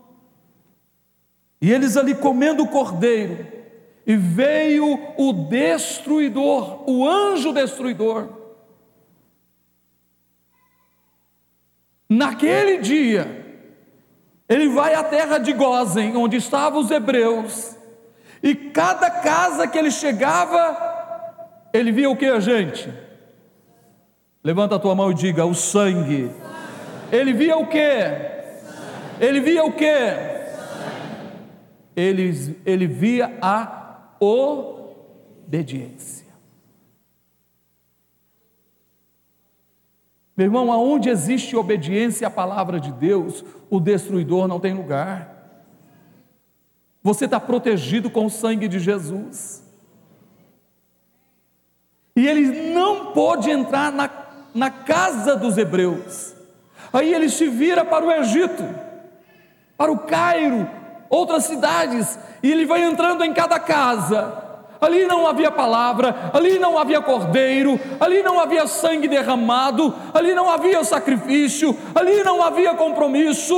e 1.61 1.72
eles 1.72 1.97
ali 1.97 2.14
comendo 2.14 2.62
o 2.62 2.68
cordeiro, 2.68 3.47
e 4.07 4.16
veio 4.16 4.99
o 5.16 5.32
destruidor, 5.32 6.89
o 6.89 7.07
anjo 7.07 7.53
destruidor. 7.53 8.28
Naquele 12.09 12.78
dia, 12.78 13.45
ele 14.49 14.68
vai 14.68 14.95
à 14.95 15.03
terra 15.03 15.39
de 15.39 15.53
Gozen, 15.53 16.16
onde 16.16 16.37
estavam 16.37 16.80
os 16.80 16.91
hebreus, 16.91 17.76
e 18.43 18.55
cada 18.55 19.11
casa 19.11 19.66
que 19.66 19.76
ele 19.76 19.91
chegava, 19.91 21.68
ele 21.72 21.91
via 21.91 22.09
o 22.09 22.16
que, 22.16 22.26
a 22.26 22.39
gente? 22.39 23.06
Levanta 24.47 24.77
a 24.77 24.79
tua 24.79 24.95
mão 24.95 25.11
e 25.11 25.15
diga: 25.15 25.45
o 25.45 25.57
sangue. 25.57 26.31
Ele 27.11 27.33
via 27.33 27.57
o 27.57 27.67
que? 27.67 27.91
Ele 29.21 29.41
via 29.41 29.65
o 29.65 29.73
que? 29.73 29.99
Ele, 31.97 32.57
ele 32.65 32.87
via 32.87 33.37
a 33.43 34.15
obediência. 34.21 36.29
Meu 40.37 40.47
irmão, 40.47 40.71
aonde 40.71 41.09
existe 41.09 41.57
obediência 41.57 42.29
à 42.29 42.31
palavra 42.31 42.79
de 42.79 42.93
Deus, 42.93 43.45
o 43.69 43.81
destruidor 43.81 44.47
não 44.47 44.61
tem 44.61 44.75
lugar. 44.75 45.59
Você 47.03 47.25
está 47.25 47.41
protegido 47.41 48.09
com 48.09 48.27
o 48.27 48.31
sangue 48.31 48.69
de 48.69 48.79
Jesus. 48.79 49.67
E 52.15 52.29
ele 52.29 52.73
não 52.73 53.13
pôde 53.13 53.51
entrar 53.51 53.91
na, 53.91 54.26
na 54.57 54.71
casa 54.71 55.37
dos 55.37 55.59
hebreus. 55.59 56.35
Aí 56.93 57.13
ele 57.13 57.29
se 57.29 57.47
vira 57.47 57.85
para 57.85 58.05
o 58.05 58.11
Egito, 58.11 58.65
para 59.77 59.93
o 59.93 59.99
Cairo, 59.99 60.69
outras 61.11 61.45
cidades, 61.45 62.19
e 62.43 62.51
ele 62.51 62.65
vai 62.65 62.83
entrando 62.83 63.23
em 63.23 63.33
cada 63.33 63.61
casa 63.61 64.47
ali 64.81 65.07
não 65.07 65.27
havia 65.27 65.51
palavra, 65.51 66.31
ali 66.33 66.59
não 66.59 66.79
havia 66.79 67.01
cordeiro, 67.01 67.81
ali 67.99 68.23
não 68.23 68.39
havia 68.39 68.67
sangue 68.67 69.09
derramado, 69.09 69.95
ali 70.13 70.35
não 70.35 70.51
havia 70.51 70.85
sacrifício, 70.85 71.77
ali 71.95 72.23
não 72.23 72.43
havia 72.43 72.75
compromisso. 72.75 73.55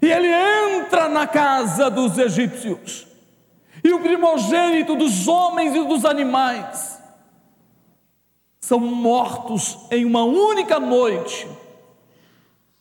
E 0.00 0.10
ele 0.10 0.28
entra 0.28 1.08
na 1.08 1.26
casa 1.26 1.90
dos 1.90 2.16
egípcios, 2.16 3.06
e 3.82 3.92
o 3.92 4.00
primogênito 4.00 4.94
dos 4.94 5.26
homens 5.26 5.74
e 5.74 5.84
dos 5.84 6.04
animais 6.04 6.97
são 8.68 8.78
mortos 8.78 9.78
em 9.90 10.04
uma 10.04 10.24
única 10.24 10.78
noite. 10.78 11.48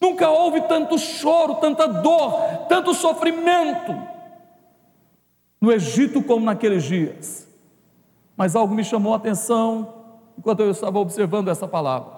Nunca 0.01 0.29
houve 0.29 0.59
tanto 0.63 0.97
choro, 0.97 1.55
tanta 1.55 1.87
dor, 1.87 2.33
tanto 2.67 2.93
sofrimento 2.93 3.95
no 5.61 5.71
Egito 5.71 6.21
como 6.21 6.45
naqueles 6.45 6.83
dias. 6.83 7.47
Mas 8.35 8.53
algo 8.53 8.75
me 8.75 8.83
chamou 8.83 9.13
a 9.13 9.15
atenção 9.15 9.93
enquanto 10.37 10.59
eu 10.59 10.71
estava 10.71 10.99
observando 10.99 11.47
essa 11.47 11.65
palavra. 11.65 12.11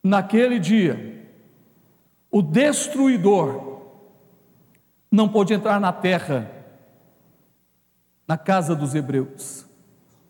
Naquele 0.00 0.60
dia, 0.60 1.28
o 2.30 2.40
destruidor 2.40 3.80
não 5.10 5.28
pôde 5.28 5.54
entrar 5.54 5.80
na 5.80 5.92
terra, 5.92 6.52
na 8.28 8.38
casa 8.38 8.76
dos 8.76 8.94
hebreus, 8.94 9.66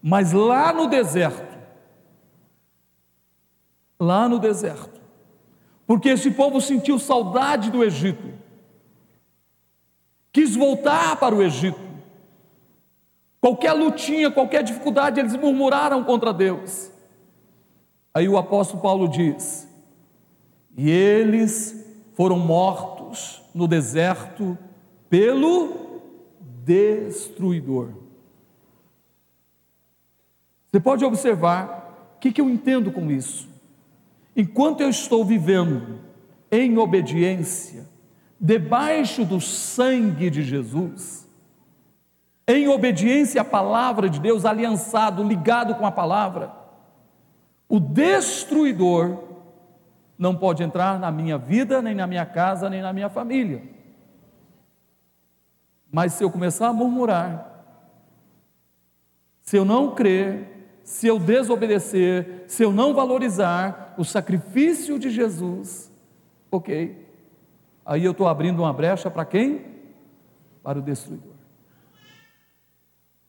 mas 0.02 0.32
lá 0.32 0.72
no 0.72 0.86
deserto, 0.86 1.55
lá 3.98 4.28
no 4.28 4.38
deserto, 4.38 5.00
porque 5.86 6.10
esse 6.10 6.30
povo 6.30 6.60
sentiu 6.60 6.98
saudade 6.98 7.70
do 7.70 7.84
Egito, 7.84 8.34
quis 10.32 10.54
voltar 10.54 11.16
para 11.16 11.34
o 11.34 11.42
Egito. 11.42 11.86
Qualquer 13.40 13.72
lutinha, 13.72 14.30
qualquer 14.30 14.62
dificuldade, 14.62 15.20
eles 15.20 15.36
murmuraram 15.36 16.02
contra 16.02 16.32
Deus. 16.32 16.90
Aí 18.12 18.28
o 18.28 18.36
apóstolo 18.36 18.82
Paulo 18.82 19.08
diz: 19.08 19.68
E 20.76 20.90
eles 20.90 21.84
foram 22.14 22.38
mortos 22.38 23.42
no 23.54 23.68
deserto 23.68 24.58
pelo 25.08 26.00
destruidor. 26.64 27.90
Você 30.70 30.80
pode 30.80 31.04
observar 31.04 32.14
o 32.16 32.18
que, 32.18 32.32
que 32.32 32.40
eu 32.40 32.50
entendo 32.50 32.90
com 32.90 33.10
isso. 33.10 33.48
Enquanto 34.36 34.82
eu 34.82 34.90
estou 34.90 35.24
vivendo 35.24 36.00
em 36.50 36.76
obediência, 36.76 37.88
debaixo 38.38 39.24
do 39.24 39.40
sangue 39.40 40.28
de 40.28 40.42
Jesus, 40.42 41.26
em 42.46 42.68
obediência 42.68 43.40
à 43.40 43.44
palavra 43.44 44.10
de 44.10 44.20
Deus, 44.20 44.44
aliançado, 44.44 45.24
ligado 45.24 45.74
com 45.74 45.86
a 45.86 45.90
palavra, 45.90 46.52
o 47.66 47.80
destruidor 47.80 49.24
não 50.18 50.36
pode 50.36 50.62
entrar 50.62 50.98
na 51.00 51.10
minha 51.10 51.38
vida, 51.38 51.80
nem 51.80 51.94
na 51.94 52.06
minha 52.06 52.26
casa, 52.26 52.68
nem 52.68 52.82
na 52.82 52.92
minha 52.92 53.08
família. 53.08 53.62
Mas 55.90 56.12
se 56.12 56.22
eu 56.22 56.30
começar 56.30 56.68
a 56.68 56.72
murmurar, 56.72 57.56
se 59.40 59.56
eu 59.56 59.64
não 59.64 59.94
crer, 59.94 60.55
se 60.86 61.08
eu 61.08 61.18
desobedecer, 61.18 62.44
se 62.46 62.62
eu 62.62 62.72
não 62.72 62.94
valorizar 62.94 63.92
o 63.98 64.04
sacrifício 64.04 65.00
de 65.00 65.10
Jesus, 65.10 65.90
ok, 66.48 67.04
aí 67.84 68.04
eu 68.04 68.12
estou 68.12 68.28
abrindo 68.28 68.60
uma 68.60 68.72
brecha 68.72 69.10
para 69.10 69.24
quem? 69.24 69.66
Para 70.62 70.78
o 70.78 70.82
destruidor. 70.82 71.34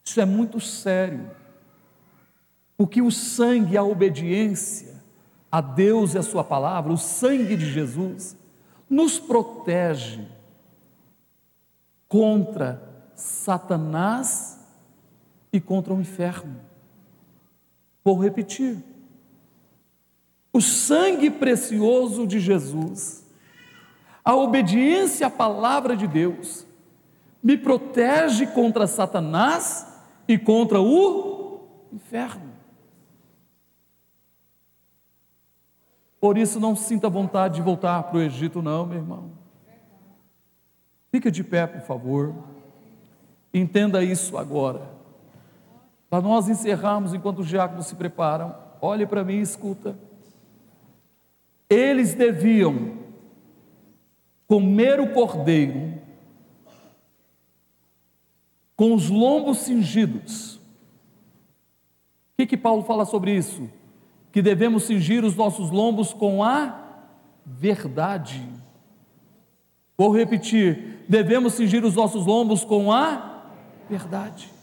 Isso 0.05 0.21
é 0.21 0.25
muito 0.25 0.59
sério, 0.59 1.31
porque 2.77 3.01
o 3.01 3.09
sangue, 3.09 3.75
a 3.75 3.83
obediência 3.83 5.01
a 5.51 5.59
Deus 5.59 6.13
e 6.13 6.19
a 6.19 6.23
Sua 6.23 6.43
palavra, 6.43 6.93
o 6.93 6.97
sangue 6.97 7.57
de 7.57 7.65
Jesus, 7.71 8.37
nos 8.87 9.17
protege 9.17 10.27
contra 12.07 13.09
Satanás 13.15 14.63
e 15.51 15.59
contra 15.59 15.91
o 15.91 15.99
inferno. 15.99 16.67
Vou 18.07 18.17
repetir. 18.17 18.77
O 20.53 20.61
sangue 20.61 21.29
precioso 21.29 22.25
de 22.25 22.39
Jesus 22.39 23.27
a 24.23 24.33
obediência 24.33 25.27
à 25.27 25.29
palavra 25.29 25.93
de 25.93 26.07
Deus 26.07 26.65
me 27.43 27.57
protege 27.57 28.47
contra 28.47 28.87
Satanás 28.87 29.85
e 30.25 30.37
contra 30.37 30.79
o 30.79 31.67
inferno. 31.91 32.53
Por 36.17 36.37
isso, 36.37 36.61
não 36.61 36.77
sinta 36.77 37.09
vontade 37.09 37.55
de 37.55 37.61
voltar 37.61 38.03
para 38.03 38.19
o 38.19 38.21
Egito, 38.21 38.61
não, 38.61 38.85
meu 38.85 38.99
irmão. 38.99 39.31
Fica 41.11 41.29
de 41.29 41.43
pé, 41.43 41.67
por 41.67 41.81
favor. 41.81 42.33
Entenda 43.53 44.01
isso 44.01 44.37
agora. 44.37 44.96
Para 46.09 46.21
nós 46.21 46.47
encerrarmos 46.47 47.13
enquanto 47.13 47.39
os 47.39 47.47
diáconos 47.47 47.87
se 47.87 47.95
preparam, 47.95 48.55
olhe 48.81 49.05
para 49.05 49.23
mim 49.23 49.35
e 49.35 49.41
escuta. 49.41 49.97
Eles 51.69 52.13
deviam 52.13 52.97
comer 54.47 54.99
o 55.01 55.11
cordeiro 55.11 56.01
com 58.75 58.93
os 58.93 59.09
lombos 59.09 59.59
cingidos. 59.59 60.55
O 60.55 60.61
que, 62.37 62.45
que 62.45 62.57
Paulo 62.57 62.83
fala 62.83 63.05
sobre 63.05 63.35
isso? 63.35 63.69
Que 64.31 64.41
devemos 64.41 64.83
cingir 64.83 65.25
os 65.25 65.35
nossos 65.35 65.71
lombos 65.71 66.13
com 66.13 66.41
a 66.43 67.01
verdade. 67.45 68.47
Vou 69.97 70.15
repetir: 70.15 71.03
devemos 71.09 71.53
cingir 71.53 71.83
os 71.83 71.95
nossos 71.95 72.25
lombos 72.25 72.63
com 72.63 72.93
a 72.93 73.43
verdade. 73.89 74.56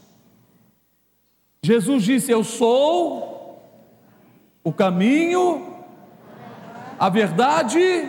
Jesus 1.65 2.03
disse: 2.03 2.31
Eu 2.31 2.43
sou 2.43 3.59
o 4.63 4.71
caminho, 4.71 5.75
a 6.99 7.09
verdade 7.09 8.07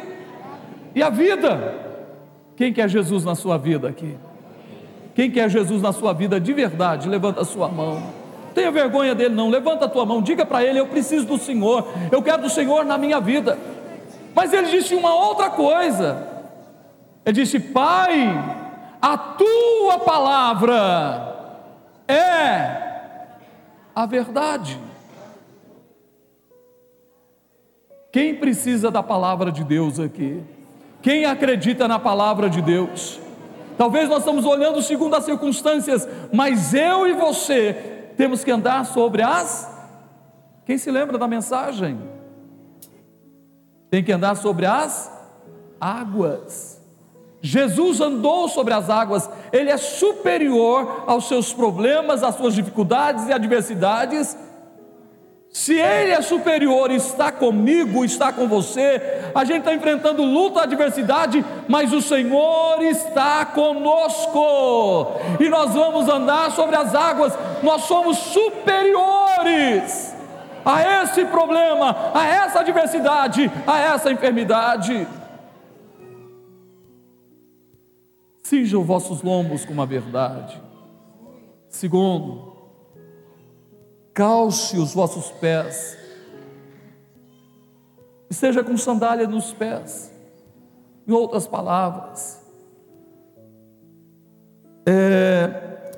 e 0.94 1.02
a 1.02 1.08
vida. 1.08 1.74
Quem 2.54 2.70
quer 2.70 2.88
Jesus 2.88 3.24
na 3.24 3.34
sua 3.34 3.56
vida 3.56 3.88
aqui? 3.88 4.14
Quem 5.14 5.30
quer 5.30 5.48
Jesus 5.48 5.80
na 5.80 5.92
sua 5.92 6.12
vida 6.12 6.38
de 6.38 6.52
verdade? 6.52 7.08
Levanta 7.08 7.40
a 7.40 7.44
sua 7.46 7.68
mão. 7.68 8.02
Tenha 8.54 8.70
vergonha 8.70 9.14
dele, 9.14 9.34
não. 9.34 9.48
Levanta 9.48 9.86
a 9.86 9.88
tua 9.88 10.04
mão. 10.04 10.20
Diga 10.20 10.44
para 10.44 10.62
ele: 10.62 10.78
Eu 10.78 10.88
preciso 10.88 11.24
do 11.24 11.38
Senhor. 11.38 11.88
Eu 12.12 12.22
quero 12.22 12.42
do 12.42 12.50
Senhor 12.50 12.84
na 12.84 12.98
minha 12.98 13.20
vida. 13.20 13.58
Mas 14.34 14.52
ele 14.52 14.68
disse 14.68 14.94
uma 14.94 15.14
outra 15.14 15.48
coisa. 15.48 16.26
Ele 17.24 17.40
disse: 17.40 17.58
Pai, 17.58 18.34
a 19.00 19.16
tua 19.16 19.98
palavra 20.00 21.62
é 22.06 22.85
a 23.96 24.04
verdade. 24.04 24.78
Quem 28.12 28.34
precisa 28.34 28.90
da 28.90 29.02
palavra 29.02 29.50
de 29.50 29.64
Deus 29.64 29.98
aqui? 29.98 30.44
Quem 31.00 31.24
acredita 31.24 31.88
na 31.88 31.98
palavra 31.98 32.50
de 32.50 32.60
Deus? 32.60 33.18
Talvez 33.78 34.08
nós 34.08 34.18
estamos 34.18 34.44
olhando 34.44 34.82
segundo 34.82 35.16
as 35.16 35.24
circunstâncias, 35.24 36.06
mas 36.30 36.74
eu 36.74 37.06
e 37.06 37.14
você 37.14 38.12
temos 38.18 38.44
que 38.44 38.50
andar 38.50 38.84
sobre 38.84 39.22
as. 39.22 39.74
Quem 40.66 40.76
se 40.76 40.90
lembra 40.90 41.16
da 41.16 41.26
mensagem? 41.26 41.98
Tem 43.90 44.04
que 44.04 44.12
andar 44.12 44.34
sobre 44.34 44.66
as 44.66 45.10
águas. 45.80 46.75
Jesus 47.46 48.00
andou 48.00 48.48
sobre 48.48 48.74
as 48.74 48.90
águas, 48.90 49.30
ele 49.52 49.70
é 49.70 49.76
superior 49.76 51.04
aos 51.06 51.28
seus 51.28 51.52
problemas, 51.52 52.24
às 52.24 52.34
suas 52.34 52.54
dificuldades 52.54 53.28
e 53.28 53.32
adversidades, 53.32 54.36
se 55.48 55.72
Ele 55.72 56.10
é 56.10 56.20
superior 56.20 56.90
está 56.90 57.32
comigo, 57.32 58.04
está 58.04 58.30
com 58.30 58.46
você, 58.46 59.30
a 59.34 59.42
gente 59.42 59.60
está 59.60 59.72
enfrentando 59.72 60.22
luta, 60.22 60.62
adversidade, 60.62 61.42
mas 61.66 61.94
o 61.94 62.02
Senhor 62.02 62.82
está 62.82 63.42
conosco, 63.46 65.12
e 65.40 65.48
nós 65.48 65.72
vamos 65.72 66.10
andar 66.10 66.50
sobre 66.50 66.76
as 66.76 66.94
águas, 66.94 67.32
nós 67.62 67.84
somos 67.84 68.18
superiores 68.18 70.14
a 70.62 71.02
esse 71.02 71.24
problema, 71.24 72.10
a 72.12 72.26
essa 72.26 72.60
adversidade, 72.60 73.50
a 73.66 73.80
essa 73.80 74.12
enfermidade. 74.12 75.08
Cinja 78.46 78.78
os 78.78 78.86
vossos 78.86 79.22
lombos 79.22 79.64
com 79.64 79.82
a 79.82 79.84
verdade. 79.84 80.62
Segundo, 81.68 82.52
calce 84.14 84.78
os 84.78 84.94
vossos 84.94 85.32
pés, 85.32 85.98
esteja 88.30 88.62
com 88.62 88.76
sandália 88.76 89.26
nos 89.26 89.52
pés. 89.52 90.14
Em 91.08 91.10
outras 91.10 91.48
palavras, 91.48 92.40
é, 94.86 95.90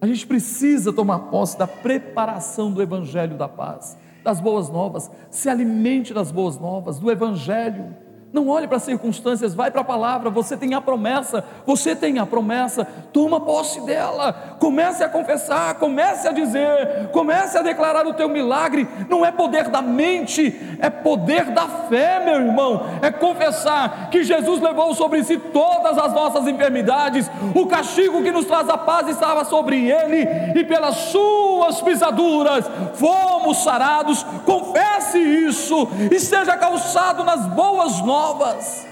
a 0.00 0.06
gente 0.06 0.26
precisa 0.26 0.90
tomar 0.90 1.18
posse 1.30 1.58
da 1.58 1.66
preparação 1.66 2.72
do 2.72 2.80
Evangelho 2.80 3.36
da 3.36 3.46
paz, 3.46 3.94
das 4.24 4.40
boas 4.40 4.70
novas, 4.70 5.10
se 5.30 5.50
alimente 5.50 6.14
das 6.14 6.32
boas 6.32 6.58
novas, 6.58 6.98
do 6.98 7.10
Evangelho. 7.10 7.94
Não 8.32 8.46
olhe 8.46 8.68
para 8.68 8.76
as 8.76 8.84
circunstâncias, 8.84 9.54
vai 9.54 9.72
para 9.72 9.80
a 9.80 9.84
palavra. 9.84 10.30
Você 10.30 10.56
tem 10.56 10.72
a 10.74 10.80
promessa, 10.80 11.44
você 11.66 11.96
tem 11.96 12.20
a 12.20 12.26
promessa, 12.26 12.86
toma 13.12 13.40
posse 13.40 13.80
dela. 13.80 14.56
Comece 14.60 15.02
a 15.02 15.08
confessar, 15.08 15.74
comece 15.74 16.28
a 16.28 16.32
dizer, 16.32 17.08
comece 17.12 17.58
a 17.58 17.62
declarar 17.62 18.06
o 18.06 18.14
teu 18.14 18.28
milagre. 18.28 18.86
Não 19.08 19.26
é 19.26 19.32
poder 19.32 19.68
da 19.68 19.82
mente, 19.82 20.76
é 20.78 20.88
poder 20.88 21.46
da 21.46 21.66
fé, 21.88 22.22
meu 22.24 22.36
irmão. 22.36 22.82
É 23.02 23.10
confessar 23.10 24.10
que 24.10 24.22
Jesus 24.22 24.60
levou 24.60 24.94
sobre 24.94 25.24
si 25.24 25.36
todas 25.36 25.98
as 25.98 26.12
nossas 26.12 26.46
enfermidades, 26.46 27.28
o 27.52 27.66
castigo 27.66 28.22
que 28.22 28.30
nos 28.30 28.44
traz 28.44 28.68
a 28.68 28.78
paz 28.78 29.08
estava 29.08 29.44
sobre 29.44 29.90
ele, 29.90 30.28
e 30.56 30.62
pelas 30.64 30.94
suas 30.94 31.80
pisaduras 31.80 32.64
fomos 32.94 33.56
sarados. 33.64 34.22
Confesse 34.44 35.18
isso 35.18 35.88
e 36.12 36.20
seja 36.20 36.56
calçado 36.56 37.24
nas 37.24 37.44
boas 37.46 38.00
novas 38.02 38.19
novas. 38.20 38.86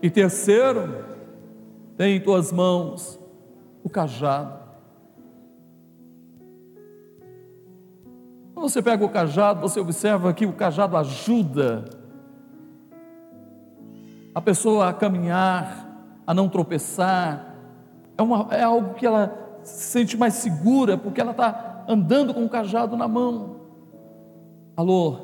E 0.00 0.08
terceiro, 0.08 1.04
tem 1.96 2.16
em 2.16 2.20
tuas 2.20 2.52
mãos 2.52 3.18
o 3.82 3.90
cajado. 3.90 4.60
Quando 8.54 8.68
você 8.68 8.80
pega 8.80 9.04
o 9.04 9.08
cajado, 9.08 9.60
você 9.60 9.80
observa 9.80 10.32
que 10.32 10.46
o 10.46 10.52
cajado 10.52 10.96
ajuda 10.96 11.84
a 14.34 14.40
pessoa 14.40 14.88
a 14.88 14.92
caminhar, 14.92 15.88
a 16.26 16.32
não 16.32 16.48
tropeçar. 16.48 17.56
É, 18.16 18.22
uma, 18.22 18.46
é 18.54 18.62
algo 18.62 18.94
que 18.94 19.04
ela 19.04 19.58
se 19.62 19.90
sente 19.90 20.16
mais 20.16 20.34
segura, 20.34 20.96
porque 20.96 21.20
ela 21.20 21.32
está 21.32 21.84
andando 21.88 22.32
com 22.32 22.44
o 22.44 22.48
cajado 22.48 22.96
na 22.96 23.08
mão. 23.08 23.56
Alô, 24.76 25.16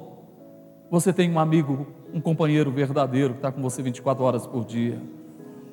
você 0.91 1.13
tem 1.13 1.31
um 1.31 1.39
amigo 1.39 1.96
um 2.13 2.21
companheiro 2.21 2.71
verdadeiro 2.71 3.35
que 3.35 3.39
está 3.39 3.53
com 3.53 3.63
você 3.63 3.83
24 3.83 4.25
horas 4.25 4.47
por 4.47 4.65
dia. 4.65 5.01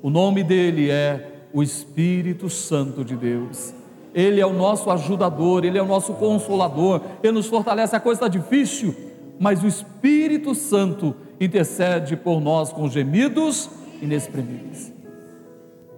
O 0.02 0.10
nome 0.10 0.44
dele 0.44 0.90
é 0.90 1.48
o 1.54 1.62
Espírito 1.62 2.50
Santo 2.50 3.06
de 3.06 3.16
Deus. 3.16 3.74
Ele 4.14 4.40
é 4.42 4.46
o 4.46 4.54
nosso 4.54 4.92
ajudador, 4.92 5.64
ele 5.66 5.78
é 5.78 5.82
o 5.82 5.88
nosso 5.88 6.14
consolador, 6.14 7.02
ele 7.24 7.34
nos 7.34 7.48
fortalece. 7.48 7.96
A 7.96 8.00
coisa 8.00 8.26
está 8.26 8.28
difícil, 8.28 8.94
mas 9.40 9.64
o 9.64 9.68
Espírito 9.68 10.54
Santo 10.54 11.16
intercede 11.40 12.16
por 12.16 12.40
nós 12.40 12.72
com 12.72 12.90
gemidos 12.90 13.70
inexprimíveis. 14.02 14.92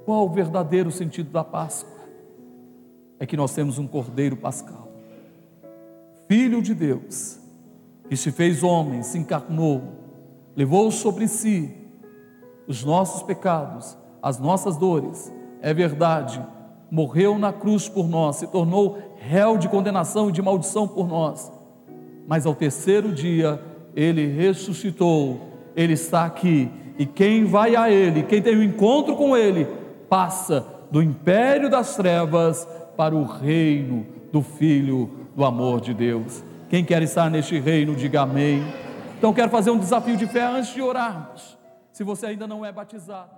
Qual 0.06 0.26
o 0.26 0.30
verdadeiro 0.30 0.92
sentido 0.92 1.32
da 1.32 1.44
Páscoa? 1.44 1.96
É 3.20 3.26
que 3.26 3.36
nós 3.36 3.54
temos 3.54 3.80
um 3.80 3.88
Cordeiro 3.88 4.36
Pascal, 4.36 4.92
Filho 6.28 6.62
de 6.62 6.74
Deus, 6.74 7.40
que 8.10 8.16
se 8.16 8.32
fez 8.32 8.62
homem, 8.62 9.04
se 9.04 9.18
encarnou, 9.18 10.05
levou 10.56 10.90
sobre 10.92 11.28
si 11.28 11.74
os 12.68 12.84
nossos 12.84 13.22
pecados, 13.24 13.98
as 14.22 14.40
nossas 14.40 14.78
dores, 14.78 15.32
é 15.62 15.74
verdade, 15.74 16.42
morreu 16.90 17.38
na 17.38 17.52
cruz 17.52 17.90
por 17.90 18.08
nós, 18.08 18.38
se 18.38 18.48
tornou 18.48 18.98
réu 19.18 19.58
de 19.58 19.68
condenação 19.68 20.30
e 20.30 20.32
de 20.32 20.42
maldição 20.42 20.88
por 20.88 21.08
nós, 21.08 21.52
mas 22.28 22.46
ao 22.46 22.56
terceiro 22.56 23.12
dia 23.12 23.62
ele 23.96 24.28
ressuscitou, 24.28 25.40
ele 25.76 25.94
está 25.94 26.26
aqui, 26.26 26.70
e 26.98 27.06
quem 27.06 27.46
vai 27.46 27.76
a 27.76 27.92
ele, 27.92 28.24
quem 28.24 28.42
tem 28.42 28.56
o 28.56 28.60
um 28.60 28.64
encontro 28.64 29.16
com 29.16 29.36
ele, 29.36 29.68
passa 30.10 30.66
do 30.90 31.02
império 31.02 31.70
das 31.70 31.96
trevas 31.96 32.68
para 32.96 33.16
o 33.16 33.24
reino 33.24 34.06
do 34.32 34.42
Filho 34.42 35.10
do 35.36 35.44
amor 35.44 35.82
de 35.82 35.94
Deus. 35.94 36.44
Quem 36.70 36.84
quer 36.84 37.02
estar 37.02 37.30
neste 37.30 37.60
reino, 37.60 37.96
diga 37.96 38.22
amém. 38.22 38.64
Então 39.26 39.34
quero 39.34 39.50
fazer 39.50 39.72
um 39.72 39.80
desafio 39.80 40.16
de 40.16 40.28
fé 40.28 40.44
antes 40.44 40.72
de 40.72 40.84
orarmos. 40.84 41.58
Se 41.92 42.04
você 42.04 42.28
ainda 42.28 42.46
não 42.46 42.64
é 42.64 42.72
batizado, 42.72 43.35